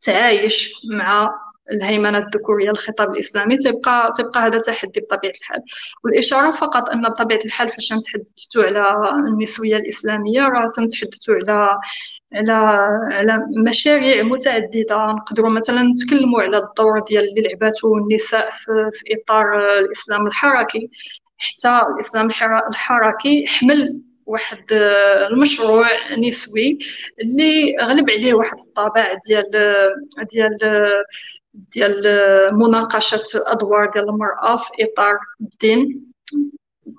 تعايش 0.00 0.72
مع 0.90 1.30
الهيمنة 1.72 2.18
الذكورية 2.18 2.70
الخطاب 2.70 3.10
الإسلامي 3.10 3.56
تبقى 3.56 4.12
تبقى 4.18 4.40
هذا 4.40 4.58
تحدي 4.58 5.00
بطبيعة 5.00 5.32
الحال 5.40 5.62
والإشارة 6.04 6.50
فقط 6.50 6.90
أن 6.90 7.02
بطبيعة 7.02 7.40
الحال 7.44 7.68
فاش 7.68 7.92
نتحدثوا 7.92 8.64
على 8.64 9.10
النسوية 9.28 9.76
الإسلامية 9.76 10.40
راه 10.40 10.70
تنتحدثوا 10.76 11.34
على 11.34 11.78
على 12.34 12.52
على 13.14 13.46
مشاريع 13.66 14.22
متعددة. 14.22 15.06
نقدروا 15.06 15.50
مثلا 15.50 15.82
نتكلموا 15.82 16.42
على 16.42 16.58
الدور 16.58 16.98
ديال 16.98 17.24
اللي 17.28 17.42
لعبته 17.42 17.96
النساء 17.96 18.50
في, 18.50 18.90
في 18.92 19.04
إطار 19.14 19.78
الإسلام 19.78 20.26
الحركي 20.26 20.90
حتى 21.38 21.80
الإسلام 21.94 22.28
الحركي 22.68 23.46
حمل 23.46 24.02
واحد 24.26 24.64
المشروع 25.30 25.86
نسوي 26.28 26.78
اللي 27.20 27.76
غلب 27.82 28.10
عليه 28.10 28.34
واحد 28.34 28.56
الطابع 28.68 29.12
ديال 29.28 29.50
ديال 30.32 30.58
ديال 31.54 32.02
مناقشة 32.52 33.42
أدوار 33.46 33.90
ديال 33.90 34.08
المرأة 34.08 34.56
في 34.56 34.70
إطار 34.84 35.18
الدين. 35.40 36.06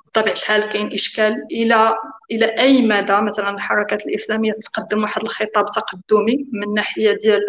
بطبيعة 0.08 0.34
الحال 0.34 0.66
كاين 0.70 0.94
إشكال 0.94 1.36
إلى 1.52 1.94
إلى 2.32 2.46
أي 2.46 2.82
مدى 2.82 3.22
مثلا 3.22 3.50
الحركات 3.50 4.08
الإسلامية 4.08 4.52
تقدم 4.52 5.02
واحد 5.04 5.22
الخطاب 5.22 5.66
تقدمي 5.70 6.38
من 6.52 6.74
ناحية 6.74 7.14
ديال 7.14 7.42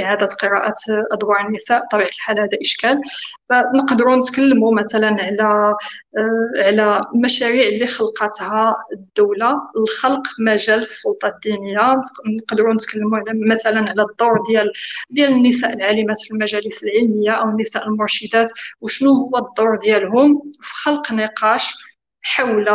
إعادة 0.00 0.28
قراءة 0.42 0.74
أدوار 1.12 1.46
النساء 1.46 1.84
بطبيعه 1.86 2.08
الحال 2.08 2.40
هذا 2.40 2.58
إشكال. 2.62 3.00
فنقدروا 3.50 4.16
نتكلموا 4.16 4.74
مثلا 4.74 5.08
على 5.08 5.74
على 6.64 7.00
مشاريع 7.14 7.68
اللي 7.68 7.86
خلقتها 7.86 8.76
الدولة 8.92 9.52
لخلق 9.84 10.22
مجال 10.40 10.82
السلطة 10.82 11.28
الدينية. 11.28 12.02
نقدروا 12.36 12.74
نتكلموا 12.74 13.18
على 13.18 13.40
مثلا 13.46 13.78
على 13.78 14.02
الدور 14.02 14.42
ديال 14.48 14.72
ديال 15.10 15.32
النساء 15.32 15.72
العالمات 15.72 16.20
في 16.20 16.30
المجالس 16.34 16.84
العلمية 16.84 17.30
أو 17.30 17.48
النساء 17.48 17.88
المرشدات 17.88 18.50
وشنو 18.80 19.12
هو 19.12 19.38
الدور 19.38 19.76
ديالهم 19.76 20.42
في 20.62 20.74
خلق 20.74 21.12
نقاش 21.12 21.74
حول 22.22 22.68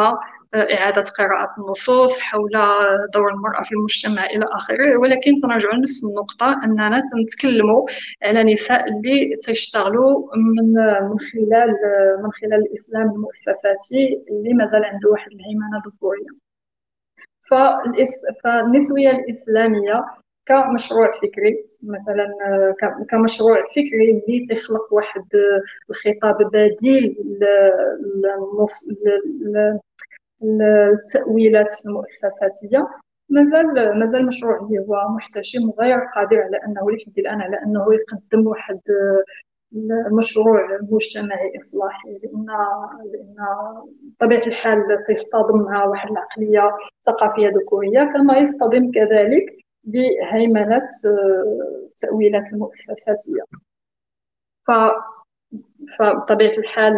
إعادة 0.56 1.04
قراءة 1.18 1.56
النصوص 1.58 2.20
حول 2.22 2.52
دور 3.14 3.30
المرأة 3.34 3.62
في 3.64 3.72
المجتمع 3.72 4.26
إلى 4.26 4.46
آخره. 4.52 4.98
ولكن 4.98 5.36
تنرجع 5.36 5.70
لنفس 5.74 6.04
النقطة 6.04 6.60
أننا 6.64 7.04
تنتكلموا 7.12 7.86
على 8.24 8.44
نساء 8.54 8.90
اللي 8.90 9.36
تيشتغلوا 9.46 10.36
من 10.36 10.74
من 11.10 11.20
خلال 11.20 11.76
من 12.24 12.32
خلال 12.32 12.54
الإسلام 12.54 13.10
المؤسساتي 13.12 14.24
اللي 14.30 14.54
مازال 14.54 14.86
عنده 14.86 15.10
واحد 15.10 15.32
الهيمنة 15.32 15.82
ذكورية 15.88 16.42
فالنسوية 18.44 19.12
الإسلامية 19.12 20.06
كمشروع 20.46 21.16
فكري 21.22 21.66
مثلا 21.84 22.28
كمشروع 23.10 23.62
فكري 23.70 24.12
اللي 24.12 24.46
تيخلق 24.46 24.94
واحد 24.94 25.26
الخطاب 25.90 26.38
بديل 26.54 27.18
التأويلات 30.44 31.86
المؤسساتية 31.86 32.88
مازال 33.30 34.00
مازال 34.00 34.22
اللي 34.22 34.80
هو 34.80 35.08
محتشم 35.16 35.70
وغير 35.70 36.00
قادر 36.16 36.42
على 36.42 36.58
أنه 36.58 36.92
لحد 36.92 37.20
الآن 37.20 37.42
على 37.42 37.58
أنه 37.66 37.86
يقدم 37.94 38.48
واحد 38.48 38.80
المشروع 39.76 40.80
مجتمعي 40.92 41.58
إصلاحي 41.58 42.10
لأن 42.10 42.46
لأن 43.14 43.36
بطبيعة 44.20 44.48
الحال 44.48 45.00
تيصطدم 45.08 45.62
مع 45.62 45.86
واحد 45.86 46.12
العقلية 46.12 46.76
ثقافيه 47.06 47.48
ذكوريه 47.48 48.04
كما 48.04 48.38
يصطدم 48.38 48.92
كذلك 48.92 49.46
بهيمنة 49.84 50.88
التاويلات 51.86 52.54
المؤسساتيه 52.54 53.44
ف 54.68 54.72
فبطبيعة 56.00 56.58
الحال 56.58 56.94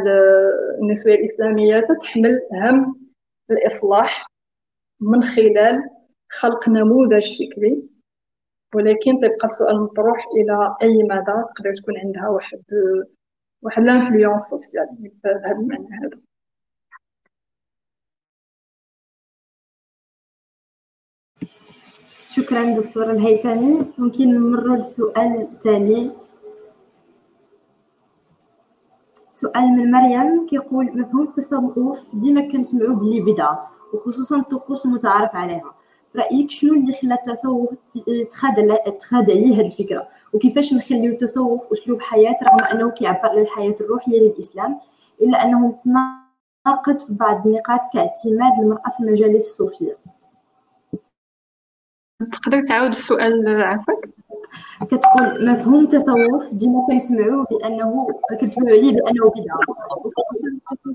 النسوية 0.81 1.15
الإسلامية 1.15 1.79
تتحمل 1.79 2.41
هم 2.53 3.02
الإصلاح 3.51 4.27
من 4.99 5.23
خلال 5.23 5.89
خلق 6.29 6.69
نموذج 6.69 7.33
فكري 7.33 7.89
ولكن 8.75 9.15
تبقى 9.15 9.43
السؤال 9.45 9.81
مطروح 9.81 10.25
إلى 10.35 10.75
أي 10.81 11.03
مدى 11.03 11.43
تقدر 11.55 11.73
تكون 11.75 11.97
عندها 11.97 12.29
واحد 12.29 12.63
واحد 13.61 13.83
l'influence 13.83 14.41
sociale 14.41 14.87
بهذا 15.23 15.51
المعنى 15.51 15.87
هذا. 16.03 16.21
شكرا 22.35 22.79
دكتورة 22.79 23.11
الهيثمي. 23.11 23.93
ممكن 23.97 24.23
نمر 24.23 24.75
للسؤال 24.77 25.41
التالي 25.41 26.22
سؤال 29.33 29.67
من 29.67 29.91
مريم 29.91 30.45
كيقول 30.45 30.99
مفهوم 30.99 31.23
التصوف 31.23 32.15
ديما 32.15 32.41
كنسمعو 32.51 32.95
بلي 32.95 33.21
بدعه 33.21 33.71
وخصوصا 33.93 34.37
الطقوس 34.37 34.85
المتعارف 34.85 35.35
عليها. 35.35 35.73
في 36.11 36.17
رأيك 36.17 36.51
شنو 36.51 36.73
اللي 36.73 36.93
خلى 36.93 37.13
التصوف 37.13 37.69
تخاد 38.99 39.31
عليه 39.31 39.55
هذه 39.55 39.67
الفكرة؟ 39.67 40.07
وكيفاش 40.33 40.73
نخليو 40.73 41.11
التصوف 41.11 41.61
أسلوب 41.73 42.01
حياة 42.01 42.37
رغم 42.43 42.59
أنه 42.59 42.91
كيعبر 42.91 43.29
على 43.29 43.41
الحياة 43.41 43.75
الروحية 43.81 44.19
للإسلام 44.19 44.79
إلا 45.21 45.43
أنه 45.45 45.59
متناقض 45.59 46.99
في 46.99 47.13
بعض 47.13 47.47
النقاط 47.47 47.81
كاعتماد 47.93 48.59
المرأة 48.59 48.89
في 48.97 49.03
المجالس 49.03 49.47
الصوفية؟ 49.47 49.97
تقدر 52.31 52.61
تعاود 52.67 52.89
السؤال 52.89 53.63
عفاك 53.63 54.09
كتقول 54.81 55.51
مفهوم 55.51 55.83
التصوف 55.83 56.53
ديما 56.53 56.87
كنسمعوا 56.87 57.45
بانه 57.51 58.07
كنسمعوا 58.41 58.69
عليه 58.69 58.91
بأنه 58.91 59.29
بدعة. 59.29 59.57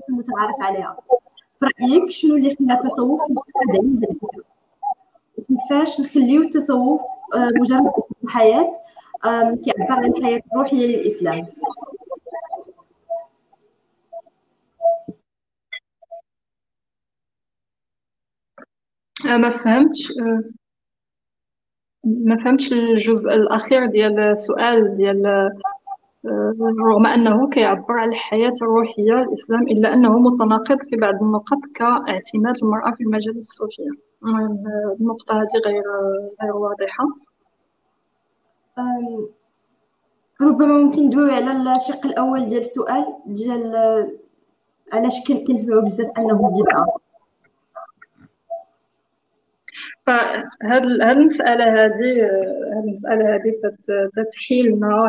متعارف 0.09 0.55
عليها. 0.61 0.97
في 1.59 1.65
رأيك 1.65 2.09
شنو 2.09 2.35
اللي 2.35 2.55
خلى 2.55 2.73
التصوف 2.73 3.19
الفكرة 3.31 4.17
كيفاش 5.47 5.99
نخليو 6.01 6.41
التصوف 6.41 7.01
آه، 7.35 7.49
مجرد 7.61 7.91
الحياة 8.23 8.71
كيعبر 9.63 9.91
عن 9.93 10.05
الحياة 10.05 10.41
الروحيه 10.53 10.85
للإسلام؟ 10.97 11.47
آه، 19.25 19.37
ما 19.37 19.49
فهمتش. 19.49 20.11
آه، 20.11 20.41
ما 22.03 22.37
فهمتش 22.37 22.73
الجزء 22.73 23.29
الأخير 23.33 23.85
ديال 23.85 24.19
السؤال 24.19 24.93
ديال 24.93 25.25
آه، 26.25 26.55
رغم 26.89 27.05
أنه 27.05 27.49
كيعبر 27.49 27.93
على 27.93 28.09
الحياة 28.09 28.53
الروحية 28.61 29.13
الإسلام 29.13 29.61
إلا 29.61 29.93
أنه 29.93 30.19
متناقض 30.19 30.77
في 30.89 30.95
بعض 30.95 31.23
النقط 31.23 31.57
كاعتماد 31.75 32.55
المرأة 32.63 32.91
في 32.91 33.03
المجال 33.03 33.37
الصوفيه 33.37 33.89
النقطة 34.99 35.41
هذه 35.41 35.61
غير 35.65 35.83
غير 36.43 36.55
واضحة. 36.55 37.05
ربما 40.41 40.73
ممكن 40.73 41.05
ندوي 41.05 41.31
على 41.31 41.75
الشق 41.75 42.05
الأول 42.05 42.47
ديال 42.47 42.61
السؤال 42.61 43.05
ديال 43.25 43.75
علاش 44.93 45.27
كنسمعوا 45.27 45.81
بزاف 45.81 46.11
أنه 46.17 46.49
بدعة. 46.49 47.08
فهاد 50.09 50.85
هاد 51.01 51.17
المسألة 51.17 51.83
هادي 51.83 52.21
هاد 52.21 52.83
المسألة 52.83 53.33
هادي 53.33 53.51
تتحيلنا 54.15 55.07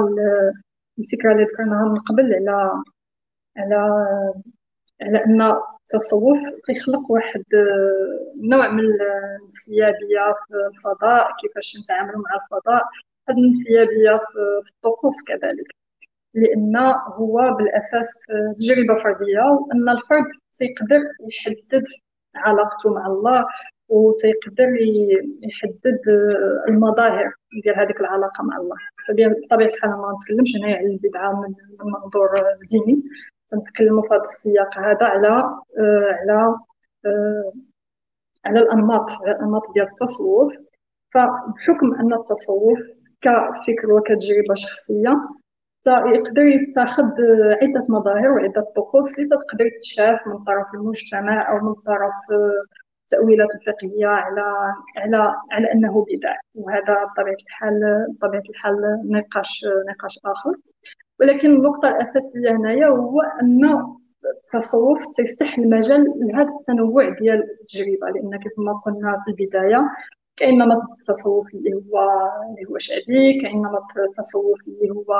الفكرة 0.98 1.32
اللي 1.32 1.44
ذكرناها 1.44 1.88
من 1.88 1.98
قبل 2.00 2.34
على 2.34 2.82
على 3.56 3.76
على 5.02 5.24
أن 5.24 5.42
التصوف 5.42 6.38
تيخلق 6.64 7.10
واحد 7.10 7.44
نوع 8.42 8.68
من 8.68 8.80
الانسيابية 8.80 10.34
في 10.46 10.54
الفضاء 10.76 11.36
كيفاش 11.40 11.76
نتعاملوا 11.80 12.22
مع 12.22 12.30
الفضاء. 12.42 12.82
هذه 13.28 13.38
الانسيابية 13.38 14.12
في 14.64 14.70
الطقوس 14.74 15.24
كذلك. 15.26 15.74
لأن 16.34 16.76
هو 17.06 17.56
بالأساس 17.58 18.08
تجربة 18.56 19.02
فردية 19.02 19.40
وأن 19.40 19.88
الفرد 19.88 20.26
تيقدر 20.54 21.00
يحدد 21.30 21.84
علاقته 22.36 22.94
مع 22.94 23.06
الله 23.06 23.44
وتيقدر 23.90 24.68
يحدد 25.48 26.00
المظاهر 26.68 27.32
ديال 27.64 27.78
هذيك 27.78 28.00
العلاقة 28.00 28.44
مع 28.44 28.56
الله. 28.56 28.76
بطبيعة 29.10 29.68
الحال 29.68 29.90
ما 29.90 30.12
نتكلمش 30.12 30.56
هنايا 30.56 30.76
على 30.76 30.86
البدعة 30.86 31.40
من 31.40 31.54
منظور 31.92 32.30
ديني. 32.70 33.02
تنتكلموا 33.50 34.02
في 34.02 34.08
هذا 34.14 34.20
السياق 34.20 34.78
هذا 34.78 35.06
على 35.06 35.44
على 36.20 36.54
على 38.44 38.60
الأنماط 38.60 39.10
على 39.10 39.32
الأنماط 39.36 39.62
ديال 39.74 39.86
التصوف. 39.86 40.54
فبحكم 41.14 41.94
أن 42.00 42.12
التصوف 42.12 42.78
كفكر 43.20 43.92
وكتجربة 43.92 44.54
شخصية 44.54 45.20
يقدر 45.86 46.42
يتخذ 46.42 47.04
عدة 47.62 47.82
مظاهر 47.90 48.30
وعدة 48.30 48.60
طقوس 48.76 49.18
اللي 49.18 49.28
تقدر 49.28 49.70
تشاف 49.82 50.26
من 50.26 50.44
طرف 50.44 50.74
المجتمع 50.74 51.52
أو 51.52 51.58
من 51.66 51.74
طرف 51.74 52.14
التأويلات 53.12 53.48
الفقهية 53.54 54.06
على 54.06 54.44
على 54.96 55.34
على 55.52 55.72
أنه 55.72 56.06
بدع. 56.08 56.34
وهذا 56.54 57.04
بطبيعة 57.04 57.36
الحال 57.46 58.06
بطبيعة 58.10 58.42
الحال 58.50 58.76
نقاش 59.10 59.60
نقاش 59.88 60.18
آخر. 60.24 60.54
ولكن 61.20 61.50
النقطة 61.50 61.88
الأساسية 61.88 62.50
هنايا 62.50 62.88
هو 62.88 63.20
أن 63.42 63.84
التصوف 64.44 65.00
تفتح 65.18 65.58
المجال 65.58 66.04
لهذا 66.16 66.48
التنوع 66.60 67.08
ديال 67.08 67.42
التجربة. 67.60 68.10
لأن 68.14 68.38
كيف 68.42 68.52
ما 68.58 68.72
قلنا 68.72 69.12
في 69.12 69.30
البداية 69.30 69.90
كاين 70.40 70.58
نمط 70.58 70.82
التصوف 70.92 71.54
اللي 71.54 71.72
هو 71.74 71.98
اللي 72.50 72.70
هو 72.70 72.78
شعبي 72.78 73.40
كاين 73.40 73.56
نمط 73.58 73.84
التصوف 73.98 74.60
اللي 74.68 74.90
هو 74.90 75.14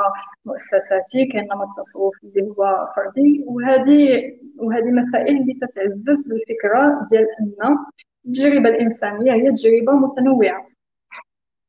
مؤسساتي 0.45 1.25
كاين 1.25 1.43
نمط 1.43 1.67
التصوف 1.67 2.13
اللي 2.23 2.47
هو 2.49 2.87
فردي. 2.95 3.43
وهذه 3.47 4.21
وهذه 4.57 4.91
مسائل 4.91 5.37
اللي 5.37 5.53
تتعزز 5.53 6.31
الفكرة 6.31 7.05
ديال 7.11 7.27
أن 7.39 7.77
التجربة 8.25 8.69
الإنسانية 8.69 9.31
هي 9.33 9.51
تجربة 9.51 9.93
متنوعة. 9.93 10.67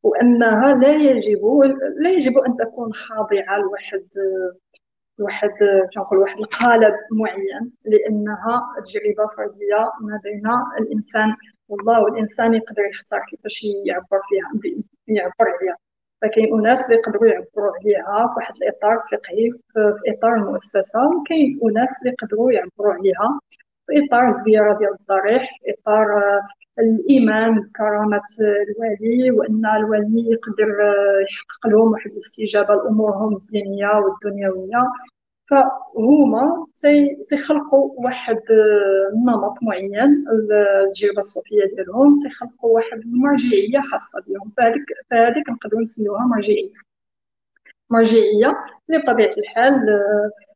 وأنها 0.02 0.74
لا 0.74 0.88
يجب 0.92 1.40
لا 2.00 2.10
يجب 2.10 2.38
أن 2.38 2.52
تكون 2.52 2.92
خاضعة 2.92 3.58
لواحد 3.58 4.02
واحد 5.18 5.50
نقول 5.96 6.18
واحد 6.18 6.38
القالب 6.38 6.94
معين 7.12 7.72
لأنها 7.84 8.62
تجربة 8.84 9.26
فردية 9.36 9.90
ما 10.00 10.20
بين 10.24 10.42
الإنسان 10.80 11.34
والله 11.72 12.02
والإنسان 12.04 12.54
يقدر 12.54 12.82
يختار 12.90 13.20
كيفاش 13.30 13.66
يعبر 13.86 14.20
فيها 14.28 14.72
يعبر 15.08 15.32
عليها. 15.58 15.76
فكاين 16.22 16.54
أناس 16.58 16.90
اللي 16.90 17.00
يقدروا 17.00 17.26
يعبروا 17.30 17.72
عليها 17.76 18.26
في 18.26 18.34
واحد 18.36 18.54
الإطار 18.62 18.98
فقهي 19.12 19.50
في 19.72 20.12
إطار 20.12 20.34
المؤسسة 20.34 21.00
وكاين 21.06 21.60
أناس 21.64 21.90
اللي 22.02 22.12
يقدروا 22.20 22.52
يعبروا 22.52 22.92
عليها 22.94 23.40
في 23.86 23.92
إطار 24.06 24.28
الزيارة 24.28 24.76
ديال 24.78 24.90
الضريح 25.00 25.42
في 25.64 25.74
إطار 25.74 26.06
الإيمان 26.78 27.60
بكرامه 27.60 28.22
الوالي 28.40 29.30
وأن 29.30 29.66
الوالي 29.66 30.30
يقدر 30.30 30.68
يحقق 31.22 31.66
لهم 31.66 31.92
واحد 31.92 32.10
الاستجابة 32.10 32.74
لأمورهم 32.74 33.36
الدينية 33.36 33.88
والدنيوية. 34.04 34.82
فهما 35.52 36.66
تيخلقوا 37.28 37.90
واحد 38.04 38.40
النمط 39.12 39.54
معين. 39.62 40.24
التجربه 40.32 41.18
الصوفية 41.18 41.64
ديالهم 41.76 42.16
تيخلقوا 42.22 42.74
واحد 42.74 42.98
المرجعية 42.98 43.80
خاصة 43.80 44.24
بهم. 44.28 44.50
فهذيك 44.56 44.84
فهذيك 45.10 45.48
نقدروا 45.50 45.80
نسميوها 45.80 46.26
مرجعية. 46.26 46.70
مرجعية 47.90 48.54
اللي 48.90 49.02
بطبيعه 49.02 49.32
الحال 49.38 49.72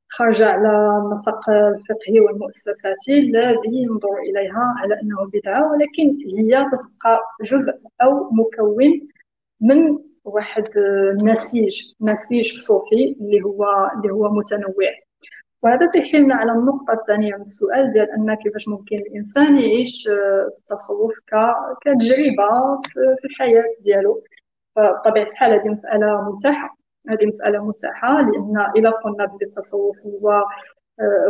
خارجة 0.08 0.46
على 0.46 1.02
النسق 1.04 1.50
الفقهي 1.50 2.20
والمؤسساتي 2.20 3.18
الذي 3.18 3.82
ينظر 3.82 4.18
إليها 4.18 4.74
على 4.78 5.00
أنه 5.02 5.30
بدعة 5.34 5.72
ولكن 5.72 6.16
هي 6.38 6.66
تتبقى 6.70 7.20
جزء 7.42 7.72
أو 8.02 8.30
مكون 8.30 9.08
من 9.60 9.98
واحد 10.26 10.64
نسيج 11.24 11.92
نسيج 12.00 12.58
صوفي 12.58 13.16
اللي 13.20 13.42
هو 13.44 13.90
اللي 13.96 14.12
هو 14.12 14.28
متنوع. 14.30 14.92
وهذا 15.62 15.88
تيحيلنا 15.88 16.34
على 16.34 16.52
النقطة 16.52 16.92
الثانية 16.92 17.34
من 17.34 17.40
السؤال 17.40 17.92
ديال 17.92 18.10
أن 18.10 18.34
كيفاش 18.34 18.68
ممكن 18.68 18.96
الإنسان 18.96 19.58
يعيش 19.58 20.08
التصوف 20.58 21.14
كتجربة 21.80 22.80
في 23.20 23.24
الحياة 23.24 23.64
ديالو. 23.80 24.22
فبطبيعة 24.76 25.24
الحال 25.30 25.52
هذه 25.52 25.68
مسألة 25.68 26.30
متاحة 26.32 26.76
هذه 27.10 27.26
مسألة 27.26 27.64
متاحة 27.68 28.20
لأن 28.20 28.72
إذا 28.76 28.90
قلنا 28.90 29.26
بلي 29.26 29.46
التصوف 29.46 29.96
هو 30.06 30.44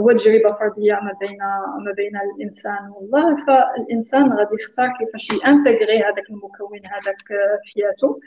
هو 0.00 0.12
تجربة 0.12 0.54
فردية 0.54 0.94
ما 0.94 1.12
بين 1.20 1.38
ما 1.84 1.92
بين 1.96 2.16
الإنسان 2.16 2.90
والله 2.94 3.36
فالإنسان 3.46 4.32
غادي 4.32 4.54
يختار 4.54 4.88
كيفاش 4.98 5.28
ينتغري 5.32 5.98
هذاك 5.98 6.30
المكون 6.30 6.80
هذاك 6.90 7.18
في 7.62 7.72
حياته. 7.74 8.18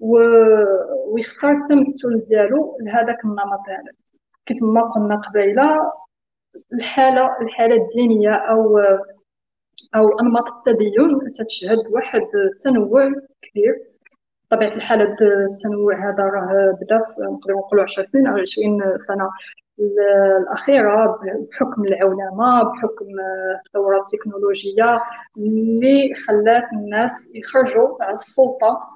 ويختار 0.00 1.52
التمثل 1.52 2.24
ديالو 2.28 2.78
لهذاك 2.80 3.24
النمط 3.24 3.60
هذا 3.68 3.92
كيف 4.46 4.62
ما 4.62 4.82
قلنا 4.82 5.16
قبيلة 5.16 5.92
الحالة 6.72 7.40
الحالة 7.40 7.74
الدينية 7.76 8.32
أو 8.32 8.78
أو 9.94 10.08
أنماط 10.20 10.48
التدين. 10.48 11.30
تتشهد 11.38 11.78
واحد 11.90 12.22
التنوع 12.34 13.12
كبير. 13.42 13.82
بطبيعة 14.50 14.74
الحال 14.76 15.02
التنوع 15.02 16.10
هذا 16.10 16.22
راه 16.24 16.78
بدأ 16.82 16.98
نقدروا 17.18 17.60
نقولوا 17.60 17.84
10 17.84 18.02
سنين 18.02 18.26
أو 18.26 18.36
20 18.36 18.98
سنة 18.98 19.30
الأخيرة 19.78 21.18
بحكم 21.50 21.84
العولمة 21.84 22.62
بحكم 22.62 23.06
الثورة 23.66 23.98
التكنولوجية 24.00 25.00
اللي 25.38 26.14
خلات 26.14 26.64
الناس 26.72 27.32
يخرجوا 27.34 28.02
على 28.04 28.12
السلطة. 28.12 28.93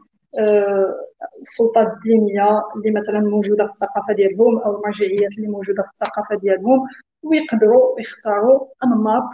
السلطه 1.43 1.81
الدينيه 1.81 2.63
اللي 2.77 2.91
مثلا 2.91 3.21
موجودة 3.21 3.67
في 3.67 3.73
الثقافة 3.73 4.15
ديالهم 4.15 4.59
أو 4.59 4.77
المرجعيات 4.77 5.39
اللي 5.39 5.49
موجودة 5.49 5.83
في 5.83 5.89
الثقافة 5.93 6.37
ديالهم 6.37 6.87
ويقدروا 7.23 8.01
يختاروا 8.01 8.67
أنماط 8.85 9.29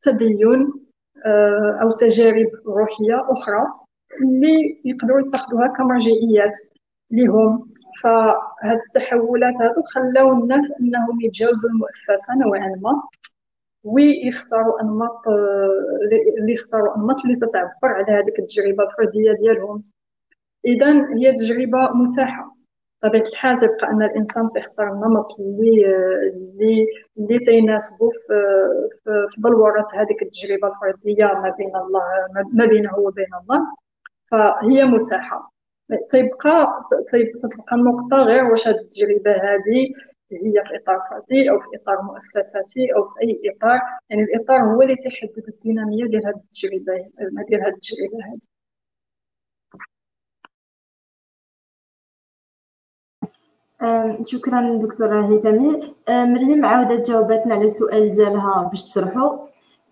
تدين 0.00 0.72
آه، 1.26 1.78
أو 1.82 1.92
تجارب 1.92 2.46
روحية 2.66 3.32
أخرى 3.32 3.66
اللي 4.22 4.80
يقدروا 4.84 5.20
يتخذوها 5.20 5.68
كمرجعيات 5.68 6.56
لهم. 7.10 7.68
فهاد 8.02 8.78
التحولات 8.86 9.54
هادو 9.62 9.82
خلاو 9.82 10.32
الناس 10.32 10.72
أنهم 10.80 11.20
يتجاوزوا 11.20 11.70
المؤسسة 11.70 12.34
نوعا 12.44 12.70
ما 12.82 13.02
ويختاروا 13.84 14.82
أنماط 14.82 15.28
آه، 15.28 15.70
اللي 16.40 16.52
يختاروا 16.52 16.96
أنماط 16.96 17.24
اللي 17.24 17.36
تتعبر 17.36 17.88
على 17.94 18.12
هذيك 18.12 18.38
التجربة 18.38 18.84
الفردية 18.84 19.32
ديالهم. 19.32 19.84
اذا 20.64 20.92
هي 21.16 21.32
تجربة 21.34 21.90
متاحة. 21.94 22.58
بطبيعه 23.02 23.22
الحال 23.22 23.56
تبقى 23.56 23.90
أن 23.90 24.02
الإنسان 24.02 24.48
تختار 24.48 24.92
النمط 24.92 25.40
اللي 25.40 25.86
اللي 26.28 26.86
اللي 27.18 27.38
تيناسبو 27.38 28.08
في 29.30 29.40
بلوره 29.40 29.84
هذيك 29.94 30.22
التجربة 30.22 30.68
الفردية 30.68 31.24
ما 31.24 31.54
بين 31.58 31.76
الله 31.76 32.02
ما 32.52 32.66
بينه 32.66 32.98
وبين 32.98 33.26
الله. 33.42 33.60
فهي 34.30 34.84
متاحة. 34.84 35.50
تيبقى 36.10 36.84
تبقى 37.42 37.76
النقطة 37.76 38.16
غير 38.16 38.44
واش 38.44 38.68
هذه 38.68 38.76
التجربة 38.76 39.30
هذه 39.32 39.82
هي 40.32 40.52
في 40.66 40.76
إطار 40.76 41.00
فردي 41.10 41.50
أو 41.50 41.60
في 41.60 41.66
إطار 41.82 42.02
مؤسساتي 42.02 42.94
أو 42.96 43.04
في 43.04 43.20
أي 43.22 43.40
إطار. 43.50 43.80
يعني 44.10 44.22
الإطار 44.22 44.60
هو 44.60 44.82
اللي 44.82 44.96
تيحدد 44.96 45.48
الدينامية 45.48 46.04
ديال 46.06 46.26
هذه 46.26 46.34
التجربة 46.36 46.94
ديال 47.48 47.66
التجربة 47.66 48.18
هذه 48.26 48.57
شكرا 54.24 54.78
دكتورة 54.82 55.26
هيثمي 55.26 55.94
مريم 56.08 56.64
عاودت 56.64 57.10
جاوبتنا 57.10 57.54
على 57.54 57.64
السؤال 57.64 58.12
ديالها 58.12 58.68
باش 58.70 58.82
تشرحو. 58.84 59.38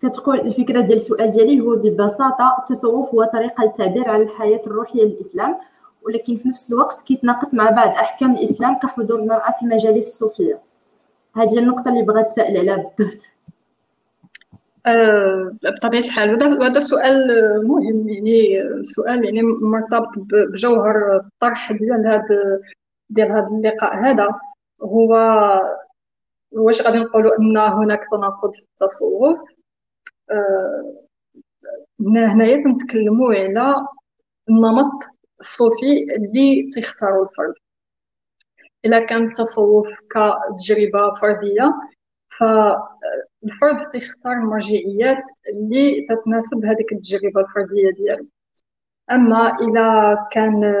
كتقول 0.01 0.39
الفكرة 0.39 0.81
ديال 0.81 0.97
السؤال 0.97 1.31
ديالي 1.31 1.59
هو 1.61 1.75
ببساطة 1.75 2.55
التصوف 2.59 3.15
هو 3.15 3.23
طريقة 3.23 3.63
للتعبير 3.63 4.09
على 4.09 4.23
الحياة 4.23 4.61
الروحية 4.67 5.03
للإسلام 5.03 5.57
ولكن 6.05 6.37
في 6.37 6.49
نفس 6.49 6.71
الوقت 6.71 7.01
كيتناقض 7.01 7.55
مع 7.55 7.69
بعض 7.69 7.89
أحكام 7.89 8.35
الإسلام 8.35 8.79
كحضور 8.79 9.19
المرأة 9.19 9.51
في 9.51 9.61
المجالس 9.65 10.07
الصوفية. 10.07 10.59
هذه 11.35 11.59
النقطة 11.59 11.89
اللي 11.89 12.01
بغات 12.01 12.27
تسأل 12.27 12.57
عليها 12.57 12.93
بالضبط. 12.97 13.21
أه 14.85 15.55
بطبيعة 15.63 16.01
الحال 16.01 16.43
هذا 16.63 16.79
سؤال 16.79 17.27
مهم 17.67 18.09
يعني 18.09 18.59
سؤال 18.81 19.25
يعني 19.25 19.41
مرتبط 19.43 20.09
بجوهر 20.17 21.15
الطرح 21.15 21.71
ديال 21.71 22.07
هذا 22.07 22.59
ديال 23.09 23.31
هذا 23.31 23.45
اللقاء 23.57 23.95
هذا 23.95 24.29
هو 24.81 25.13
واش 26.51 26.81
غادي 26.81 26.97
نقولوا 26.97 27.31
أن 27.39 27.57
هناك 27.57 28.01
تناقض 28.11 28.53
في 28.53 28.59
التصوف؟ 28.59 29.39
آه، 30.31 31.03
هنايا 32.01 32.63
تنتكلموا 32.63 33.33
على 33.33 33.75
النمط 34.49 35.03
الصوفي 35.39 36.03
اللي 36.15 36.67
تيختاروا 36.73 37.23
الفرد. 37.23 37.53
إلا 38.85 39.05
كان 39.05 39.23
التصوف 39.27 39.87
كتجربة 40.09 41.11
فردية 41.21 41.73
فالفرد 42.39 43.87
تيختار 43.91 44.33
المرجعيات 44.33 45.23
اللي 45.49 46.01
تتناسب 46.01 46.65
هذيك 46.65 46.91
التجربة 46.91 47.41
الفردية 47.41 47.91
ديالو. 47.91 48.27
أما 49.11 49.59
إلا 49.61 50.15
كان 50.31 50.73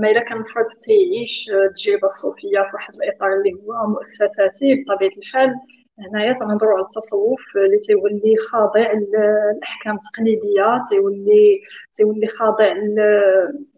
ما 0.00 0.10
الا 0.10 0.20
كان 0.20 0.38
الفرد 0.38 0.66
تيعيش 0.66 1.50
التجربه 1.50 2.06
الصوفيه 2.06 2.58
في 2.60 2.70
واحد 2.74 2.94
الإطار 2.96 3.32
اللي 3.32 3.52
هو 3.54 3.86
مؤسساتي 3.86 4.84
بطبيعة 4.84 5.10
الحال 5.18 5.50
هنايا 5.98 6.32
تنهضروا 6.32 6.74
على 6.74 6.82
التصوف 6.82 7.42
اللي 7.56 7.78
تيولي 7.78 8.36
خاضع 8.50 8.92
للاحكام 8.92 9.94
التقليديه 9.96 10.80
تيولي 10.90 11.60
تيولي 11.94 12.26
خاضع 12.26 12.72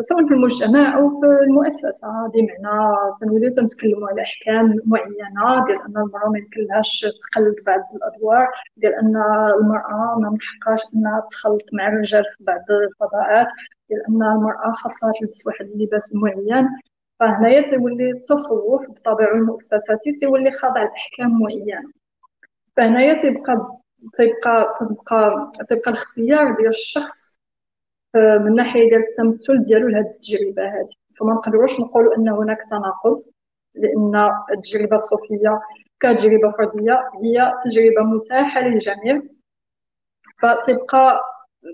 سواء 0.00 0.26
في 0.28 0.34
المجتمع 0.34 0.98
أو 0.98 1.10
في 1.10 1.26
المؤسسة. 1.26 2.08
بمعنى 2.28 2.94
تنوليو 3.20 3.52
تنتكلموا 3.52 4.08
على 4.08 4.22
أحكام 4.22 4.76
معينة 4.86 5.64
ديال 5.66 5.78
أن 5.82 5.96
المرأة 5.96 6.28
ما 6.28 6.38
يمكنلهاش 6.38 7.06
تقلد 7.32 7.54
بعض 7.66 7.80
الأدوار 7.94 8.48
ديال 8.76 8.94
أن 8.94 9.16
المرأة 9.60 10.18
ما 10.18 10.30
من 10.30 10.38
حقهاش 10.40 10.80
انها 10.94 11.26
تخلط 11.30 11.62
مع 11.72 11.88
الرجال 11.88 12.24
في 12.24 12.44
بعض 12.44 12.60
الفضاءات 12.70 13.46
ديال 13.88 14.00
أن 14.08 14.22
المرأة 14.22 14.72
خاصها 14.72 15.12
تلبس 15.20 15.46
واحد 15.46 15.64
اللباس 15.66 16.14
معين. 16.14 16.68
فهنايا 17.20 17.62
تيولي 17.62 18.10
التصوف 18.10 18.90
بطبيعة 18.90 19.32
المؤسساتي 19.34 20.12
تيولي 20.12 20.52
خاضع 20.52 20.82
لأحكام 20.82 21.40
معينة. 21.40 21.82
فهنايا 22.76 23.14
تيبقى 23.14 23.78
تيبقى 24.14 24.74
تبقى 24.80 25.52
تيبقى 25.68 25.90
الاختيار 25.90 26.56
ديال 26.56 26.68
الشخص 26.68 27.27
آه، 27.27 27.27
من 28.16 28.54
ناحية 28.54 28.88
ديال 28.88 29.00
التمثل 29.08 29.62
ديالو 29.62 29.88
لهاد 29.88 30.04
التجربة 30.06 30.62
هذه 30.68 30.94
فما 31.20 31.32
نقدروش 31.34 31.80
نقولوا 31.80 32.16
أن 32.16 32.28
هناك 32.28 32.58
تناقض 32.70 33.22
لأن 33.74 34.30
التجربة 34.52 34.94
الصوفية 34.94 35.60
كتجربة 36.00 36.52
فردية 36.58 37.10
هي 37.22 37.52
تجربة 37.64 38.02
متاحة 38.02 38.60
للجميع. 38.60 39.22
فتبقى 40.42 41.20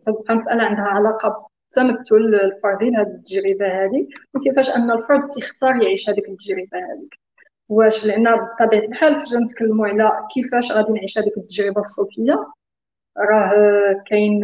تبقى 0.03 0.35
مسألة 0.35 0.62
عندها 0.62 0.85
علاقة 0.85 1.49
بالتمثل 1.76 2.16
الفردي 2.16 2.85
لهذه 2.85 3.07
التجربة 3.07 3.66
هذه 3.66 4.09
وكيفاش 4.35 4.70
أن 4.76 4.91
الفرد 4.91 5.20
تيختار 5.35 5.82
يعيش 5.82 6.11
هذيك 6.11 6.28
التجربة 6.28 6.78
هذيك 6.78 7.14
واش؟ 7.68 8.05
لأن 8.07 8.24
بطبيعة 8.24 8.82
الحال 8.82 9.20
فاش 9.20 9.32
نتكلموا 9.35 9.87
على 9.87 10.26
كيفاش 10.35 10.72
غادي 10.72 10.93
نعيش 10.93 11.18
هذيك 11.18 11.37
التجربة 11.37 11.80
الصوفية 11.80 12.47
راه 13.19 13.53
كاين 14.07 14.41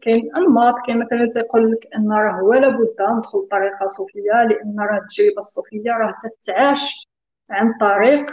كاين 0.00 0.30
أنماط. 0.36 0.74
كاين 0.86 0.98
مثلا 0.98 1.28
تيقول 1.28 1.72
لك 1.72 1.88
إن 1.96 2.12
راه 2.12 2.42
ولا 2.44 2.68
بد 2.68 2.96
ندخل 3.18 3.48
طريقة 3.50 3.86
صوفية 3.86 4.42
لأن 4.50 4.76
راه 4.80 4.98
التجربة 4.98 5.38
الصوفية 5.38 5.90
راه 5.90 6.14
تتعاش 6.42 7.08
عن 7.50 7.72
طريق 7.80 8.30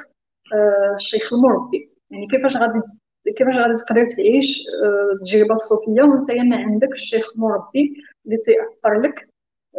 آه، 0.53 0.95
الشيخ 0.95 1.33
المربي. 1.33 1.87
يعني 2.11 2.27
كيفاش 2.27 2.57
غادي 2.57 2.81
كيفاش 3.37 3.55
غادي 3.57 3.73
تقدر 3.87 4.05
تعيش 4.05 4.63
آه، 4.83 5.13
التجربة 5.15 5.53
الصوفية 5.53 6.01
وأنت 6.03 6.31
ما 6.31 6.55
عندك 6.57 6.91
الشيخ 6.91 7.37
مربي 7.37 7.93
اللي 8.25 8.37
تيأثر 8.37 9.01
لك 9.01 9.27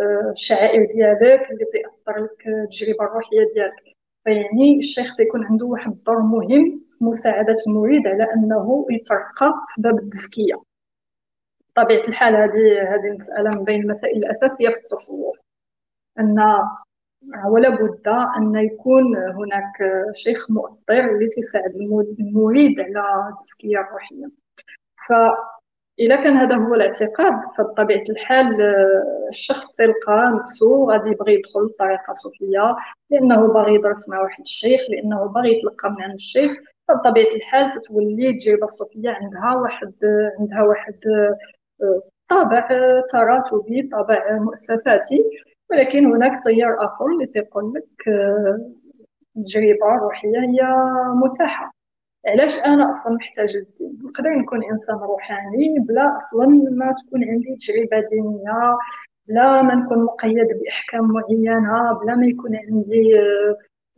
آه، 0.00 0.30
الشعائر 0.32 0.86
ديالك 0.92 1.50
اللي 1.50 1.64
تيأثر 1.64 2.22
لك 2.24 2.46
التجربة 2.46 3.04
الروحية 3.04 3.48
ديالك. 3.54 3.96
فيعني 4.24 4.78
الشيخ 4.78 5.16
تيكون 5.16 5.44
عنده 5.44 5.66
واحد 5.66 5.90
الدور 5.92 6.22
مهم 6.22 6.82
في 7.02 7.06
مساعدة 7.06 7.56
المريد 7.66 8.06
على 8.06 8.26
أنه 8.34 8.86
يترقى 8.90 9.54
في 9.74 9.82
باب 9.82 9.98
التزكية. 9.98 10.54
بطبيعة 11.76 12.08
الحال 12.08 12.36
هذه 12.36 12.94
هذه 12.94 13.18
من 13.58 13.64
بين 13.64 13.82
المسائل 13.82 14.16
الأساسية 14.16 14.68
في 14.68 14.76
التصوف 14.76 15.36
أن 16.18 16.38
ولا 17.46 17.68
بد 17.70 18.08
أن 18.08 18.56
يكون 18.56 19.16
هناك 19.16 19.72
شيخ 20.14 20.50
مؤطر 20.50 21.04
اللي 21.14 21.26
تساعد 21.26 21.74
المريد 22.20 22.80
على 22.80 23.32
التزكية 23.32 23.80
الروحية. 23.80 24.26
ف 25.08 25.12
الا 26.00 26.16
كان 26.22 26.36
هذا 26.36 26.56
هو 26.56 26.74
الاعتقاد 26.74 27.34
فبطبيعة 27.58 28.04
الحال 28.10 28.56
الشخص 29.28 29.76
تلقى 29.76 30.32
نفسه 30.38 30.86
غادي 30.90 31.10
يبغي 31.10 31.34
يدخل 31.34 31.60
الطريقة 31.60 32.10
الصوفيه 32.10 32.76
لأنه 33.10 33.52
باغي 33.52 33.74
يدرس 33.74 34.08
مع 34.08 34.22
واحد 34.22 34.40
الشيخ 34.40 34.80
لأنه 34.90 35.24
باغي 35.26 35.56
يتلقى 35.56 35.90
من 35.90 36.02
عند 36.02 36.14
الشيخ. 36.14 36.52
فبطبيعه 36.88 37.34
الحال 37.34 37.70
تتولي 37.70 38.30
التجربه 38.30 38.64
الصوفية 38.64 39.10
عندها 39.10 39.54
واحد 39.54 39.94
عندها 40.40 40.62
واحد 40.62 40.94
آه، 41.82 42.02
طابع 42.28 42.68
تراتبي 43.12 43.82
طابع 43.92 44.38
مؤسساتي. 44.38 45.24
ولكن 45.70 46.06
هناك 46.06 46.42
تيار 46.44 46.84
آخر 46.84 47.06
اللي 47.06 47.26
تيقول 47.26 47.72
لك 47.74 48.08
آه، 48.08 48.70
التجربه 49.36 49.94
الروحية 49.94 50.38
هي 50.40 50.60
متاحة. 51.14 51.72
علاش 52.26 52.58
أنا 52.58 52.90
أصلا 52.90 53.14
محتاج 53.16 53.56
للدين 53.56 53.98
نقدر 54.04 54.30
نكون 54.30 54.64
إنسان 54.64 54.96
روحاني 54.96 55.78
بلا 55.78 56.16
أصلا 56.16 56.46
ما 56.48 56.94
تكون 57.06 57.24
عندي 57.24 57.56
تجربة 57.56 58.04
دينية 58.10 58.76
بلا 59.28 59.62
ما 59.62 59.74
نكون 59.74 60.04
مقيد 60.04 60.46
بأحكام 60.62 61.12
معينة 61.12 61.92
بلا 61.92 62.14
ما 62.16 62.26
يكون 62.26 62.56
عندي 62.56 63.02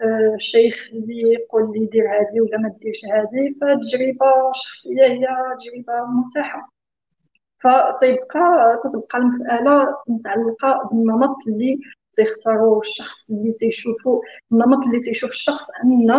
آه، 0.01 0.05
آه، 0.05 0.36
شيخ 0.36 0.90
اللي 0.92 1.22
يقول 1.32 1.72
لي 1.74 1.86
دير 1.86 2.05
هذه 2.09 2.40
ولا 2.40 2.59
ما 2.59 2.68
ديرش 2.68 3.05
هذه 3.05 3.55
فالتجربه 3.61 4.51
الشخصيه 4.51 5.03
هي 5.05 5.26
تجربة 5.59 6.07
متاحة. 6.07 6.70
فتيبقى 7.59 8.78
تتبقى 8.84 9.18
المسألة 9.18 9.97
متعلقة 10.09 10.88
بالنمط 10.92 11.36
اللي 11.49 11.80
تيختاروا 12.12 12.80
الشخص 12.80 13.30
اللي 13.30 13.53
تيشوفوا 13.53 14.22
النمط 14.53 14.86
اللي 14.86 15.01
تيشوف 15.01 15.30
الشخص 15.30 15.66
ان 15.84 16.11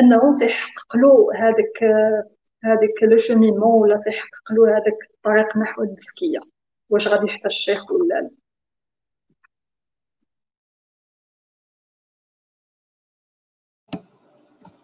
أنه 0.00 0.34
تيحقق 0.34 0.96
له 0.96 1.28
هذاك 1.36 1.84
هذيك 2.64 3.02
لو 3.02 3.16
شومينمون 3.16 3.82
ولا 3.82 3.96
تيحقق 4.04 4.52
له 4.52 4.68
هذاك 4.76 4.98
الطريق 5.14 5.56
نحو 5.56 5.82
التزكيه 5.82 6.38
واش 6.90 7.08
غادي 7.08 7.26
يحتاج 7.26 7.52
الشيخ 7.52 7.92
ولا 7.92 8.14
لا 8.14 8.30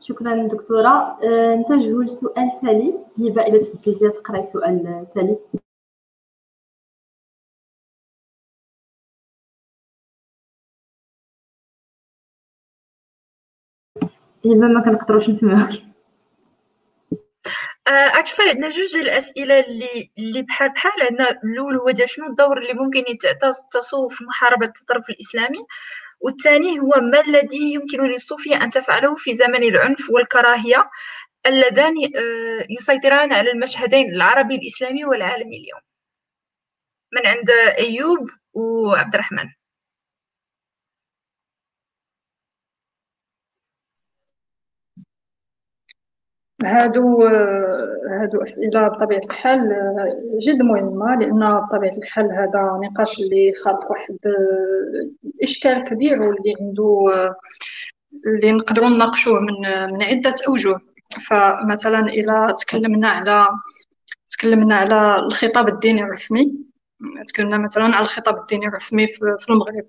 شكرا 0.08 0.48
دكتورة. 0.48 1.18
أه، 1.24 1.54
نتجه 1.54 2.02
لسؤال 2.02 2.50
تالي. 2.62 2.94
هبة 3.18 3.42
إذا 3.42 3.58
تبدلتي 3.58 4.10
تقرأي 4.10 4.42
سؤال 4.42 5.06
تالي. 5.14 5.38
هبة 14.46 14.68
ما 14.68 14.82
كنقدروش 14.84 15.28
نسمعوك. 15.28 15.70
اكشلي 17.88 18.46
آه، 18.46 18.50
عندنا 18.50 18.70
جوج 18.70 18.96
الأسئلة 18.96 19.60
اللي 19.60 20.10
اللي 20.18 20.42
بحال 20.42 20.72
بحال 20.72 20.92
عندنا 21.10 21.30
الأول 21.30 21.76
هو 21.76 21.90
ديال 21.90 22.08
شنو 22.10 22.26
الدور 22.26 22.58
اللي 22.58 22.74
ممكن 22.74 23.04
يتعطى 23.08 23.48
التصوف 23.48 24.14
في 24.14 24.24
محاربة 24.24 24.66
التطرف 24.66 25.10
الإسلامي؟ 25.10 25.58
والثاني 26.20 26.80
هو 26.80 26.92
ما 27.00 27.20
الذي 27.20 27.72
يمكن 27.74 28.02
للصوفية 28.02 28.62
أن 28.64 28.70
تفعله 28.70 29.14
في 29.14 29.34
زمن 29.36 29.62
العنف 29.62 30.10
والكراهية 30.10 30.90
اللذان 31.46 31.94
آه، 32.16 32.66
يسيطران 32.70 33.32
على 33.32 33.50
المشهدين 33.50 34.12
العربي 34.14 34.54
الإسلامي 34.54 35.04
والعالمي 35.04 35.56
اليوم. 35.56 35.80
من 37.12 37.26
عند 37.26 37.50
أيوب 37.78 38.30
وعبد 38.54 39.14
الرحمن. 39.14 39.57
هادو 46.64 47.22
هادو 48.10 48.42
أسئلة 48.42 48.88
بطبيعة 48.88 49.20
الحال 49.24 49.60
جد 50.42 50.62
مهمة 50.62 51.18
لأن 51.18 51.60
بطبيعة 51.60 51.96
الحال 51.98 52.32
هذا 52.32 52.80
نقاش 52.84 53.20
اللي 53.20 53.52
خلق 53.64 53.90
واحد 53.90 54.18
إشكال 55.42 55.84
كبير 55.84 56.22
واللي 56.22 56.54
عنده 56.60 57.10
اللي 58.26 58.52
نقدروا 58.52 58.88
نناقشوه 58.88 59.40
من 59.40 59.92
من 59.92 60.02
عدة 60.02 60.34
أوجه. 60.48 60.78
فمثلا 61.26 62.00
إلى 62.00 62.54
تكلمنا 62.60 63.08
على 63.08 63.48
تكلمنا 64.28 64.74
على 64.74 65.16
الخطاب 65.16 65.68
الديني 65.68 66.02
الرسمي 66.02 66.52
تكلمنا 67.26 67.58
مثلا 67.58 67.84
على 67.84 68.00
الخطاب 68.00 68.38
الديني 68.38 68.66
الرسمي 68.66 69.06
في 69.06 69.50
المغرب. 69.50 69.86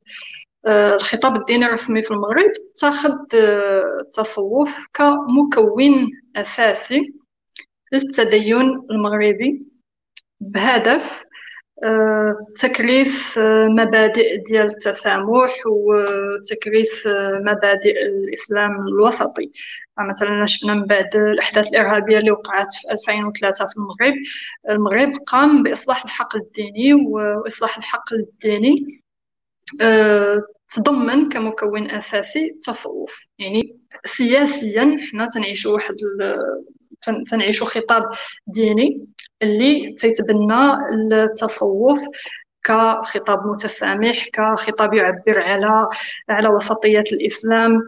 آه، 0.66 0.96
الخطاب 0.96 1.38
الديني 1.38 1.66
الرسمي 1.66 2.02
في 2.02 2.12
المغرب 2.12 2.52
تاخذ 2.80 3.16
آه، 3.36 3.98
التصوف 4.02 4.88
كمكون 4.94 6.12
أساسي 6.42 7.14
للتدين 7.92 8.62
المغربي 8.92 9.66
بهدف 10.40 11.24
تكريس 12.56 13.40
مبادئ 13.70 14.38
ديال 14.38 14.66
التسامح 14.66 15.56
وتكريس 15.66 17.08
مبادئ 17.46 18.02
الإسلام 18.06 18.88
الوسطي. 18.88 19.52
مثلا 20.00 20.46
شفنا 20.46 20.74
من 20.74 20.86
بعد 20.86 21.16
الأحداث 21.16 21.68
الإرهابية 21.70 22.18
اللي 22.18 22.32
وقعت 22.32 22.68
في 22.82 22.94
2003 22.94 23.68
في 23.68 23.78
المغرب. 23.78 24.14
المغرب 24.70 25.14
قام 25.28 25.64
بإصلاح 25.64 26.04
الحقل 26.04 26.40
الديني 26.40 26.94
وإصلاح 26.94 27.78
الحقل 27.78 28.16
الديني 28.16 29.02
تضمن 30.76 31.30
كمكون 31.30 31.92
أساسي 31.92 32.50
التصوف 32.52 33.26
يعني 33.40 33.79
سياسيا 34.06 34.98
حنا 35.12 35.28
تنعيشوا 35.28 35.74
واحد 35.74 35.96
تنعيشوا 37.32 37.68
خطاب 37.68 38.04
ديني 38.48 39.08
اللي 39.42 39.94
تيتبنى 39.94 40.78
التصوف 41.24 42.00
كخطاب 42.64 43.48
متسامح 43.48 44.28
كخطاب 44.34 44.94
يعبر 44.94 45.40
على 45.40 45.88
على 46.30 46.50
وسطية 46.50 47.04
الإسلام 47.12 47.82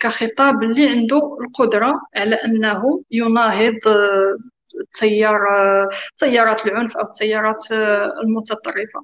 كخطاب 0.00 0.62
اللي 0.62 0.88
عنده 0.88 1.38
القدرة 1.40 2.00
على 2.16 2.34
أنه 2.34 3.02
يناهض 3.10 3.78
تيار 4.92 5.40
تيارات 6.16 6.66
العنف 6.66 6.96
أو 6.96 7.02
التيارات 7.04 7.64
المتطرفة. 8.24 9.00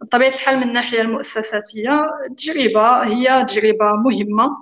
بطبيعة 0.00 0.28
الحال 0.28 0.56
من 0.56 0.62
الناحية 0.62 1.00
المؤسساتية 1.00 2.06
التجربة 2.30 3.02
هي 3.04 3.46
تجربة 3.48 3.92
مهمة. 3.96 4.56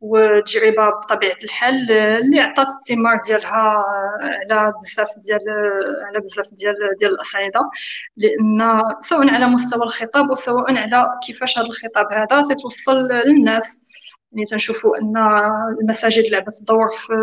وتجربة 0.00 0.84
بطبيعة 0.90 1.36
الحال 1.44 1.90
اللي 1.92 2.40
عطات 2.40 2.66
الثمار 2.66 3.20
ديالها 3.26 3.84
على 4.50 4.72
بزاف 4.82 5.08
ديال 5.26 5.40
على 6.06 6.20
بزاف 6.20 6.46
ديال 6.58 6.74
ديال 6.98 7.10
الأصعدة. 7.10 7.60
لأن 8.16 8.82
سواء 9.00 9.30
على 9.34 9.46
مستوى 9.46 9.82
الخطاب 9.82 10.30
وسواء 10.30 10.76
على 10.76 11.06
كيفاش 11.26 11.58
هذا 11.58 11.66
الخطاب 11.66 12.06
هذا 12.12 12.42
تتوصل 12.42 13.08
للناس. 13.26 13.87
يعني 14.32 14.44
تنشوفوا 14.44 14.96
أن 14.98 15.16
المساجد 15.80 16.24
لعبت 16.32 16.64
دور 16.68 16.88
في 16.90 17.14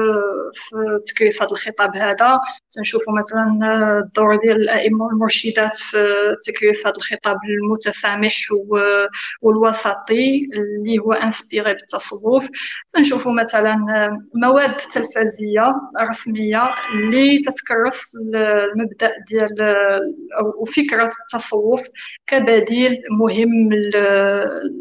في 0.53 0.75
تكريس 1.13 1.41
هذا 1.41 1.51
الخطاب 1.51 1.97
هذا 1.97 2.39
تنشوفوا 2.71 3.13
مثلا 3.17 3.59
الدور 3.99 4.35
ديال 4.35 4.55
الأئمة 4.55 5.05
والمرشدات 5.05 5.75
في 5.75 5.97
تكريس 6.47 6.87
هذا 6.87 6.95
الخطاب 6.95 7.37
المتسامح 7.49 8.35
والوسطي 9.41 10.47
اللي 10.53 10.99
هو 10.99 11.13
انسبيري 11.13 11.73
بالتصوف. 11.73 12.49
تنشوفوا 12.89 13.31
مثلا 13.31 13.75
مواد 14.35 14.75
تلفزية 14.75 15.73
رسمية 16.09 16.61
اللي 16.93 17.39
تتكرس 17.39 18.11
المبدا 18.75 19.11
ديال 19.29 19.61
أو 20.39 20.65
فكرة 20.65 21.09
التصوف 21.23 21.87
كبديل 22.27 23.03
مهم 23.19 23.69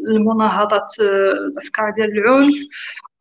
لمناهضة 0.07 0.85
الأفكار 1.01 1.91
ديال 1.95 2.14
العنف 2.17 2.55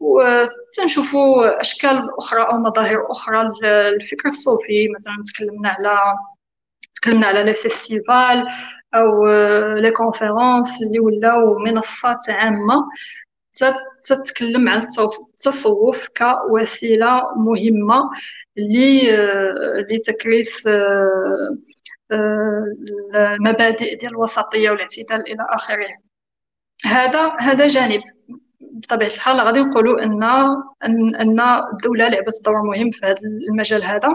وتنشوفوا 0.00 1.60
أشكال 1.60 2.08
أخرى 2.18 2.42
أو 2.42 2.58
مظاهر 2.58 3.06
أخرى 3.10 3.48
للفكر 3.62 4.28
الصوفي. 4.28 4.88
مثلا 4.96 5.22
تكلمنا 5.34 5.68
على 5.68 5.98
تكلمنا 6.94 7.26
على 7.26 7.44
les 7.44 7.54
festivals 7.54 8.46
أو 8.94 9.24
les 9.74 9.90
conférences 9.90 10.82
اللي 10.82 10.98
ولاو 10.98 11.58
منصات 11.58 12.30
عامة. 12.30 12.88
تتكلم 14.02 14.68
على 14.68 14.82
التصوف 14.82 16.08
كوسيلة 16.08 17.22
مهمة 17.36 18.10
لتكريس 19.90 20.68
المبادئ 23.14 23.94
ديال 23.96 24.12
الوسطية 24.12 24.70
والاعتدال 24.70 25.20
إلى 25.20 25.46
آخره. 25.50 25.88
هذا 26.84 27.36
هذا 27.40 27.68
جانب. 27.68 28.02
بطبيعة 28.74 29.08
الحال 29.08 29.40
غادي 29.40 29.60
نقولوا 29.60 30.02
ان 30.04 30.22
ان 31.20 31.40
الدولة 31.72 32.08
لعبت 32.08 32.42
دور 32.44 32.62
مهم 32.62 32.90
في 32.90 33.06
هذا 33.06 33.16
المجال 33.50 33.84
هذا. 33.84 34.08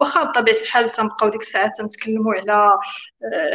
واخا 0.00 0.24
بطبيعة 0.24 0.56
الحال 0.56 0.88
تنبقاو 0.90 1.28
ديك 1.30 1.40
الساعات 1.42 1.70
تنتكلموا 1.78 2.34
على 2.34 2.72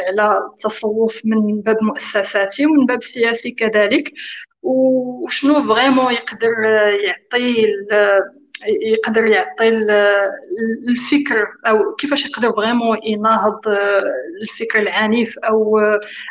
على 0.08 0.38
التصوف 0.38 1.22
من 1.26 1.62
باب 1.62 1.78
مؤسساتي 1.84 2.66
ومن 2.66 2.86
باب 2.86 3.02
سياسي 3.04 3.52
كذلك. 3.52 4.12
وشنو 4.64 5.64
vraiment 5.64 6.14
يقدر 6.14 6.54
يعطي 7.08 7.66
يقدر 8.68 9.26
يعطي 9.26 9.70
الفكر 10.90 11.48
أو 11.68 11.96
كيفاش 11.96 12.26
يقدر 12.26 12.54
vraiment 12.54 12.98
يناهض 13.04 13.60
الفكر 14.42 14.80
العنيف 14.80 15.40
أو 15.40 15.80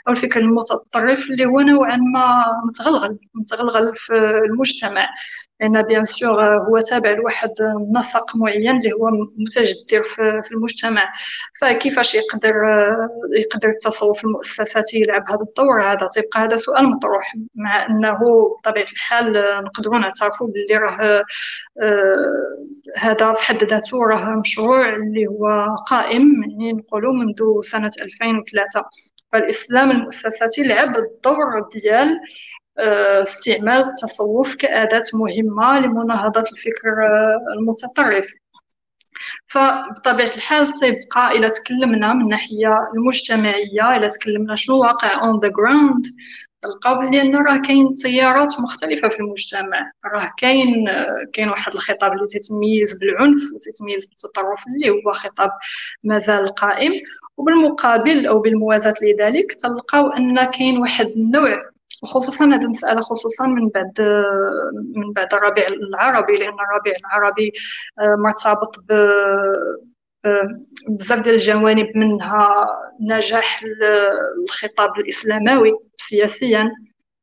أو 0.08 0.12
الفكر 0.12 0.40
المتطرف 0.40 1.30
اللي 1.30 1.46
هو 1.46 1.60
نوعا 1.60 1.96
ما 1.96 2.44
متغلغل 2.68 3.18
متغلغل 3.34 3.94
في 3.94 4.14
المجتمع. 4.50 5.08
لأن 5.60 5.82
بيان 5.82 6.04
سور 6.04 6.42
هو 6.42 6.78
تابع 6.78 7.10
لواحد 7.10 7.50
النسق 7.60 8.36
معين 8.36 8.76
اللي 8.76 8.92
هو 8.92 9.10
متجدر 9.36 10.02
في 10.42 10.52
المجتمع. 10.52 11.12
فكيفاش 11.60 12.14
يقدر 12.14 12.54
يقدر 13.36 13.68
التصوف 13.68 14.24
المؤسساتي 14.24 15.00
يلعب 15.00 15.30
هذا 15.30 15.42
الدور؟ 15.42 15.82
هذا 15.82 16.08
تيبقى 16.12 16.40
هذا 16.40 16.56
سؤال 16.56 16.90
مطروح 16.90 17.32
مع 17.54 17.86
أنه 17.86 18.18
بطبيعة 18.58 18.86
الحال 18.92 19.32
نقدروا 19.64 19.98
نعترفوا 19.98 20.46
باللي 20.48 20.76
راه 20.76 21.24
هذا 22.98 23.32
في 23.32 23.42
حد 23.44 23.64
ذاته 23.64 23.98
راه 23.98 24.26
مشروع 24.40 24.88
اللي 24.94 25.26
هو 25.26 25.76
قائم 25.90 26.42
يعني 26.42 26.72
نقولوا 26.72 27.12
منذ 27.12 27.60
سنة 27.62 27.92
2003 28.02 28.82
فالإسلام 29.32 29.90
المؤسساتي 29.90 30.62
لعب 30.62 30.96
الدور 30.96 31.68
ديال 31.72 32.08
آه، 32.08 32.18
استعمال 32.78 33.80
التصوف 33.80 34.54
كأداة 34.54 35.04
مهمة 35.14 35.80
لمناهضة 35.80 36.44
الفكر 36.52 36.88
آه، 36.88 37.38
المتطرف. 37.58 38.34
فبطبيعة 39.46 40.30
الحال 40.36 40.72
تيبقى 40.72 41.32
إلا 41.38 41.48
تكلمنا 41.48 42.12
من 42.14 42.20
الناحية 42.22 42.78
المجتمعية 42.94 43.96
إلا 43.96 44.08
تكلمنا 44.08 44.56
شنو 44.56 44.80
واقع 44.80 45.18
on 45.18 45.36
the 45.36 45.48
ground. 45.50 46.10
تلقاو 46.62 46.94
بلي 46.94 47.20
ان 47.20 47.36
راه 47.36 47.56
كاين 47.56 47.92
تيارات 47.92 48.60
مختلفة 48.60 49.08
في 49.08 49.20
المجتمع. 49.20 49.92
راه 50.14 50.30
كاين 50.38 50.86
كاين 51.32 51.48
واحد 51.50 51.72
الخطاب 51.72 52.12
اللي 52.12 52.26
تتميز 52.26 52.98
بالعنف 52.98 53.42
وتتميز 53.56 54.06
بالتطرف 54.06 54.64
اللي 54.66 54.90
هو 54.90 55.12
خطاب 55.12 55.50
مازال 56.04 56.48
قائم. 56.48 56.92
وبالمقابل 57.36 58.26
أو 58.26 58.40
بالموازاة 58.40 58.94
لذلك 59.02 59.52
تلقاو 59.52 60.08
أن 60.08 60.44
كاين 60.44 60.78
واحد 60.78 61.06
النوع 61.06 61.73
وخصوصا 62.04 62.44
هذه 62.46 62.62
المسألة 62.62 63.00
خصوصا 63.00 63.46
من 63.46 63.68
بعد 63.68 64.00
من 64.96 65.12
بعد 65.12 65.34
الربيع 65.34 65.66
العربي 65.66 66.32
لأن 66.32 66.56
الربيع 66.70 66.94
العربي 67.00 67.52
آه، 68.00 68.16
مرتبط 68.16 68.84
ب 68.88 68.92
بزاف 70.88 71.22
ديال 71.22 71.34
الجوانب 71.34 71.96
منها 71.96 72.68
نجاح 73.00 73.62
الخطاب 74.42 74.90
الإسلاموي 74.98 75.72
سياسيا 75.98 76.70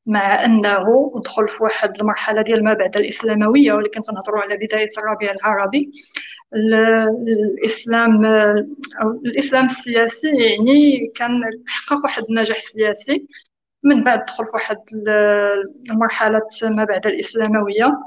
مع 0.05 0.45
أنه 0.45 1.11
دخل 1.25 1.47
في 1.49 1.63
واحد 1.63 1.97
المرحلة 2.01 2.41
ديال 2.41 2.63
ما 2.63 2.73
بعد 2.73 2.97
الإسلاموية 2.97 3.73
واللي 3.73 3.89
كنت 3.89 4.11
نهضروا 4.11 4.41
على 4.41 4.57
بداية 4.57 4.89
الربيع 4.97 5.31
العربي. 5.31 5.91
الإسلام 6.55 8.25
أو 9.01 9.11
الإسلام 9.25 9.65
السياسي 9.65 10.27
يعني 10.27 11.11
كان 11.15 11.41
حقق 11.67 12.03
واحد 12.03 12.23
النجاح 12.29 12.61
سياسي. 12.61 13.27
من 13.83 14.03
بعد 14.03 14.25
دخل 14.25 14.45
في 14.45 14.51
واحد 14.53 14.77
المرحلة 15.91 16.41
ما 16.63 16.83
بعد 16.83 17.07
الإسلاموية. 17.07 17.97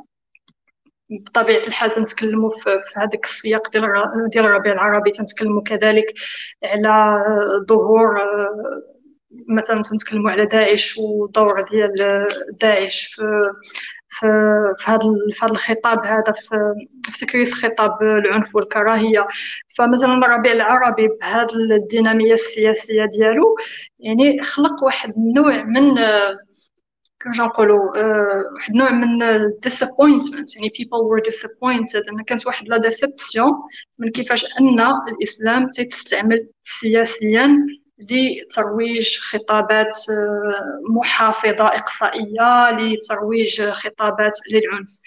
بطبيعة 1.11 1.67
الحال 1.69 1.91
تنتكلموا 1.91 2.51
في 2.51 2.71
هذاك 2.97 3.25
السياق 3.25 3.71
ديال 4.33 4.45
الربيع 4.47 4.73
العربي 4.73 5.11
تنتكلموا 5.11 5.63
كذلك 5.63 6.15
على 6.65 7.23
ظهور 7.69 8.15
مثلا 9.49 9.83
تنتكلموا 9.83 10.31
على 10.31 10.47
داعش 10.47 10.99
ودور 10.99 11.63
ديال 11.71 12.27
داعش 12.61 13.03
في 13.05 13.23
في 14.21 14.27
هذا 14.85 14.99
في 15.33 15.45
هذا 15.45 15.53
الخطاب 15.53 16.07
هذا 16.07 16.33
في 16.33 16.75
في 17.03 17.27
تكريس 17.27 17.55
خطاب 17.55 18.03
العنف 18.03 18.55
والكراهية. 18.57 19.27
فمثلا 19.77 20.13
الربيع 20.15 20.53
العربي 20.53 21.09
بهذه 21.21 21.49
الدينامية 21.55 22.33
السياسية 22.33 23.05
ديالو 23.05 23.57
يعني 23.99 24.43
خلق 24.43 24.85
واحد 24.85 25.15
النوع 25.17 25.63
من 25.63 25.95
كيفاش 27.21 27.41
نقولوا 27.41 27.81
واحد 28.55 28.71
النوع 28.71 28.91
من 28.91 29.21
disappointment. 29.67 30.57
يعني 30.57 30.71
people 30.71 31.03
were 31.11 31.23
disappointed. 31.31 32.13
أن 32.13 32.25
كانت 32.25 32.47
واحد 32.47 32.69
la 32.69 32.77
déception 32.77 33.59
من 33.99 34.11
كيفاش 34.11 34.45
أن 34.61 34.81
الإسلام 35.09 35.71
تستعمل 35.71 36.49
سياسيا 36.63 37.67
لترويج 38.11 39.19
خطابات 39.19 39.99
آه، 40.11 40.93
محافظة 40.97 41.67
إقصائية 41.67 42.71
لترويج 42.71 43.71
خطابات 43.71 44.33
للعنف. 44.53 45.01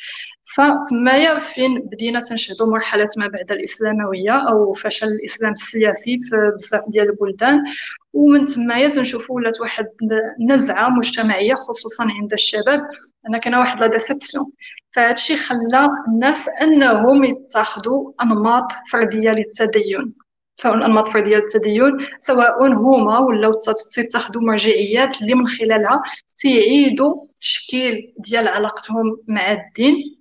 فتمايا 0.55 1.39
فين 1.39 1.79
بدينا 1.79 2.21
تنشهدوا 2.21 2.67
مرحلة 2.67 3.07
ما 3.17 3.27
بعد 3.27 3.51
الإسلاموية 3.51 4.49
أو 4.49 4.73
فشل 4.73 5.07
الإسلام 5.07 5.51
السياسي 5.53 6.17
في 6.19 6.51
بزاف 6.55 6.81
ديال 6.89 7.09
البلدان. 7.09 7.63
ومن 8.13 8.45
تمايا 8.45 8.89
تنشوفوا 8.89 9.35
ولات 9.35 9.61
واحد 9.61 9.87
نزعة 10.49 10.89
مجتمعية 10.89 11.53
خصوصا 11.53 12.03
عند 12.21 12.33
الشباب. 12.33 12.89
ان 13.29 13.37
كان 13.37 13.55
واحد 13.55 13.79
لا 13.81 13.87
ديسيبسيون. 13.87 14.45
فهذا 14.91 15.11
الشيء 15.11 15.37
خلى 15.37 15.89
الناس 16.07 16.49
أنهم 16.61 17.23
يتخذوا 17.23 18.11
أنماط 18.21 18.71
فردية 18.91 19.31
للتدين. 19.31 20.26
سواء 20.57 20.75
الأنماط 20.75 21.07
الفردية 21.07 21.38
للتدين 21.38 22.07
سواء 22.19 22.67
هما 22.73 23.19
ولاو 23.19 23.59
تيتخذوا 23.93 24.41
مرجعيات 24.41 25.21
اللي 25.21 25.35
من 25.35 25.47
خلالها 25.47 26.01
تيعيدوا 26.38 27.23
التشكيل 27.35 28.13
ديال 28.17 28.47
علاقتهم 28.47 29.17
مع 29.27 29.51
الدين. 29.51 30.16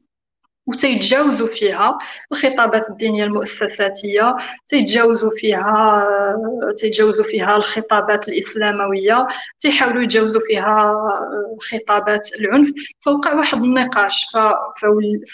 وتيتجاوزوا 0.66 1.46
فيها 1.46 1.98
الخطابات 2.32 2.90
الدينية 2.90 3.24
المؤسساتية 3.24 4.36
تيتجاوزوا 4.66 5.30
فيها 5.36 6.06
تيتجاوزوا 6.76 7.24
فيها 7.24 7.56
الخطابات 7.56 8.28
الإسلاموية 8.28 9.26
تيحاولوا 9.58 10.02
يتجاوزوا 10.02 10.40
فيها 10.46 10.94
خطابات 11.60 12.28
العنف. 12.40 12.68
فوقع 13.00 13.34
واحد 13.34 13.58
النقاش 13.58 14.26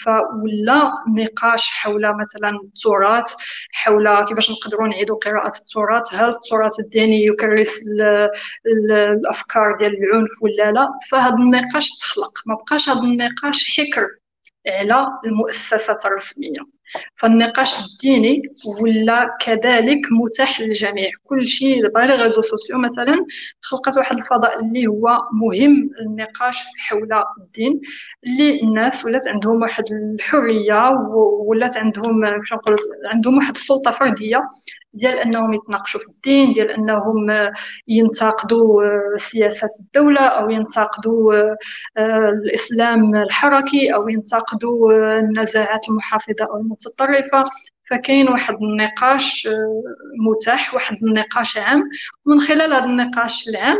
فولا 0.05 0.91
نقاش 1.17 1.69
حول 1.71 2.01
مثلا 2.17 2.49
التراث 2.63 3.33
حول 3.71 4.23
كيفاش 4.23 4.51
نقدروا 4.51 4.87
نعيدوا 4.87 5.15
قراءة 5.17 5.53
التراث 5.57 6.13
هل 6.13 6.29
التراث 6.29 6.79
الديني 6.79 7.25
يكرس 7.25 7.79
الأفكار 8.65 9.75
ديال 9.79 9.93
العنف 10.03 10.29
ولا 10.43 10.71
لا. 10.71 10.87
فهذا 11.11 11.35
النقاش 11.35 11.89
تخلق 11.89 12.33
ما 12.47 12.55
بقاش 12.55 12.89
هذا 12.89 12.99
النقاش 13.01 13.79
حكر. 13.79 14.22
على 14.67 15.07
المؤسسات 15.25 16.05
الرسمية. 16.05 16.59
فالنقاش 17.15 17.79
الديني 17.79 18.41
ولا 18.81 19.37
كذلك 19.41 19.99
متاح 20.11 20.61
للجميع. 20.61 21.09
كل 21.23 21.47
شيء 21.47 21.81
دابا 21.83 21.99
لي 21.99 22.29
سوسيو 22.29 22.77
مثلا 22.77 23.25
خلقت 23.61 23.97
واحد 23.97 24.15
الفضاء 24.15 24.59
اللي 24.59 24.87
هو 24.87 25.17
مهم 25.33 25.89
للنقاش 25.99 26.57
حول 26.77 27.09
الدين 27.41 27.81
اللي 28.25 28.61
الناس 28.61 29.05
ولات 29.05 29.27
عندهم 29.27 29.61
واحد 29.61 29.83
الحرية 29.91 30.89
ولات 31.47 31.77
عندهم 31.77 32.25
نقول 32.25 32.75
عندهم 33.13 33.37
واحد 33.37 33.55
السلطة 33.55 33.91
فردية. 33.91 34.41
ديال 34.93 35.17
أنهم 35.17 35.53
يتناقشوا 35.53 35.99
في 35.99 36.05
الدين 36.15 36.53
ديال 36.53 36.71
أنهم 36.71 37.27
ينتقدوا 37.87 38.83
سياسات 39.17 39.69
الدولة 39.85 40.21
أو 40.21 40.49
ينتقدوا 40.49 41.33
آه، 41.97 42.29
الإسلام 42.43 43.15
الحركي 43.15 43.93
أو 43.93 44.09
ينتقدوا 44.09 44.93
النزاعات 45.19 45.89
المحافظة 45.89 46.45
أو 46.45 46.57
المتطرفة. 46.57 47.43
فكاين 47.89 48.29
واحد 48.29 48.55
النقاش 48.61 49.47
آه، 49.47 49.83
متاح 50.29 50.73
واحد 50.73 50.97
النقاش 51.03 51.57
عام. 51.57 51.89
ومن 52.25 52.39
خلال 52.39 52.73
هذا 52.73 52.85
النقاش 52.85 53.49
العام 53.49 53.77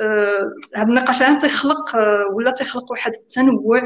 آه، 0.00 0.50
هذا 0.76 0.88
النقاش 0.88 1.20
العام 1.20 1.36
تيخلق 1.36 1.96
ولا 2.32 2.50
تيخلق 2.50 2.90
واحد 2.90 3.12
التنوع 3.14 3.82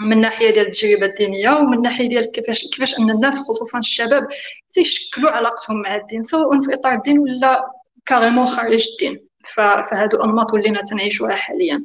من 0.00 0.20
ناحية 0.20 0.50
ديال 0.50 0.66
التجربة 0.66 1.06
الدينية 1.06 1.50
ومن 1.50 1.82
ناحية 1.82 2.08
ديال 2.08 2.30
كيفاش 2.30 2.66
كيفاش 2.66 2.98
أن 2.98 3.10
الناس 3.10 3.38
خصوصا 3.38 3.78
الشباب 3.78 4.28
تيشكلوا 4.70 5.30
علاقتهم 5.30 5.82
مع 5.82 5.94
الدين 5.94 6.22
سواء 6.22 6.60
في 6.60 6.74
إطار 6.74 6.92
الدين 6.92 7.18
ولا 7.18 7.70
كاريمون 8.06 8.46
خارج 8.46 8.86
الدين. 8.92 9.26
فهادو 9.54 10.24
أنماط 10.24 10.54
ولينا 10.54 10.82
تنعيشوها 10.82 11.34
حاليا. 11.34 11.84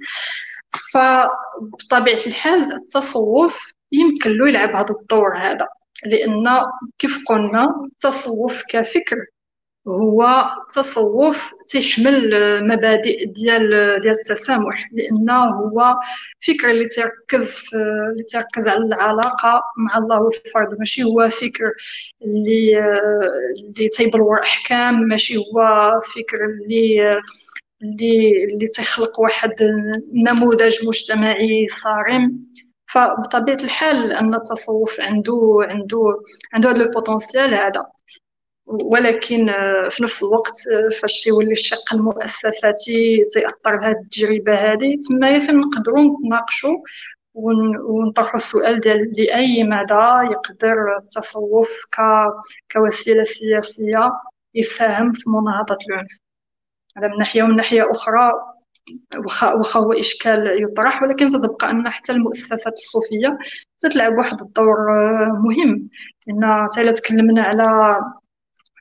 فبطبيعة 0.94 2.20
الحال 2.28 2.74
التصوف 2.74 3.74
يمكن 3.92 4.32
له 4.32 4.50
يلعب 4.50 4.76
هذا 4.76 4.96
الدور 5.02 5.38
هذا 5.38 5.68
لأن 6.06 6.46
كيف 7.00 7.24
قلنا 7.28 7.76
التصوف 7.86 8.64
كفكر. 8.70 9.26
هو 9.88 10.48
تصوف 10.76 11.54
تيحمل 11.68 12.30
مبادئ 12.68 13.26
ديال 13.26 13.70
ديال 14.02 14.14
التسامح 14.20 14.90
لأنه 14.92 15.44
هو 15.46 16.00
فكر 16.48 16.72
اللي 16.72 16.86
تيركز 16.86 17.58
في 17.58 17.76
اللي 18.12 18.24
تيركز 18.24 18.68
على 18.68 18.86
العلاقة 18.86 19.62
مع 19.78 19.98
الله 19.98 20.22
والفرد. 20.22 20.80
ماشي 20.80 21.04
هو 21.04 21.30
فكر 21.30 21.72
اللي 22.22 22.80
اللي 23.60 23.88
تيبلور 23.90 24.42
أحكام 24.44 25.00
ماشي 25.02 25.38
هو 25.38 25.60
فكر 26.16 26.38
اللي 26.46 27.18
اللي 27.82 28.46
اللي 28.54 28.68
تيخلق 28.68 29.20
واحد 29.20 29.54
نموذج 30.28 30.88
مجتمعي 30.88 31.68
صارم. 31.68 32.40
فبطبيعة 32.88 33.58
الحال 33.64 34.12
أن 34.12 34.36
التصوف 34.36 35.00
عنده 35.02 35.60
عنده 35.62 36.22
عنده 36.54 36.70
هذا 36.72 36.84
ال 36.84 36.91
potentiel 36.91 37.54
هذا. 37.56 37.86
ولكن 38.66 39.50
آه، 39.50 39.90
في 39.90 40.04
نفس 40.04 40.24
الوقت 40.24 40.54
آه، 40.74 40.90
فاش 41.02 41.24
تيولي 41.24 41.52
الشق 41.52 41.94
المؤسساتي 41.94 43.26
تيأثر 43.34 43.76
بهذه 43.78 43.96
التجربة 44.04 44.54
هذه 44.56 44.98
تما 45.10 45.40
فين 45.40 45.60
نقدروا 45.60 46.04
نتناقشوا 46.04 46.78
ونطرحوا 47.34 48.36
السؤال 48.36 48.80
ديال 48.80 49.14
لأي 49.18 49.64
مدى 49.64 50.32
يقدر 50.32 50.76
التصوف. 51.02 51.70
كوسيلة 52.72 53.24
سياسية 53.24 54.12
يساهم 54.56 55.12
في 55.12 55.24
مناهضة 55.30 55.78
العنف 55.90 56.20
هذا 56.98 57.08
من 57.08 57.18
ناحية 57.18 57.44
ومن 57.44 57.56
ناحية 57.56 57.92
أخرى 57.92 58.32
واخا 59.58 59.80
هو 59.80 59.94
إشكال 59.94 60.64
يطرح 60.64 61.04
ولكن 61.04 61.28
تتبقى 61.28 61.72
أن 61.72 61.90
حتى 61.90 62.12
المؤسسات 62.12 62.74
الصوفية 62.74 63.38
تتلعب 63.80 64.18
واحد 64.18 64.42
الدور 64.42 64.78
آه، 64.92 65.42
مهم 65.44 65.90
لأن 66.28 66.68
حتى 66.76 66.94
تكلمنا 66.94 67.42
على 67.42 68.00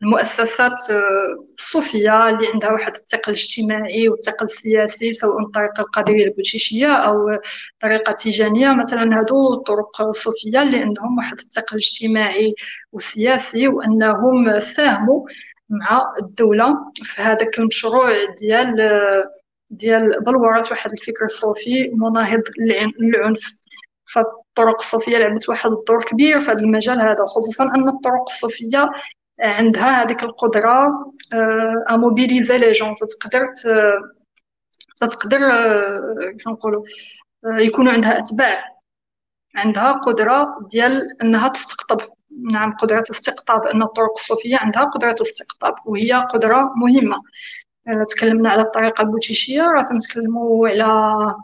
المؤسسات 0.04 0.90
آه، 0.90 1.44
الصوفية 1.58 2.28
اللي 2.28 2.46
عندها 2.54 2.72
واحد 2.72 2.94
الثقل 2.94 3.32
الاجتماعي 3.32 4.08
والثقل 4.08 4.44
السياسي 4.44 5.14
سواء 5.14 5.38
من 5.38 5.46
طريق 5.46 5.80
القادرية 5.80 6.24
البوتشيشية 6.24 6.86
أو 6.86 7.38
طريقة 7.80 8.12
تيجانية. 8.12 8.72
مثلا 8.72 9.18
هادو 9.18 9.54
الطرق 9.54 10.02
الصوفية 10.02 10.62
اللي 10.62 10.78
عندهم 10.78 11.18
واحد 11.18 11.38
الثقل 11.38 11.76
اجتماعي 11.76 12.54
وسياسي 12.92 13.68
وأنهم 13.68 14.60
ساهموا 14.60 15.26
مع 15.68 16.14
الدولة 16.22 16.76
في 17.02 17.22
هذاك 17.22 17.58
المشروع 17.58 18.10
ديال 18.40 18.76
ديال 19.70 20.20
بلورة 20.20 20.64
واحد 20.70 20.92
الفكر 20.92 21.24
الصوفي 21.24 21.90
مناهض 21.94 22.42
للعنف. 23.00 23.54
فالطرق 24.04 24.80
الصوفية 24.80 25.18
لعبت 25.18 25.48
واحد 25.48 25.70
الدور 25.70 26.04
كبير 26.04 26.40
في 26.40 26.50
هذا 26.50 26.62
المجال 26.62 27.00
هذا 27.00 27.24
خصوصا 27.26 27.64
أن 27.64 27.88
الطرق 27.88 28.24
الصوفية 28.28 28.90
عندها 29.40 30.02
هذيك 30.02 30.22
القدرة 30.22 31.12
اموبيليزي 31.90 32.58
لي 32.58 32.72
جون 32.72 32.94
تقدر 32.94 33.52
تقدر 35.00 35.38
كيف 36.38 36.48
نقولوا 36.48 36.84
يكونوا 37.44 37.92
عندها 37.92 38.18
أتباع. 38.18 38.64
عندها 39.56 39.92
قدرة 39.92 40.58
ديال 40.70 41.00
إنها 41.22 41.48
تستقطب. 41.48 42.14
نعم 42.52 42.76
قدرة 42.76 43.04
استقطاب 43.10 43.66
أن 43.66 43.82
الطرق 43.82 44.10
الصوفية 44.16 44.56
عندها 44.56 44.82
قدرة 44.82 45.16
استقطاب 45.22 45.74
وهي 45.86 46.12
قدرة 46.12 46.72
مهمة. 46.76 47.22
تكلمنا 48.08 48.50
على 48.50 48.62
الطريقة 48.62 49.02
البوتشيشية 49.02 49.62
راه 49.62 49.82
تنتكلموا 49.82 50.68
على 50.68 50.84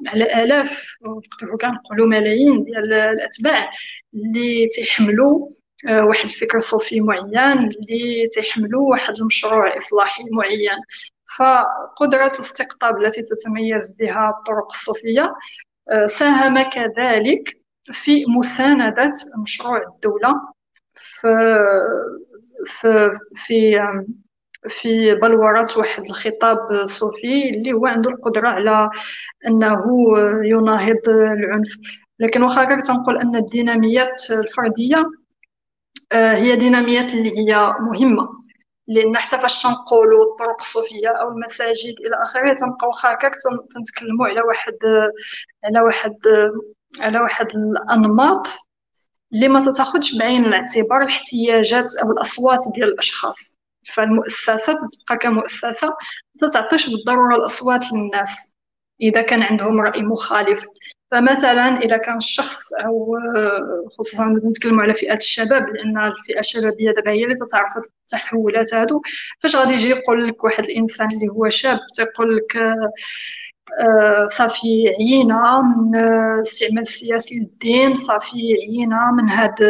على 0.09 0.45
آلاف 0.45 0.97
نقدروا 1.07 1.59
كاع 1.59 1.71
نقولوا 1.71 2.07
ملايين 2.07 2.63
ديال 2.63 2.93
الأتباع 2.93 3.71
اللي 4.15 4.69
تيحملوا 4.69 5.49
آه، 5.49 5.60
واحد 5.89 6.25
الفكر 6.25 6.59
صوفي 6.59 7.01
معين 7.01 7.59
اللي 7.59 8.29
تيحملوا 8.35 8.91
واحد 8.91 9.15
المشروع 9.21 9.77
إصلاحي 9.77 10.25
معين. 10.33 10.81
فقدرة 11.39 12.27
الاستقطاب 12.27 12.97
التي 12.97 13.23
تتميز 13.23 13.97
بها 14.01 14.35
الطرق 14.39 14.73
الصوفية 14.73 15.35
آه، 15.91 16.07
ساهم 16.07 16.63
كذلك 16.63 17.61
في 17.93 18.25
مساندة 18.39 19.11
مشروع 19.43 19.83
الدولة 19.95 20.35
في 20.95 21.29
في 23.35 23.81
في 24.69 25.15
بلورة 25.15 25.69
واحد 25.77 26.03
الخطاب 26.07 26.87
صوفي 26.87 27.51
اللي 27.51 27.73
هو 27.73 27.87
عنده 27.87 28.11
القدرة 28.11 28.49
على 28.49 28.91
أنه 29.47 29.85
يناهض 30.45 31.09
العنف. 31.09 31.77
لكن 32.19 32.43
واخا 32.43 32.81
تنقول 32.81 33.19
أن 33.19 33.37
الديناميات 33.37 34.23
الفردية 34.31 34.97
آه، 34.97 35.11
هي 36.13 36.57
ديناميات 36.57 37.15
اللي 37.15 37.39
هي 37.39 37.73
مهمة. 37.81 38.41
لأن 38.89 39.17
حتى 39.17 39.39
فاش 39.39 39.63
تنقولوا 39.63 40.25
الطرق 40.33 40.61
الصوفية 40.61 41.09
أو 41.09 41.29
المساجد 41.29 41.95
إلى 42.01 42.23
آخره 42.23 42.55
تنبقاو 42.55 42.91
هكاك 43.05 43.33
تنتكلموا 43.75 44.27
على 44.27 44.41
واحد 44.43 44.75
على 45.65 45.81
واحد 45.81 46.15
على 47.01 47.21
واحد 47.21 47.47
الأنماط 47.57 48.47
اللي 49.33 49.49
ما 49.49 49.61
تتاخذش 49.61 50.19
بعين 50.19 50.45
الاعتبار 50.45 51.03
الاحتياجات 51.03 51.97
أو 52.03 52.13
الأصوات 52.13 52.59
ديال 52.75 52.89
الأشخاص. 52.89 53.59
فالمؤسسة 53.95 54.59
تبقى 54.73 55.17
كمؤسسة 55.21 55.89
ما 56.43 56.49
تعطيش 56.49 56.91
بالضرورة 56.91 57.37
الأصوات 57.37 57.81
للناس. 57.93 58.57
إذا 59.03 59.23
كان 59.23 59.43
عندهم 59.43 59.81
رأي 59.81 60.03
مخالف 60.03 60.65
فمثلا 61.11 61.79
إذا 61.79 61.97
كان 61.97 62.17
الشخص 62.17 62.73
أو 62.73 63.17
خصوصا 63.99 64.39
نتكلموا 64.49 64.83
على 64.83 64.95
فئات 64.95 65.21
الشباب 65.21 65.69
لأن 65.69 65.99
الفئة 65.99 66.41
الشبابية 66.41 66.91
دابا 66.91 67.11
هي 67.11 67.25
اللي 67.25 67.35
تتعرف 67.35 67.73
التحولات 67.77 68.75
هادو 68.75 69.03
فاش 69.43 69.57
غادي 69.57 69.73
يجي 69.73 69.89
يقول 69.89 70.29
لك 70.29 70.45
واحد 70.45 70.65
الإنسان 70.65 71.09
اللي 71.15 71.29
هو 71.29 71.49
شاب 71.49 71.79
تيقول 71.97 72.37
لك 72.37 72.57
آه، 72.57 72.93
صافي 74.27 74.95
عيينا 74.99 75.61
من 75.61 75.95
الاستعمال 75.95 76.79
السياسي 76.83 77.35
للدين 77.39 77.95
صافي 77.95 78.55
عيينا 78.63 79.11
من 79.11 79.29
هاد 79.31 79.63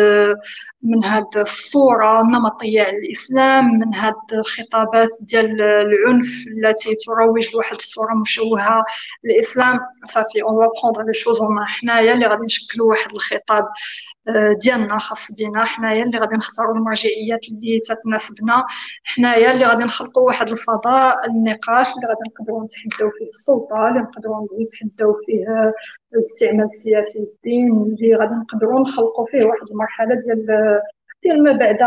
من 0.83 1.05
هاد 1.05 1.37
الصورة 1.37 2.21
النمطية 2.21 2.83
على 2.83 2.97
الإسلام 2.97 3.65
من 3.79 3.95
هاد 3.95 4.15
الخطابات 4.33 5.09
ديال 5.21 5.63
العنف 5.63 6.45
التي 6.57 6.95
تروج 7.07 7.55
لواحد 7.55 7.77
الصورة 7.77 8.15
مشوهة 8.15 8.85
للإسلام. 9.25 9.81
صافي 10.05 10.43
اون 10.43 10.69
prendre 10.69 11.03
les 11.03 11.19
choses 11.23 11.41
en 11.41 11.65
حنايا 11.67 12.15
اللي 12.15 12.27
غادي 12.27 12.45
نشكلوا 12.45 12.89
واحد 12.89 13.13
الخطاب. 13.13 13.65
آه، 13.65 14.20
ديالنا 14.63 14.99
خاص 14.99 15.37
بينا 15.37 15.65
حنايا 15.65 16.03
اللي 16.03 16.19
غادي 16.19 16.37
نختاروا 16.37 16.75
المرجعيات 16.77 17.41
اللي 17.49 17.81
تتناسبنا. 17.81 18.65
حنايا 19.05 19.51
اللي 19.53 19.65
غادي 19.65 19.85
نخلقوا 19.85 20.23
واحد 20.23 20.49
الفضاء 20.51 21.27
النقاش 21.31 21.95
اللي 21.97 22.07
غادي 22.09 22.21
نقدروا 22.29 22.65
نتحداو 22.65 23.11
فيه 23.11 23.29
السلطة 23.29 23.89
اللي 23.89 24.01
نقدروا 24.01 24.47
نتحداو 24.63 25.15
فيه 25.27 25.73
الاستعمال 26.15 26.63
السياسي 26.65 27.19
للدين 27.19 27.73
اللي 27.73 28.15
غادي 28.17 28.35
نقدروا 28.35 28.81
نخلقوا 28.81 29.27
فيه 29.27 29.45
واحد 29.45 29.71
المرحلة 29.71 30.15
ديال 30.15 30.81
ديال 31.23 31.45
ما 31.45 31.53
بعد 31.53 31.83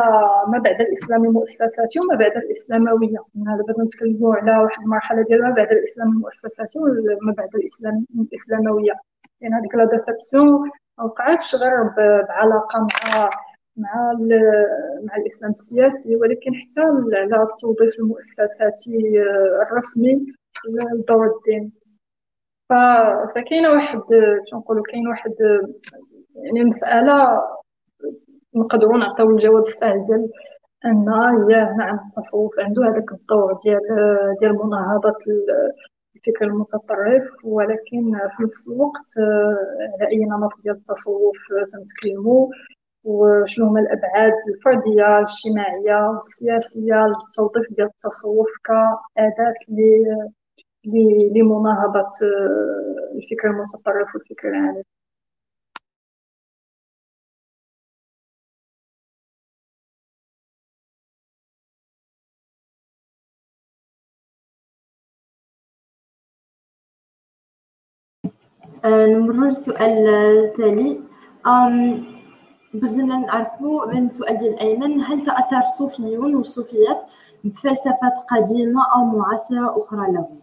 ما 0.53 0.59
بعد 0.59 0.81
الإسلام 0.81 1.23
المؤسساتي 1.25 1.99
وما 1.99 2.15
بعد 2.19 2.31
الإسلاموية. 2.37 3.17
دابا 3.35 3.63
بدنا 3.73 3.83
نتكلموا 3.83 4.35
على 4.35 4.57
واحد 4.63 4.81
المرحلة 4.81 5.21
ديال 5.29 5.41
ما 5.41 5.49
بعد 5.49 5.71
الإسلام 5.71 6.07
المؤسساتي 6.09 6.79
وما 6.79 7.33
بعد 7.37 7.49
الإسلام 7.55 8.05
الإسلاموية. 8.19 8.93
يعني 9.41 9.55
هذيك 9.55 9.75
لا 9.75 9.85
ديسيبسيون 9.85 10.69
وقعتش 11.03 11.55
غير 11.55 11.83
بعلاقة 12.27 12.79
مع 12.79 13.29
مع 13.77 14.13
مع 15.03 15.15
الإسلام 15.17 15.51
السياسي 15.51 16.15
ولكن 16.15 16.51
حتى 16.55 16.81
على 17.35 17.43
التوظيف 17.43 17.99
المؤسساتي 17.99 18.97
الرسمي 19.67 20.25
لدور 20.93 21.27
الدين. 21.37 21.71
فكاينه 23.35 23.69
واحد 23.69 24.01
نقولوا 24.53 24.83
كاين 24.83 25.07
واحد 25.07 25.31
يعني 26.35 26.63
مسألة 26.65 27.41
نقدروا 28.55 28.97
نعطيو 28.97 29.29
الجواب 29.31 29.61
السهل 29.61 30.03
ديال 30.03 30.29
أن 30.85 31.09
هي 31.49 31.75
نعم 31.77 31.99
التصوف 32.05 32.59
عنده 32.59 32.83
هذاك 32.83 33.11
الدور 33.11 33.57
ديال 33.65 33.81
ديال 34.39 34.53
مناهضة 34.53 35.17
الفكر 36.27 36.45
المتطرف 36.45 37.23
ولكن 37.43 38.11
في 38.37 38.43
نفس 38.43 38.69
الوقت 38.71 39.07
على 39.99 40.09
أي 40.11 40.25
نمط 40.25 40.51
ديال 40.63 40.75
التصوف 40.75 41.37
تنتكلموا 41.73 42.47
وشنو 43.03 43.65
هما 43.65 43.79
الأبعاد 43.79 44.33
الفردية 44.49 45.19
الاجتماعية 45.19 46.15
السياسية 46.17 47.07
للتوظيف 47.07 47.73
ديال 47.75 47.87
التصوف 47.87 48.49
كأداة 48.63 49.53
لمناهضة 51.35 52.07
الفكر 53.15 53.47
المتطرف 53.49 54.15
والفكر 54.15 54.47
العنيف 54.49 54.85
آه، 68.85 69.05
نمرر 69.05 69.47
للسؤال 69.47 70.07
التالي 70.09 70.99
بغينا 72.73 73.17
نعرفوا 73.17 73.85
من 73.85 74.09
سؤال 74.09 74.37
ديال 74.37 74.59
أيمن 74.59 74.99
هل 75.01 75.23
تأثر 75.25 75.57
الصوفيون 75.59 76.35
والصوفيات 76.35 77.03
بفلسفات 77.43 78.13
قديمة 78.31 78.81
أو 78.95 79.05
معاصرة 79.05 79.83
أخرى 79.83 80.11
لهم؟ 80.13 80.39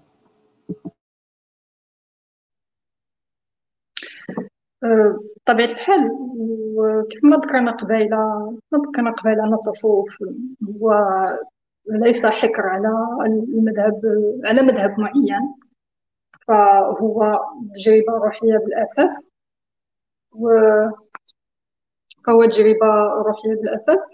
بطبيعة 4.82 5.66
الحال 5.66 6.10
وكيف 6.76 7.24
ما 7.24 7.36
ذكرنا 7.36 7.72
قبيلة 7.72 8.16
ما 8.72 8.78
ذكرنا 8.78 9.10
قبيلة 9.10 9.44
أن 9.44 9.54
التصوف 9.54 10.16
هو 10.80 11.06
ليس 11.88 12.26
حكر 12.26 12.62
على 12.62 12.88
المذهب 13.26 14.00
على 14.44 14.62
مذهب 14.62 15.00
معين. 15.00 15.54
فهو 16.50 17.38
تجربة 17.74 18.12
روحية 18.12 18.58
بالأساس. 18.58 19.28
و 20.32 20.48
فهو 22.26 22.44
تجربة 22.44 22.86
روحية 23.26 23.54
بالأساس. 23.54 24.08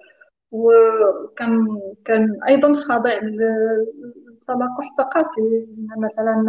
وكان 0.51 1.81
كان 2.05 2.39
أيضا 2.49 2.75
خاضع 2.75 3.15
للتلقح 3.15 4.89
الثقافي 4.91 5.67
مثلا 5.99 6.45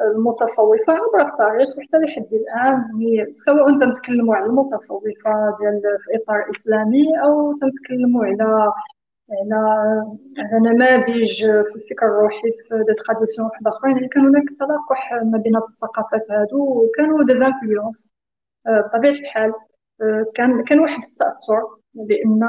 المتصوفة 0.00 0.92
عبر 0.92 1.20
التاريخ 1.28 1.68
حتى 1.68 1.96
لحد 1.96 2.28
الآن 2.32 3.02
يعني 3.02 3.34
سواء 3.34 3.76
تنتكلموا 3.78 4.36
على 4.36 4.46
المتصوفة 4.46 5.56
ديال 5.60 5.82
في 6.00 6.16
إطار 6.22 6.50
إسلامي 6.56 7.04
أو 7.24 7.56
تنتكلموا 7.56 8.24
على 8.24 8.72
على 9.30 10.58
نماذج 10.70 11.42
في 11.42 11.74
الفكر 11.76 12.06
الروحي 12.06 12.52
في 12.68 12.84
des 12.88 12.94
traditions 12.94 13.48
واحد 13.48 13.66
اخرين 13.66 13.96
يعني 13.96 14.08
كان 14.08 14.26
هناك 14.26 14.44
تلاقح 14.58 15.12
ما 15.12 15.38
بين 15.38 15.56
الثقافات 15.56 16.30
هادو 16.30 16.84
وكانوا 16.84 17.24
des 17.24 17.36
influences 17.36 18.14
آه، 18.66 18.80
بطبيعة 18.80 19.12
الحال 19.12 19.52
آه، 20.02 20.26
كان 20.34 20.64
كان 20.64 20.80
واحد 20.80 21.02
التأثر 21.04 21.62
بان 21.94 22.40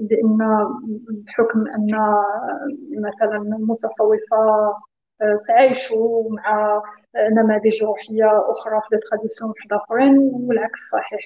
بأن 0.00 0.38
بحكم 1.26 1.64
أن 1.68 1.90
مثلا 3.06 3.36
المتصوفه 3.36 4.36
آه، 5.22 5.40
تعايشوا 5.48 6.30
مع 6.30 6.82
نماذج 7.16 7.84
روحية 7.84 8.50
أخرى 8.50 8.80
في 8.88 8.96
دي 8.96 9.02
تراديسيون 9.10 9.50
واحد 9.50 9.72
اخرين 9.72 10.18
والعكس 10.48 10.80
صحيح. 10.92 11.20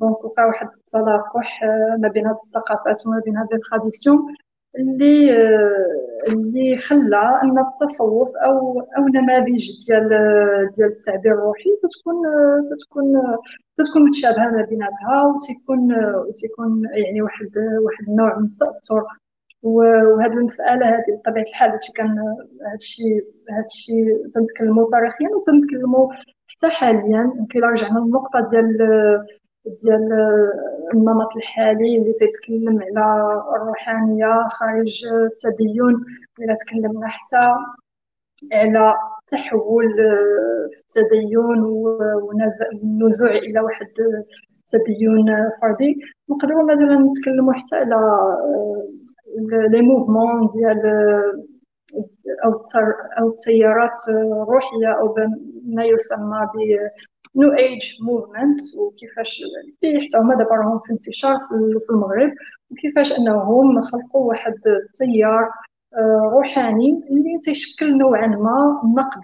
donc 0.00 0.24
وقع 0.24 0.46
واحد 0.46 0.68
التلاقح 0.78 1.60
ما 1.98 2.08
بين 2.08 2.26
هاد 2.26 2.36
الثقافات 2.46 3.06
وما 3.06 3.20
بين 3.24 3.36
هاد 3.36 3.52
ال 3.52 3.58
traditions 3.58 4.18
اللي 4.78 5.30
اللي 6.28 6.76
خلى 6.76 7.40
ان 7.42 7.58
التصوف 7.58 8.28
أو 8.46 8.80
أو 8.80 9.08
نماذج 9.14 9.64
ديال 9.86 10.08
ديال 10.76 10.88
التعبير 10.88 11.32
الروحي 11.32 11.70
تتكون 11.82 12.16
تتكون 12.70 13.06
تتكون 13.78 14.02
متشابهه 14.04 14.50
ما 14.50 14.62
بيناتها 14.70 15.22
وتيكون 15.22 15.94
وتيكون 16.28 16.82
يعني 16.94 17.22
واحد 17.22 17.50
واحد 17.84 18.08
النوع 18.08 18.38
من 18.38 18.44
التاثر 18.44 19.04
وهذه 19.62 20.32
المساله 20.32 20.86
هذه 20.88 21.18
بطبيعه 21.18 21.44
الحال 21.44 21.70
هادشي 21.70 21.92
كان 21.92 22.16
هادشي 22.72 23.02
هادشي 23.50 23.94
تنتكلموا 24.34 24.86
تاريخيا 24.92 25.28
وتنتكلموا 25.28 26.12
حتى 26.46 26.68
حاليا 26.68 27.32
يمكن 27.38 27.60
رجعنا 27.60 27.98
للنقطه 27.98 28.40
ديال 28.50 28.78
ديال 29.82 30.12
النمط 30.94 31.36
الحالي 31.36 31.96
اللي 31.98 32.12
تيتكلم 32.12 32.80
على 32.82 33.32
الروحانية 33.56 34.46
خارج 34.48 35.04
التدين 35.06 35.94
إلى 36.40 36.56
تكلمنا 36.66 37.06
حتى 37.08 37.54
على 38.52 38.94
تحول 39.26 39.94
في 40.70 41.00
التدين 41.00 41.60
والنزوع 41.62 43.30
إلى 43.30 43.60
واحد 43.60 43.86
التدين 44.74 45.50
فردي. 45.62 46.00
نقدروا 46.30 46.72
مثلا 46.72 46.98
نتكلموا 46.98 47.52
حتى 47.52 47.76
على 47.76 48.00
لي 49.70 49.80
موفمون 49.82 50.48
ديال 50.48 50.80
أو 52.44 52.62
أو 53.20 53.28
التيارات 53.28 53.98
الروحيه 54.08 54.88
أو 55.00 55.14
ما 55.64 55.84
يسمى 55.84 56.40
ب 56.54 56.58
New 57.36 57.52
Age 57.52 57.96
movement 58.02 58.60
وكيفاش 58.78 59.42
حتى 59.84 60.18
هما 60.18 60.34
دابا 60.34 60.54
راهم 60.54 60.78
في 60.78 60.92
انتشار 60.92 61.38
في 61.86 61.90
المغرب 61.90 62.32
وكيفاش 62.70 63.12
أنهم 63.12 63.80
خلقوا 63.80 64.28
واحد 64.28 64.54
التيار 64.66 65.50
آه، 65.94 66.30
روحاني 66.32 67.00
اللي 67.10 67.38
تيشكل 67.44 67.98
نوعا 67.98 68.26
ما 68.26 68.80
نقد 68.96 69.22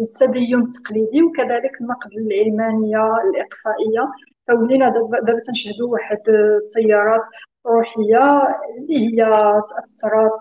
التدين 0.00 0.60
التقليدي 0.60 1.22
وكذلك 1.22 1.72
نقد 1.82 2.10
العلمانية 2.12 3.14
الإقصائية. 3.24 4.10
فولينا 4.48 4.88
دابا 4.88 5.40
تنشهدوا 5.46 5.88
واحد 5.92 6.18
التيارات 6.28 7.24
روحية 7.66 8.42
اللي 8.78 8.98
هي 8.98 9.24
تأثرت 9.68 10.38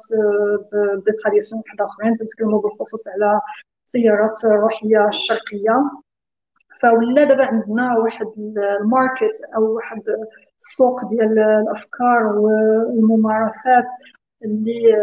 ب 1.08 1.12
traditions 1.12 1.62
واحد 1.66 1.82
آخرين 1.82 2.14
تنتكلموا 2.14 2.62
بالخصوص 2.62 3.08
على 3.08 3.42
التيارات 3.86 4.46
الروحية 4.46 5.08
الشرقية. 5.08 5.92
فولا 6.82 7.24
دابا 7.24 7.46
عندنا 7.46 7.98
واحد 7.98 8.28
ال 8.82 8.90
market 8.90 9.38
أو 9.56 9.76
واحد 9.76 10.02
السوق 10.60 11.06
ديال 11.10 11.40
الأفكار 11.40 12.24
والممارسات 12.38 13.86
اللي 14.46 14.96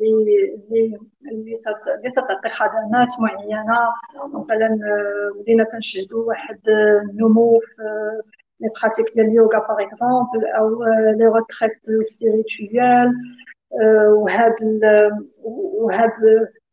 اللي 0.00 0.58
اللي 0.62 0.98
اللي 1.32 2.10
تتعطي 2.10 2.48
خدمات 2.48 3.08
معينة. 3.20 3.78
مثلا 4.38 4.78
ولينا 5.36 5.64
تنشهدوا 5.64 6.24
واحد 6.24 6.58
النمو 6.68 7.60
في 7.60 7.82
les 8.60 8.68
pratiques 8.82 9.14
ديال 9.14 9.26
اليوغا 9.26 9.58
par 9.58 9.82
exemple 9.82 10.46
أو 10.58 10.82
les 11.18 11.26
retraites 11.26 12.02
spirituelles. 12.02 13.12
وهاد 14.08 14.54
وهاد 15.80 16.10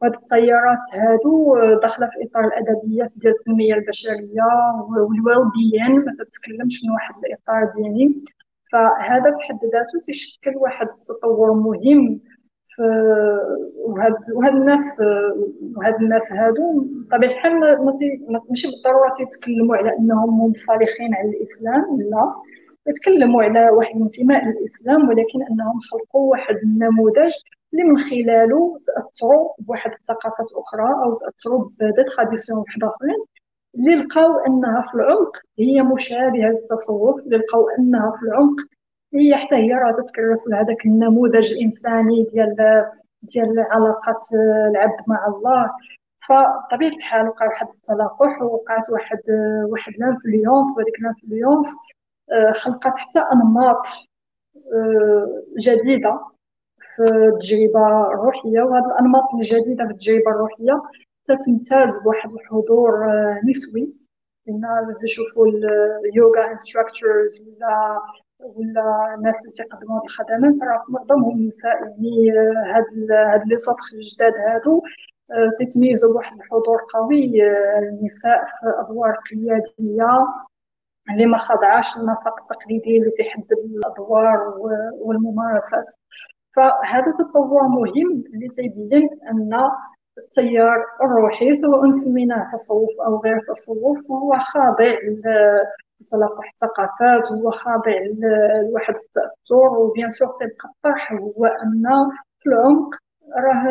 وهاد 0.01 0.13
التيارات 0.15 0.77
هادو 0.93 1.57
داخلة 1.81 2.07
في 2.07 2.27
إطار 2.29 2.43
الادبيات 2.45 3.13
ديال 3.17 3.33
التنمية 3.39 3.73
البشرية 3.73 4.47
وال 4.89 5.51
well-being 5.55 5.95
ما 6.05 6.13
تتكلمش 6.17 6.81
من 6.83 6.91
واحد 6.91 7.13
الإطار 7.25 7.71
ديني. 7.75 8.23
فهذا 8.71 9.31
في 9.31 9.39
حد 9.41 9.59
ذاته 9.73 9.99
تيشكل 10.03 10.55
واحد 10.55 10.87
التطور 10.91 11.53
مهم 11.53 12.19
في 12.65 12.83
وهاد 13.85 14.13
وهاد 14.35 14.53
الناس 14.53 15.01
وهاد 15.75 15.95
الناس 16.01 16.31
هادو. 16.31 16.81
بطبيعة 16.81 17.29
الحال 17.29 17.59
ماشي 18.49 18.67
بالضرورة 18.67 19.11
تيتكلموا 19.17 19.75
على 19.75 19.97
إنهم 19.99 20.43
منصلخين 20.45 21.15
على 21.15 21.29
الإسلام 21.29 22.01
لا. 22.01 22.33
يتكلموا 22.87 23.43
على 23.43 23.69
واحد 23.69 23.95
الانتماء 23.95 24.45
للإسلام 24.45 25.09
ولكن 25.09 25.39
إنهم 25.51 25.79
خلقوا 25.91 26.31
واحد 26.31 26.55
النموذج 26.55 27.31
اللي 27.77 27.89
من 27.89 27.97
خلاله 27.97 28.79
تاثروا 28.85 29.49
بواحد 29.59 29.91
الثقافات 29.91 30.51
أخرى 30.51 30.93
أو 31.03 31.13
تأثروا 31.15 31.69
بدي 31.79 32.03
تراديسيون 32.03 32.59
واحد 32.59 32.83
آخرين 32.83 33.25
اللي 33.75 33.95
لقاو 33.95 34.39
أنها 34.39 34.81
في 34.81 34.95
العمق 34.95 35.37
هي 35.59 35.81
مشابهة 35.81 36.49
للتصوف 36.49 37.21
اللي 37.21 37.37
لقاو 37.37 37.67
أنها 37.79 38.11
في 38.11 38.23
العمق 38.23 38.55
هي 39.13 39.35
حتى 39.35 39.55
هي 39.55 39.73
راه 39.73 39.91
تتكرس 39.91 40.47
لهذاك 40.47 40.85
النموذج 40.85 41.51
الإنساني 41.51 42.23
ديال 42.23 42.55
ديال 43.21 43.65
علاقه 43.71 44.17
العبد 44.69 44.99
مع 45.07 45.27
الله. 45.27 45.71
فطبيعه 46.27 46.89
الحال 46.89 47.27
وقع 47.27 47.47
واحد 47.47 47.67
التلاقح 47.69 48.41
ووقعت 48.41 48.89
واحد 48.89 49.19
واحد 49.69 49.93
l'influence 49.97 50.77
وهذيك 50.77 50.95
l'influence 51.01 51.67
آه، 52.31 52.51
خلقت 52.51 52.97
حتى 52.97 53.19
أنماط 53.19 53.87
آه، 54.73 55.43
جديدة. 55.59 56.19
في 56.97 57.03
التجربه 57.03 58.07
الروحيه 58.13 58.61
وهذه 58.61 58.85
الأنماط 58.85 59.33
الجديدة 59.33 59.85
في 59.85 59.91
التجربه 59.91 60.31
الروحية 60.31 60.81
تتمتاز 61.25 62.01
بواحد 62.03 62.31
الحضور 62.31 63.05
آه، 63.05 63.41
نسوي. 63.49 63.93
لأن 64.47 64.93
تشوفوا 65.03 65.47
ال 66.09 66.18
yoga 66.18 66.51
instructors 66.51 67.43
ولا 67.47 68.01
ولا 68.39 69.15
الناس 69.17 69.41
اللي 69.41 69.53
تيقدموا 69.55 70.03
الخدمات 70.03 70.63
راه 70.63 70.83
معظمهم 70.89 71.47
نساء 71.47 71.83
يعني 71.83 72.31
هاد 72.73 73.11
هاد 73.11 73.47
لي 73.47 73.57
صوفخ 73.57 73.93
الجداد 73.93 74.33
هادو 74.37 74.81
تيتميزوا 75.57 76.13
بواحد 76.13 76.37
الحضور 76.37 76.79
قوي 76.93 77.43
النساء 77.77 78.45
في 78.45 78.73
أدوار 78.79 79.15
قيادية 79.31 80.27
اللي 81.11 81.25
ما 81.25 81.37
خاضعاش 81.37 81.97
للنسق 81.97 82.39
التقليدي 82.41 82.97
اللي 82.97 83.11
تيحدد 83.11 83.57
الأدوار 83.65 84.53
والممارسات. 85.01 85.93
فهذا 86.57 87.11
تطور 87.11 87.63
مهم 87.67 88.23
اللي 88.33 88.47
تيبين 88.47 89.09
أن 89.31 89.51
التيار 90.17 90.85
الروحي 91.03 91.53
سواء 91.55 91.91
سميناه 91.91 92.47
تصوف 92.53 92.89
أو 93.05 93.17
غير 93.25 93.39
تصوف 93.39 94.11
هو 94.11 94.37
خاضع 94.39 94.93
لتلاقح 96.01 96.51
الثقافات 96.53 97.31
هو 97.31 97.51
خاضع 97.51 97.91
لواحد 98.69 98.93
التأثر 98.95 99.77
و 99.79 99.85
bien 99.85 100.09
sûr 100.09 100.27
تيبقى 100.27 100.69
الطرح 100.75 101.13
هو 101.13 101.45
أن 101.45 101.83
في 102.39 102.49
العمق 102.49 102.89
راه 103.35 103.65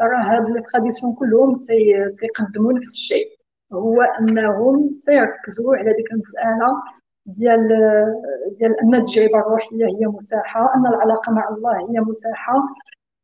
راه 0.00 0.22
هاد 0.22 0.48
les 0.50 0.62
traditions 0.72 1.14
كلهم 1.14 1.52
تيقدموا 2.20 2.72
نفس 2.72 2.92
الشيء. 2.92 3.26
هو 3.72 4.02
أنهم 4.02 4.98
تيركزوا 5.06 5.76
على 5.76 5.92
ديك 5.92 6.12
المسألة 6.12 6.76
ديال 7.26 7.68
ديال 8.58 8.80
أن 8.80 8.94
التجربة 8.94 9.38
الروحية 9.38 9.86
هي 9.86 10.06
متاحة 10.06 10.74
أن 10.74 10.86
العلاقة 10.86 11.32
مع 11.32 11.48
الله 11.48 11.78
هي 11.78 12.00
متاحة 12.00 12.54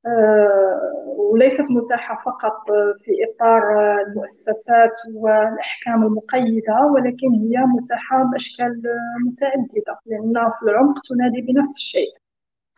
آه، 0.06 0.80
وليست 1.18 1.70
متاحة 1.70 2.16
فقط 2.16 2.70
في 3.04 3.12
إطار 3.24 3.62
المؤسسات 4.02 4.92
والأحكام 5.14 6.02
المقيدة 6.06 6.86
ولكن 6.94 7.28
هي 7.34 7.58
متاحة 7.58 8.22
بأشكال 8.24 8.82
متعددة. 9.26 9.98
لأنها 10.06 10.50
في 10.50 10.62
العمق 10.62 10.94
تنادي 11.08 11.40
بنفس 11.40 11.76
الشيء. 11.76 12.08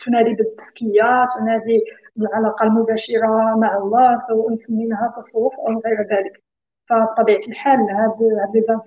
تنادي 0.07 0.35
بالتزكية 0.35 1.27
تنادي 1.39 1.81
بالعلاقة 2.17 2.67
المباشرة 2.67 3.57
مع 3.57 3.77
الله 3.77 4.17
سواء 4.17 4.55
سميناها 4.55 5.13
تصوف 5.17 5.53
أو 5.55 5.81
غير 5.87 6.03
ذلك. 6.11 6.43
فبطبيعة 6.89 7.41
الحال 7.49 7.79
هاد 7.79 8.17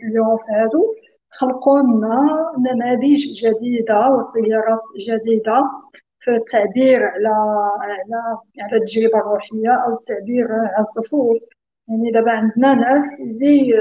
لي 0.03 0.61
هادو 0.61 0.95
خلقوا 1.39 1.79
لنا 1.81 2.51
نماذج 2.59 3.33
جديدة 3.43 4.09
وتيارات 4.09 4.79
جديدة 5.07 5.69
في 6.19 6.31
التعبير 6.31 7.03
على 7.03 7.27
على 7.81 8.37
على 8.61 8.77
التجربة 8.77 9.17
الروحية 9.19 9.71
أو 9.85 9.93
التعبير 9.93 10.51
على 10.51 10.85
التصوف 10.85 11.37
يعني 11.87 12.11
دابا 12.11 12.31
عندنا 12.31 12.73
ناس 12.73 13.19
اللي 13.21 13.73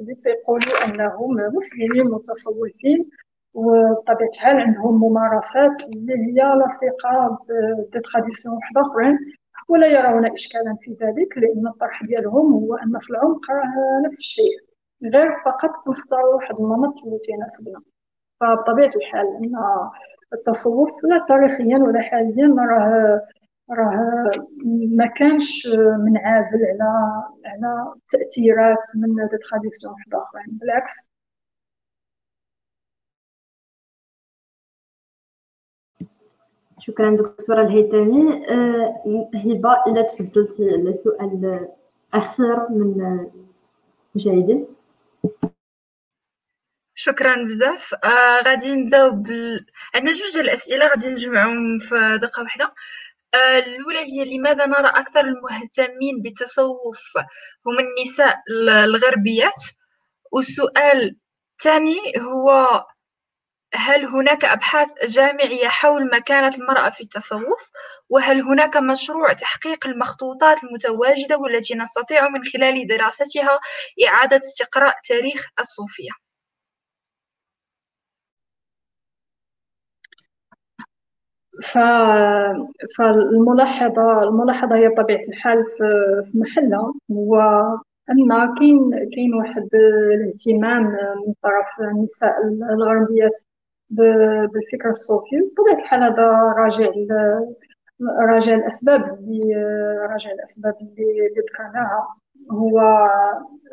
اللي 0.00 0.14
تيقولوا 0.14 0.84
أنهم 0.84 1.30
مسلمين 1.56 2.04
متصوفين 2.10 3.08
وبطبيعة 3.54 4.28
الحال 4.34 4.60
عندهم 4.60 5.00
ممارسات 5.04 5.82
اللي 5.96 6.12
هي 6.14 6.34
لاصقة 6.58 7.38
بدي 7.88 8.00
تراديسيون 8.00 8.54
واحدة 8.54 8.80
أخرين 8.80 9.18
ولا 9.68 9.86
يرون 9.86 10.26
اشكالا 10.32 10.76
في 10.80 10.90
ذلك 10.90 11.38
لأن 11.38 11.66
الطرح 11.66 12.02
ديالهم 12.02 12.52
هو 12.52 12.74
أن 12.74 12.98
في 12.98 13.10
العمق 13.10 13.50
راه 13.50 14.02
نفس 14.04 14.18
الشيء. 14.18 14.73
غير 15.04 15.38
فقط 15.44 15.70
تنختاروا 15.86 16.34
واحد 16.34 16.60
النمط 16.60 17.04
اللي 17.04 17.18
تيناسبنا. 17.18 17.80
فبطبيعة 18.40 18.90
الحال 18.96 19.26
إن 19.26 19.56
التصوف 20.32 20.90
لا 21.04 21.22
تاريخيا 21.28 21.78
ولا 21.78 22.00
حاليا 22.02 22.54
راه 22.70 23.22
راه 23.70 24.30
ما 24.98 25.06
كانش 25.06 25.66
منعزل 25.98 26.58
على 26.66 26.84
على 27.46 27.94
تأثيرات 28.10 28.78
من 28.96 29.14
دي 29.28 29.38
تراديسيون 29.50 29.92
واحدة 29.94 30.18
آخرين. 30.22 30.58
بالعكس. 30.60 31.10
شكرا 36.78 37.16
دكتورة 37.16 37.62
الهيثمي 37.62 38.46
أه 38.50 39.30
هبة 39.34 39.82
إلا 39.86 40.02
تفضلتي 40.02 40.74
السؤال 40.74 41.68
الأخير 42.14 42.68
من 42.70 43.28
المشاهدين. 44.14 44.73
شكرا 47.04 47.44
بزاف 47.44 47.94
آه 48.04 48.42
غادي 48.42 48.74
نبداو 48.74 49.10
بال... 49.10 49.66
عندنا 49.94 50.12
جوج 50.14 50.36
الأسئلة 50.38 50.86
غادي 50.88 51.08
نجمعهم 51.08 51.78
في 51.78 52.18
دقة 52.22 52.42
واحدة 52.42 52.74
آه 53.34 53.58
الأولى 53.58 53.98
هي 53.98 54.36
لماذا 54.36 54.66
نرى 54.66 54.88
أكثر 54.88 55.20
المهتمين 55.20 56.22
بالتصوف 56.22 57.16
هم 57.66 57.76
النساء 57.78 58.36
الغربيات 58.84 59.62
والسؤال 60.32 61.16
الثاني 61.58 61.96
هو 62.20 62.84
هل 63.74 64.04
هناك 64.04 64.44
أبحاث 64.44 64.88
جامعية 65.08 65.68
حول 65.68 66.10
مكانة 66.12 66.56
المرأة 66.56 66.90
في 66.90 67.00
التصوف؟ 67.00 67.70
وهل 68.08 68.40
هناك 68.42 68.76
مشروع 68.76 69.32
تحقيق 69.32 69.86
المخطوطات 69.86 70.64
المتواجدة 70.64 71.38
والتي 71.38 71.74
نستطيع 71.74 72.28
من 72.28 72.44
خلال 72.44 72.86
دراستها 72.86 73.60
إعادة 74.06 74.36
استقراء 74.36 74.94
تاريخ 75.08 75.46
الصوفية؟ 75.60 76.23
ف... 81.62 81.78
فالملاحظة 82.98 84.22
الملاحظة 84.22 84.76
هي 84.76 84.88
بطبيعة 84.88 85.20
الحال 85.28 85.64
في 85.64 86.38
محلها. 86.38 86.92
هو 87.10 87.36
أن 88.10 88.54
كاين 88.58 88.90
كاين 89.14 89.34
واحد 89.34 89.68
الاهتمام 90.14 90.82
من 91.26 91.34
طرف 91.42 91.66
النساء 91.80 92.42
الغربيات 92.72 93.30
بالفكر 93.90 94.88
الصوفي. 94.88 95.36
بطبيعة 95.52 95.76
الحال 95.84 96.02
هذا 96.02 96.28
راجع 96.58 96.88
راجع 98.28 98.54
الأسباب 98.54 99.00
اللي 99.18 99.54
راجع 100.10 100.30
الأسباب 100.30 100.74
اللي, 100.80 101.10
اللي 101.28 101.40
ذكرناها. 101.52 102.08
هو 102.50 102.78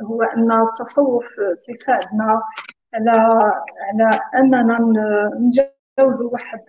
هو 0.02 0.24
أن 0.24 0.52
التصوف 0.52 1.26
تساعدنا 1.68 2.42
على 2.94 3.12
على 3.82 4.10
أننا 4.38 4.78
نتجاوز 5.36 6.22
واحد 6.22 6.60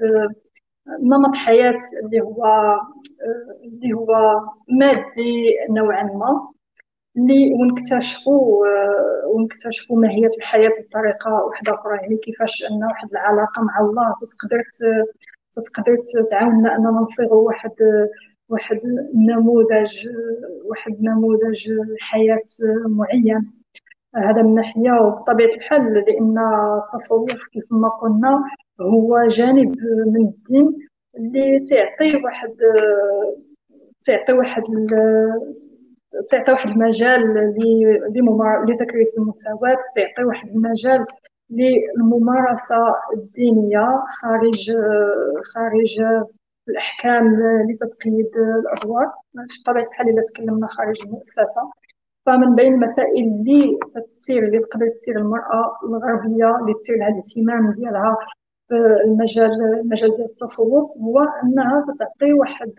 نمط 0.87 1.37
حياة 1.37 1.77
اللي 2.03 2.21
هو 2.21 2.45
اللي 3.65 3.93
هو 3.93 4.41
مادي 4.69 5.57
نوعا 5.71 6.03
ما 6.03 6.49
اللي 7.17 7.53
ونكتشفوا 7.53 8.67
ونكتشفوا 9.27 10.01
ماهية 10.01 10.31
الحياة 10.39 10.71
بطريقة 10.89 11.45
واحدة 11.45 11.73
أخرى. 11.73 11.97
يعني 11.97 12.17
كيفاش 12.17 12.65
أن 12.71 12.85
واحد 12.85 13.09
العلاقة 13.11 13.63
مع 13.63 13.81
الله 13.81 14.15
تقدر 14.21 14.63
تقدر 15.53 15.97
تعاوننا 16.31 16.77
اننا 16.77 16.91
نصيغوا 16.91 17.47
واحد 17.47 17.75
واحد 18.49 18.81
النموذج 19.15 20.09
واحد 20.65 20.97
نموذج 21.01 21.69
حياة 22.01 22.45
معين 22.87 23.53
هذا 24.17 24.43
من 24.43 24.55
ناحية 24.55 24.93
وبطبيعة 25.03 25.49
الحال 25.57 25.95
لأن 25.95 26.39
التصوف 26.79 27.49
كيف 27.53 27.65
ما 27.71 27.89
قلنا 27.89 28.45
هو 28.81 29.27
جانب 29.27 29.75
من 30.07 30.27
الدين 30.27 30.67
اللي 31.17 31.61
تعطي 31.61 32.17
واحد 32.25 32.55
تعطي 34.07 34.33
واحد 34.33 34.63
تعطي 36.31 36.53
واحد 36.53 36.71
المجال 36.71 37.21
لتكريس 38.69 39.19
المساواة 39.19 39.77
تعطي 39.97 40.25
واحد 40.25 40.49
المجال 40.49 41.07
للممارسة 41.51 42.95
الدينية 43.17 44.03
خارج 44.21 44.73
خارج 45.55 46.01
الأحكام 46.69 47.25
لتقييد 47.71 48.31
الأدوار. 48.37 49.13
بطبيعة 49.35 49.83
الحال 49.83 50.09
إذا 50.09 50.23
تكلمنا 50.23 50.67
خارج 50.67 51.03
المؤسسة. 51.07 51.71
فمن 52.27 52.55
بين 52.55 52.75
المسائل 52.75 53.25
اللي 53.25 53.79
تثير 54.21 54.43
اللي 54.45 54.59
تقدر 54.59 54.89
تثير 54.89 55.19
المرأة 55.19 55.73
الغربية 55.85 56.57
اللي 56.61 56.75
تثير 56.83 56.97
هذا 56.97 57.09
الاهتمام 57.15 57.73
ديالها 57.73 58.17
المجال 58.73 59.53
المجال 59.81 60.11
ديال 60.11 60.25
التصوف 60.25 60.85
هو 61.01 61.19
أنها 61.43 61.83
تعطي 61.99 62.33
واحد 62.33 62.73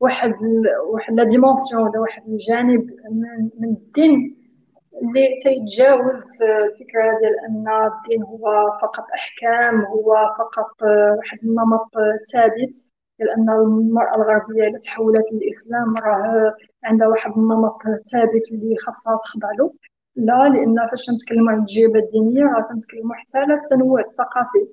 واحد 0.00 0.34
واحد 0.92 1.14
لا 1.14 1.24
ديمونسيون 1.24 1.82
ولا 1.82 2.00
واحد 2.00 2.22
الجانب 2.28 2.90
من, 3.10 3.50
من 3.60 3.68
الدين 3.68 4.36
اللي 5.02 5.28
تيتجاوز 5.42 6.42
الفكرة 6.42 7.18
ديال 7.20 7.36
أن 7.48 7.64
الدين 7.68 8.22
هو 8.22 8.70
فقط 8.82 9.04
أحكام 9.14 9.84
هو 9.84 10.14
فقط 10.38 10.82
واحد 11.18 11.38
النمط 11.44 11.90
ثابت 12.32 12.92
ديال 13.18 13.30
أن 13.30 13.50
المرأة 13.50 14.16
الغربية 14.16 14.62
اذا 14.68 14.78
تحولت 14.78 15.32
للإسلام 15.32 15.94
راه 16.04 16.54
عندها 16.84 17.08
واحد 17.08 17.30
النمط 17.36 17.82
ثابت 18.12 18.52
اللي 18.52 18.76
خاصها 18.76 19.18
تخضع 19.24 19.48
له. 19.58 19.72
لا 20.28 20.48
لأن 20.48 20.76
فاش 20.90 21.10
نتكلموا 21.10 21.52
عن 21.52 21.58
التجربة 21.60 21.98
الدينية 21.98 22.44
راه 22.44 22.62
تنتكلموا 22.62 23.14
حتى 23.14 23.38
على 23.38 23.54
التنوع 23.54 24.00
الثقافي. 24.00 24.64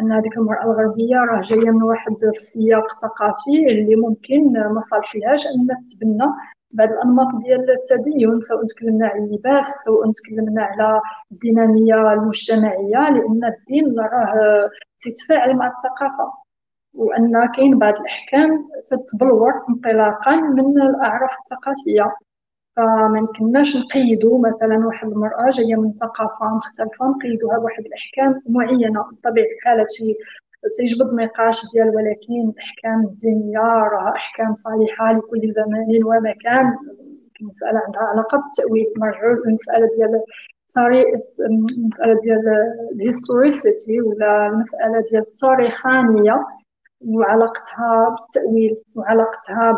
أن 0.00 0.12
هذيك 0.12 0.36
المرأة 0.36 0.64
الغربية 0.64 1.16
راه 1.16 1.40
جاية 1.42 1.70
من 1.70 1.82
واحد 1.82 2.16
السياق 2.24 2.86
ثقافي 3.02 3.56
اللي 3.70 3.96
ممكن 3.96 4.52
ما 4.74 4.80
صالحلهاش 4.80 5.46
أن 5.46 5.68
تتبنى 5.86 6.26
بعض 6.70 6.88
الأنماط 6.90 7.26
ديال 7.44 7.70
التدين 7.70 8.40
سواء 8.40 8.64
تكلمنا 8.64 9.06
على 9.06 9.24
اللباس 9.24 9.64
سواء 9.84 10.10
تكلمنا 10.12 10.62
على 10.62 11.00
الدينامية 11.32 12.12
المجتمعية 12.12 13.10
لأن 13.14 13.40
الدين 13.44 13.98
راه 14.00 14.70
تتفاعل 15.00 15.56
مع 15.56 15.66
الثقافة. 15.66 16.32
وأن 16.94 17.50
كاين 17.56 17.78
بعض 17.78 17.94
الأحكام 18.00 18.68
تتبلور 18.86 19.52
انطلاقا 19.68 20.36
من 20.36 20.82
الأعراف 20.82 21.30
الثقافية. 21.40 22.14
فما 22.76 23.18
يمكنناش 23.18 23.76
نقيدو 23.76 24.38
مثلا 24.38 24.86
واحد 24.86 25.10
المرأة 25.10 25.50
جاية 25.50 25.74
من 25.74 25.92
ثقافة 25.94 26.54
مختلفة 26.54 27.06
نقيدوها 27.06 27.58
بواحد 27.58 27.84
الأحكام 27.86 28.42
معينة. 28.48 29.02
بطبيعة 29.12 29.46
الحال 29.56 29.78
هادشي 29.80 30.14
تيجبد 30.76 31.08
النقاش 31.08 31.62
ديال 31.74 31.88
ولكن 31.88 32.50
الأحكام 32.50 33.04
الدينية 33.04 33.58
راها 33.58 34.12
أحكام 34.16 34.54
صالحة 34.54 35.12
لكل 35.12 35.52
زمان 35.52 36.04
ومكان. 36.04 36.76
المسألة 37.40 37.78
عندها 37.86 38.02
علاقة 38.02 38.40
بالتأويل 38.40 38.86
مرجعو 38.96 39.44
المسألة 39.46 39.90
ديال 39.96 40.22
طريقة 40.74 41.22
المسألة 41.40 42.20
ديال 42.20 42.42
الهيستوريسيتي 42.94 44.00
ولا 44.00 44.46
المسألة 44.46 45.04
ديال 45.10 45.22
التاريخانية. 45.22 46.44
وعلاقتها 47.06 48.16
بالتأويل 48.18 48.76
وعلاقتها 48.94 49.72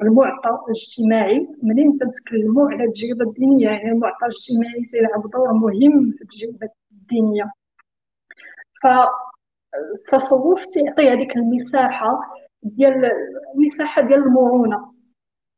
بالمعطى 0.00 0.58
الاجتماعي. 0.66 1.48
منين 1.62 1.92
تنتكلموا 1.92 2.70
على 2.70 2.84
التجربة 2.84 3.24
الدينية؟ 3.24 3.66
يعني 3.66 3.90
المعطى 3.90 4.26
الاجتماعي 4.26 4.84
تيلعب 4.90 5.30
دور 5.30 5.52
مهم 5.52 6.10
في 6.10 6.22
التجربة 6.22 6.68
الدينية. 6.92 7.52
فالتصوف 8.82 10.66
تيعطي 10.66 11.10
هذيك 11.10 11.36
المساحة 11.36 12.20
ديال 12.62 13.10
المساحة 13.54 14.02
ديال 14.02 14.22
المرونة. 14.22 14.95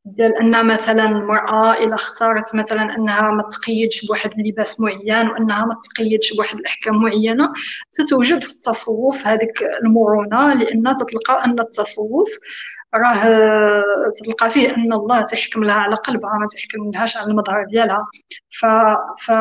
ديال 0.09 0.37
أن 0.37 0.67
مثلا 0.67 1.09
المرأة 1.09 1.73
إلا 1.85 1.95
اختارت 1.95 2.55
مثلا 2.55 2.83
أنها 2.97 3.31
ما 3.31 3.43
تقيدش 3.43 4.07
بواحد 4.07 4.31
اللباس 4.39 4.81
معين 4.81 5.29
وأنها 5.29 5.65
ما 5.65 5.75
تقيدش 5.85 6.35
بواحد 6.37 6.59
الأحكام 6.59 7.03
معينة 7.03 7.53
تتوجد 7.93 8.43
في 8.43 8.51
التصوف 8.53 9.27
هذيك 9.27 9.63
المرونة 9.85 10.55
لأن 10.55 10.95
تتلقى 10.95 11.45
أن 11.45 11.61
التصوف 11.61 12.29
راه 12.95 13.83
تلقى 14.25 14.51
فيه 14.51 14.75
أن 14.75 14.93
الله 14.93 15.21
تحكم 15.21 15.65
لها 15.65 15.75
على 15.75 15.95
قلبها 15.97 16.31
ما 16.41 16.47
تحكم 16.47 16.91
لهاش 16.95 17.17
على 17.17 17.27
المظهر 17.31 17.65
ديالها. 17.65 18.03
ف 18.51 18.67
ف 19.27 19.33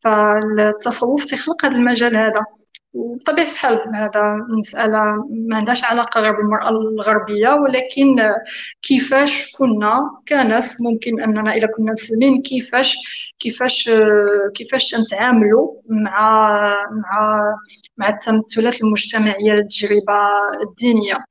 فالتصوف 0.00 1.24
تخلق 1.24 1.64
هذا 1.64 1.74
المجال 1.74 2.16
هذا. 2.16 2.40
وبطبيعة 2.96 3.44
الحال 3.50 3.82
هذا 3.96 4.36
مسألة 4.58 5.00
ما 5.30 5.56
عندهاش 5.56 5.84
علاقة 5.84 6.20
غير 6.20 6.32
بالمرأة 6.32 6.68
الغربية 6.68 7.48
ولكن 7.48 8.16
كيفاش 8.82 9.52
كنا 9.58 10.10
كناس 10.28 10.80
ممكن 10.80 11.22
أننا 11.22 11.52
إذا 11.54 11.66
كنا 11.76 11.92
مسلمين 11.92 12.42
كيفاش 12.42 12.96
كيفاش 13.38 13.90
كيفاش 14.54 14.94
نتعاملوا 14.94 15.74
مع 15.90 16.50
مع 16.94 17.42
مع 17.96 18.08
التمثلات 18.08 18.82
المجتمعية 18.82 19.52
للتجربة 19.52 20.18
الدينية. 20.62 21.24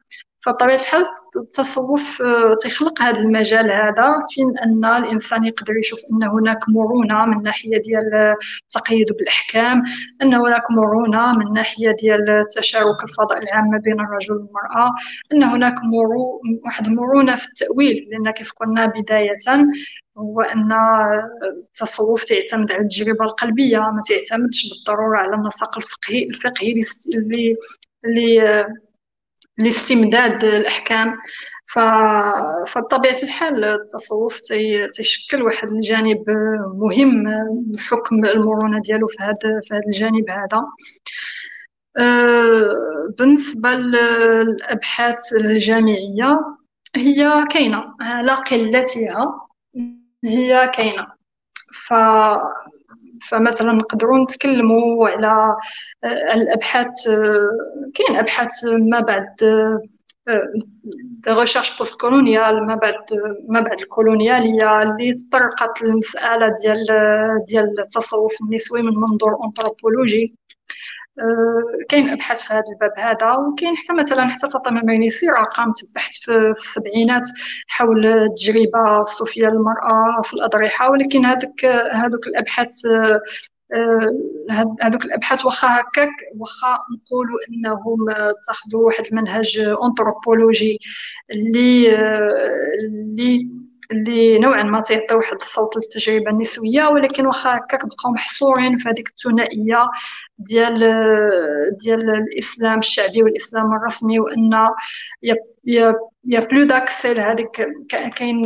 فطبيعة 0.45 0.75
الحال 0.75 1.05
التصوف 1.35 2.21
آه، 2.21 2.55
تخلق 2.63 3.01
هذا 3.01 3.19
المجال 3.19 3.71
هذا 3.71 4.19
فين 4.29 4.57
أن 4.57 4.85
الإنسان 4.85 5.43
يقدر 5.43 5.77
يشوف 5.77 5.99
أن 6.13 6.23
هناك 6.23 6.69
مرونة 6.69 7.25
من 7.25 7.43
ناحية 7.43 7.77
ديال 7.77 8.35
التقيد 8.63 9.07
بالأحكام 9.17 9.83
أن 10.21 10.33
هناك 10.33 10.71
مرونة 10.71 11.37
من 11.37 11.53
ناحية 11.53 11.91
ديال 11.91 12.45
تشارك 12.55 13.03
الفضاء 13.03 13.37
العامة 13.43 13.79
بين 13.79 13.99
الرجل 13.99 14.33
والمرأة 14.33 14.91
أن 15.33 15.43
هناك 15.43 15.75
مرو 15.83 16.41
واحد 16.65 16.87
المرونة 16.87 17.35
في 17.35 17.47
التأويل 17.47 18.07
لأن 18.11 18.31
كيف 18.31 18.51
قلنا 18.51 18.85
بداية 18.85 19.37
هو 20.17 20.41
أن 20.41 20.71
التصوف 21.43 22.23
تعتمد 22.23 22.71
على 22.71 22.81
التجربة 22.81 23.25
القلبية 23.25 23.77
ما 23.77 24.01
تعتمدش 24.09 24.69
بالضرورة 24.69 25.17
على 25.17 25.35
النسق 25.35 25.77
الفقهي 25.77 26.23
الفقهي 26.23 26.73
اللي 28.05 28.65
لاستمداد 29.57 30.43
الأحكام. 30.43 31.17
فبطبيعة 31.65 33.17
الحال 33.23 33.63
التصوف 33.63 34.39
تيشكل 34.95 35.41
واحد 35.41 35.71
الجانب 35.71 36.23
مهم 36.75 37.23
بحكم 37.75 38.25
المرونة 38.25 38.79
ديالو 38.79 39.07
في 39.07 39.17
هذا 39.23 39.61
في 39.63 39.73
هذا 39.73 39.81
الجانب 39.87 40.29
هذا. 40.29 40.61
أه، 41.97 43.13
بالنسبة 43.19 43.69
للأبحاث 43.69 45.33
الجامعية 45.33 46.39
هي 46.95 47.45
كاينة 47.51 47.95
على 48.01 48.31
قلتها 48.31 49.49
هي 50.25 50.71
كاينة. 50.73 51.07
ف 51.87 51.93
فمثلا 53.29 53.71
نقدروا 53.71 54.23
نتكلموا 54.23 55.09
على 55.09 55.55
الأبحاث 56.33 56.93
كاين 57.95 58.17
أبحاث 58.19 58.51
ما 58.65 58.99
بعد 58.99 59.35
recherches 61.29 61.77
post-coloniales 61.77 62.65
ما 62.67 62.75
بعد 62.75 62.95
ما 63.49 63.59
بعد 63.59 63.81
الكولونيالية 63.81 64.81
اللي 64.81 65.13
تطرقت 65.13 65.81
للمسألة 65.81 66.55
ديال 66.61 66.85
ديال 67.47 67.79
التصوف 67.79 68.33
النسوي 68.41 68.81
من 68.81 68.93
منظور 68.95 69.37
انثروبولوجي 69.45 70.35
كاين 71.89 72.09
أبحاث 72.09 72.41
في 72.41 72.53
هذا 72.53 72.63
الباب 72.71 72.93
هذا 72.97 73.31
وكاين 73.31 73.77
حتى 73.77 73.93
مثلا 73.93 74.27
حتى 74.29 74.49
فاطمة 74.53 74.81
مرنيسي 74.81 75.27
راه 75.27 75.43
قامت 75.43 75.75
ببحث 75.91 76.13
في, 76.17 76.53
السبعينات 76.57 77.27
حول 77.67 78.05
التجربة 78.05 78.99
الصوفية 78.99 79.47
للمرأة 79.47 80.21
في 80.23 80.33
الأضرحة 80.33 80.91
ولكن 80.91 81.25
هذوك 81.25 81.65
هذوك 81.93 82.27
الأبحاث 82.27 82.85
هذوك 84.81 85.05
الأبحاث 85.05 85.45
واخا 85.45 85.67
هكاك 85.67 86.09
واخا 86.35 86.77
نقولوا 86.95 87.39
إنهم 87.49 88.09
اتخذوا 88.09 88.85
واحد 88.85 89.03
المنهج 89.11 89.59
انثروبولوجي 89.83 90.79
اللي 91.31 91.95
اللي 92.79 93.49
اللي 93.91 94.39
نوعا 94.39 94.63
ما 94.63 94.81
تيعطي 94.81 95.15
واحد 95.15 95.35
الصوت 95.41 95.75
للتجربة 95.75 96.31
النسوية 96.31 96.87
ولكن 96.87 97.25
واخا 97.27 97.57
هكاك 97.57 97.85
بقاو 97.85 98.11
محصورين 98.13 98.77
في 98.77 98.89
هذيك 98.89 99.07
الثنائية 99.07 99.89
ديال 100.37 100.79
ديال 101.83 102.09
الإسلام 102.09 102.79
الشعبي 102.79 103.23
والإسلام 103.23 103.73
الرسمي 103.75 104.19
وأن 104.19 104.53
y 105.23 105.95
a 106.25 106.39
y 106.39 106.44
a 106.44 106.49
plus 106.49 106.67
d'accès 106.67 107.13
لهذيك 107.13 107.67
كاين 107.89 108.43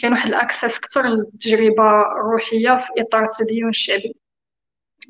كاين 0.00 0.12
واحد 0.12 0.28
ال 0.28 0.35
access 0.35 0.80
كثر 0.80 1.02
للتجربة 1.06 2.02
الروحية 2.20 2.76
في 2.76 2.88
إطار 2.98 3.22
التدين 3.24 3.68
الشعبي. 3.68 4.14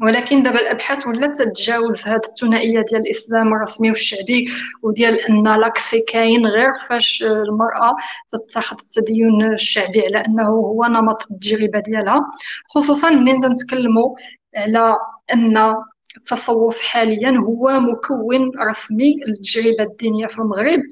ولكن 0.02 0.42
دابا 0.42 0.60
الأبحاث 0.60 1.06
ولات 1.06 1.36
تتجاوز 1.36 2.06
هذه 2.06 2.20
الثنائية 2.28 2.80
ديال 2.80 3.00
الإسلام 3.00 3.54
الرسمي 3.54 3.90
والشعبي 3.90 4.48
وديال 4.82 5.20
أن 5.20 5.60
لاكسي 5.60 6.00
كاين 6.08 6.46
غير 6.46 6.74
فاش 6.74 7.22
المرأة 7.22 7.96
تتخذ 8.28 8.76
التدين 8.80 9.52
الشعبي 9.52 10.00
على 10.06 10.18
أنه 10.18 10.48
هو 10.48 10.84
نمط 10.84 11.26
التجربة 11.30 11.80
ديالها. 11.80 12.26
خصوصا 12.68 13.10
ملي 13.10 13.32
نتكلموا 13.32 14.16
على 14.56 14.96
أن 15.34 15.74
التصوف 16.16 16.80
حاليا 16.80 17.30
هو 17.38 17.80
مكون 17.80 18.50
رسمي 18.68 19.16
للتجربة 19.26 19.84
الدينية 19.84 20.26
في 20.26 20.38
المغرب 20.38 20.82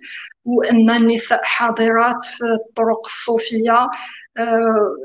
وأن 0.45 0.91
النساء 0.91 1.41
حاضرات 1.45 2.21
في 2.21 2.45
الطرق 2.45 3.07
الصوفية 3.07 3.89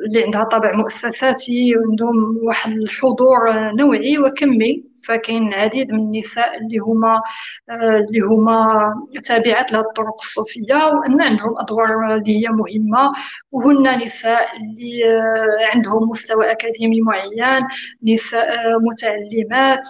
اللي 0.05 0.23
عندها 0.25 0.43
طابع 0.43 0.71
مؤسساتي 0.75 1.77
وعندهم 1.77 2.37
واحد 2.43 2.71
الحضور 2.71 3.39
نوعي 3.79 4.19
وكمي. 4.19 4.83
فكاين 5.05 5.47
العديد 5.47 5.93
من 5.93 5.99
النساء 5.99 6.57
اللي 6.57 6.77
هما 6.77 7.21
آه، 7.69 8.05
اللي 8.09 8.19
هما 8.19 8.93
تابعات 9.23 9.71
لهذه 9.71 9.83
الطرق 9.83 10.15
الصوفية 10.21 10.75
وأن 10.75 11.21
عندهم 11.21 11.59
أدوار 11.59 12.15
اللي 12.15 12.37
هي 12.37 12.49
مهمة 12.49 13.11
وهن 13.51 14.03
نساء 14.03 14.47
اللي 14.57 15.05
آه، 15.05 15.75
عندهم 15.75 16.09
مستوى 16.09 16.51
أكاديمي 16.51 17.01
معين 17.01 17.67
نساء 18.03 18.49
آه، 18.51 18.77
متعلمات 18.77 19.85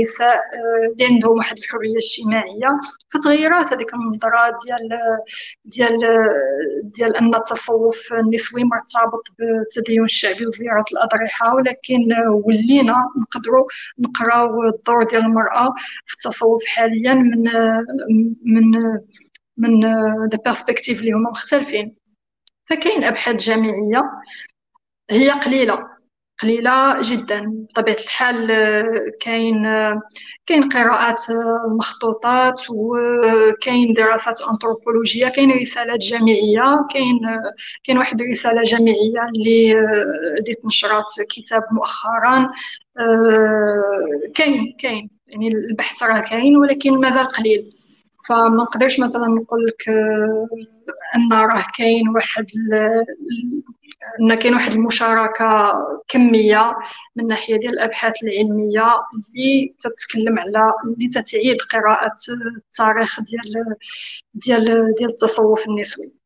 نساء 0.00 0.40
اللي 0.92 1.04
عندهم 1.10 1.36
واحد 1.36 1.58
الحرية 1.58 1.90
الاجتماعية. 1.90 2.78
فتغيرات 3.08 3.72
هذيك 3.72 3.94
النظره 3.94 4.56
ديال 4.66 4.88
ديال 5.64 5.98
ديال 6.84 7.16
أن 7.16 7.34
التصوف 7.34 8.12
النسوي 8.12 8.64
مرتبط 8.64 9.28
بالتدين 9.38 10.04
الشعبي 10.04 10.46
وزيارة 10.46 10.84
الأضرحة 10.92 11.54
ولكن 11.54 12.00
ولينا 12.44 12.94
نقدروا 13.20 13.66
نقراو 13.98 14.49
الدور 14.74 15.04
ديال 15.04 15.22
المرأة 15.22 15.74
في 16.06 16.14
التصوف 16.14 16.66
حاليا 16.66 17.14
من 17.14 17.44
من 18.46 18.70
من 19.56 19.80
دي 20.28 20.36
بيرسبكتيف 20.44 21.00
اللي 21.00 21.12
هما 21.12 21.30
مختلفين. 21.30 21.96
فكاين 22.64 23.04
أبحاث 23.04 23.36
جامعية 23.36 24.02
هي 25.10 25.30
قليلة. 25.30 25.89
قليلة 26.42 27.02
جدا. 27.02 27.66
بطبيعة 27.70 27.96
الحال 28.04 28.48
كاين 29.20 29.62
كاين 30.46 30.68
قراءات 30.68 31.22
مخطوطات 31.78 32.62
وكاين 32.70 33.92
دراسات 33.92 34.40
أنثروبولوجية 34.40 35.28
كاين 35.28 35.50
رسالات 35.60 35.98
جامعية 36.00 36.86
كاين 36.92 37.18
كاين 37.84 37.98
واحد 37.98 38.20
الرسالة 38.20 38.62
جامعية 38.62 39.28
اللي 39.36 39.72
اللي 40.40 40.54
تنشرات 40.62 41.04
كتاب 41.30 41.62
مؤخرا. 41.72 42.48
كاين 44.34 44.76
كاين. 44.78 45.08
يعني 45.28 45.48
البحث 45.48 46.02
راه 46.02 46.20
كاين 46.20 46.56
ولكن 46.56 47.00
مازال 47.00 47.26
قليل. 47.26 47.70
فما 48.28 48.48
نقدرش 48.48 49.00
مثلا 49.00 49.26
نقول 49.26 49.66
لك 49.66 49.88
إن 51.16 51.32
راه 51.32 51.64
كاين 51.78 52.08
واحد 52.08 52.46
إن 54.20 54.34
كاين 54.34 54.54
واحد 54.54 54.72
المشاركة 54.72 55.72
كمية 56.08 56.76
من 57.16 57.26
ناحية 57.26 57.56
ديال 57.56 57.72
الأبحاث 57.72 58.12
العلمية 58.24 58.82
اللي 58.82 59.74
تتكلم 59.78 60.38
على 60.38 60.72
اللي 60.84 61.08
تتعيد 61.08 61.56
قراءة 61.62 62.12
التاريخ 62.56 63.20
ديال 63.20 63.64
ديال 64.34 64.94
ديال 64.98 65.10
التصوف 65.10 65.66
النسوي. 65.66 66.19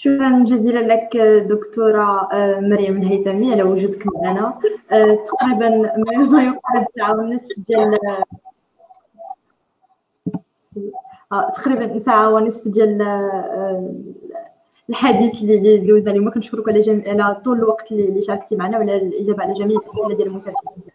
شكرا 0.00 0.44
جزيلا 0.44 0.94
لك 0.94 1.16
دكتورة 1.50 2.28
آه، 2.32 2.60
مريم 2.60 3.02
الهيثمي 3.02 3.52
على 3.52 3.62
وجودك 3.62 4.06
معنا. 4.06 4.58
آه، 4.92 5.14
تقريبا 5.14 5.68
ما 5.96 6.42
يقارب 6.48 6.86
ساعة 6.96 7.16
ونصف 7.16 7.58
ديال 7.58 7.98
آه، 11.32 11.50
تقريبا 11.50 11.98
ساعة 11.98 12.28
ونصف 12.34 12.68
ديال 12.68 13.02
الحديث 14.90 15.42
اللي 15.42 15.78
دوزنا 15.78 16.10
اليوم. 16.10 16.30
كنشكرك 16.30 16.68
على 16.68 16.80
جميع 16.80 17.24
على 17.24 17.34
طول 17.34 17.58
الوقت 17.58 17.92
اللي 17.92 18.22
شاركتي 18.22 18.56
معنا 18.56 18.78
وعلى 18.78 18.96
الإجابة 18.96 19.42
على 19.42 19.52
جميع 19.52 19.78
الأسئلة 19.78 20.16
ديال 20.16 20.28
المتابعين. 20.28 20.90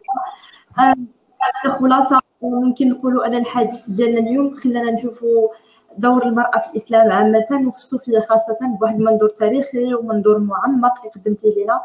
خلاصة 1.80 2.20
ممكن 2.42 2.88
نقولوا 2.88 3.26
أن 3.26 3.34
الحديث 3.34 3.90
ديالنا 3.90 4.20
اليوم 4.20 4.56
خلانا 4.56 4.90
نشوفوا 4.90 5.48
دور 5.98 6.26
المرأة 6.26 6.58
في 6.58 6.66
الإسلام 6.70 7.12
عامة 7.12 7.68
وفي 7.68 7.78
الصوفية 7.78 8.20
خاصة 8.20 8.58
بواحد 8.62 8.94
المنظور 8.94 9.28
تاريخي 9.28 9.94
ومنظور 9.94 10.38
معمق 10.38 10.92
اللي 10.98 11.10
قدمتيه 11.14 11.64
لنا 11.64 11.80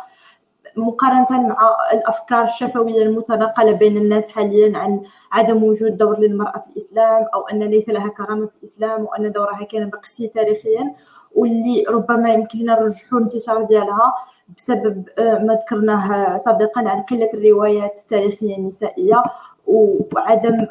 مقارنة 0.77 1.47
مع 1.47 1.75
الأفكار 1.93 2.43
الشفوية 2.43 3.03
المتناقلة 3.03 3.71
بين 3.71 3.97
الناس 3.97 4.29
حاليا 4.29 4.77
عن 4.77 5.01
عدم 5.31 5.63
وجود 5.63 5.97
دور 5.97 6.19
للمرأة 6.19 6.59
في 6.59 6.67
الإسلام 6.67 7.25
أو 7.33 7.41
أن 7.41 7.63
ليس 7.63 7.89
لها 7.89 8.07
كرامة 8.07 8.45
في 8.45 8.55
الإسلام 8.55 9.03
وأن 9.03 9.31
دورها 9.31 9.63
كان 9.63 9.88
نقصي 9.88 10.27
تاريخيا 10.27 10.93
واللي 11.35 11.85
ربما 11.89 12.33
يمكن 12.33 12.59
لنا 12.59 12.79
نرجحوا 12.79 13.17
الانتشار 13.17 13.63
ديالها 13.63 14.13
بسبب 14.57 15.09
آه، 15.19 15.38
ما 15.38 15.53
ذكرناه 15.53 16.38
سابقا 16.38 16.89
عن 16.89 17.01
قلة 17.01 17.29
الروايات 17.33 17.99
التاريخية 18.01 18.57
النسائية. 18.57 19.23
وعدم 19.67 20.67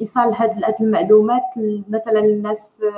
إيصال 0.00 0.34
هذه 0.34 0.74
المعلومات 0.80 1.42
مثلا 1.88 2.18
للناس 2.18 2.70
في 2.78 2.90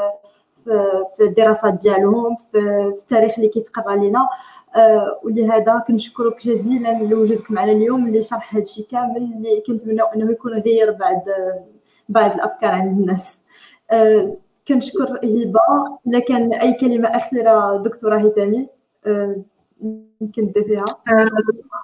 في 1.17 1.25
الدراسات 1.25 1.75
ديالهم 1.75 2.37
في 2.53 2.59
التاريخ 3.01 3.35
اللي 3.37 3.49
كيتقرا 3.49 3.97
لنا 3.97 4.29
أه، 4.77 5.21
ولهذا 5.23 5.85
كنشكرك 5.89 6.47
جزيلا 6.47 7.03
لوجودك 7.03 7.51
معنا 7.51 7.73
اليوم 7.73 8.07
اللي 8.07 8.23
شرح 8.23 8.55
هذا 8.55 8.63
الشيء 8.63 8.87
كامل 8.91 9.17
اللي 9.17 9.63
كنتمنى 9.67 10.03
أنه 10.15 10.33
يكون 10.33 10.53
غير 10.53 10.93
بعض 10.93 11.23
بعض 12.09 12.35
الأفكار 12.35 12.71
عند 12.71 13.01
الناس. 13.01 13.43
أه، 13.91 14.37
كنشكر 14.69 15.21
هبه 15.25 16.21
كان 16.29 16.53
أي 16.55 16.73
كلمة 16.75 17.09
أخيرة 17.09 17.77
دكتورة 17.77 18.19
هيثمي 18.19 18.69
أه، 19.07 19.37
يمكن 20.23 20.53
تضيفيها 20.53 20.85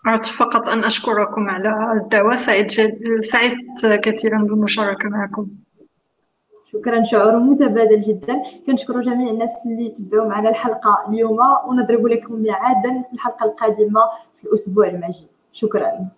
أردت 0.06 0.26
فقط 0.26 0.68
أن 0.68 0.84
أشكركم 0.84 1.50
على 1.50 1.92
الدعوة. 1.92 2.34
سعيد 2.34 2.66
جد... 2.66 3.20
سعدت 3.20 4.00
كثيرا 4.04 4.38
بالمشاركة 4.38 5.08
معكم. 5.08 5.48
شكرا 6.72 7.04
شعور 7.04 7.38
متبادل 7.38 8.00
جدا. 8.00 8.42
كنشكر 8.66 9.00
جميع 9.00 9.30
الناس 9.30 9.52
اللي 9.66 9.88
تبعوا 9.88 10.28
معنا 10.28 10.48
الحلقة 10.48 11.04
اليوم. 11.08 11.38
ونضرب 11.68 12.06
لكم 12.06 12.34
ميعادا 12.34 13.02
في 13.08 13.14
الحلقة 13.14 13.46
القادمة 13.46 14.00
في 14.40 14.44
الأسبوع 14.44 14.86
المجيد 14.86 15.28
شكرا. 15.52 16.08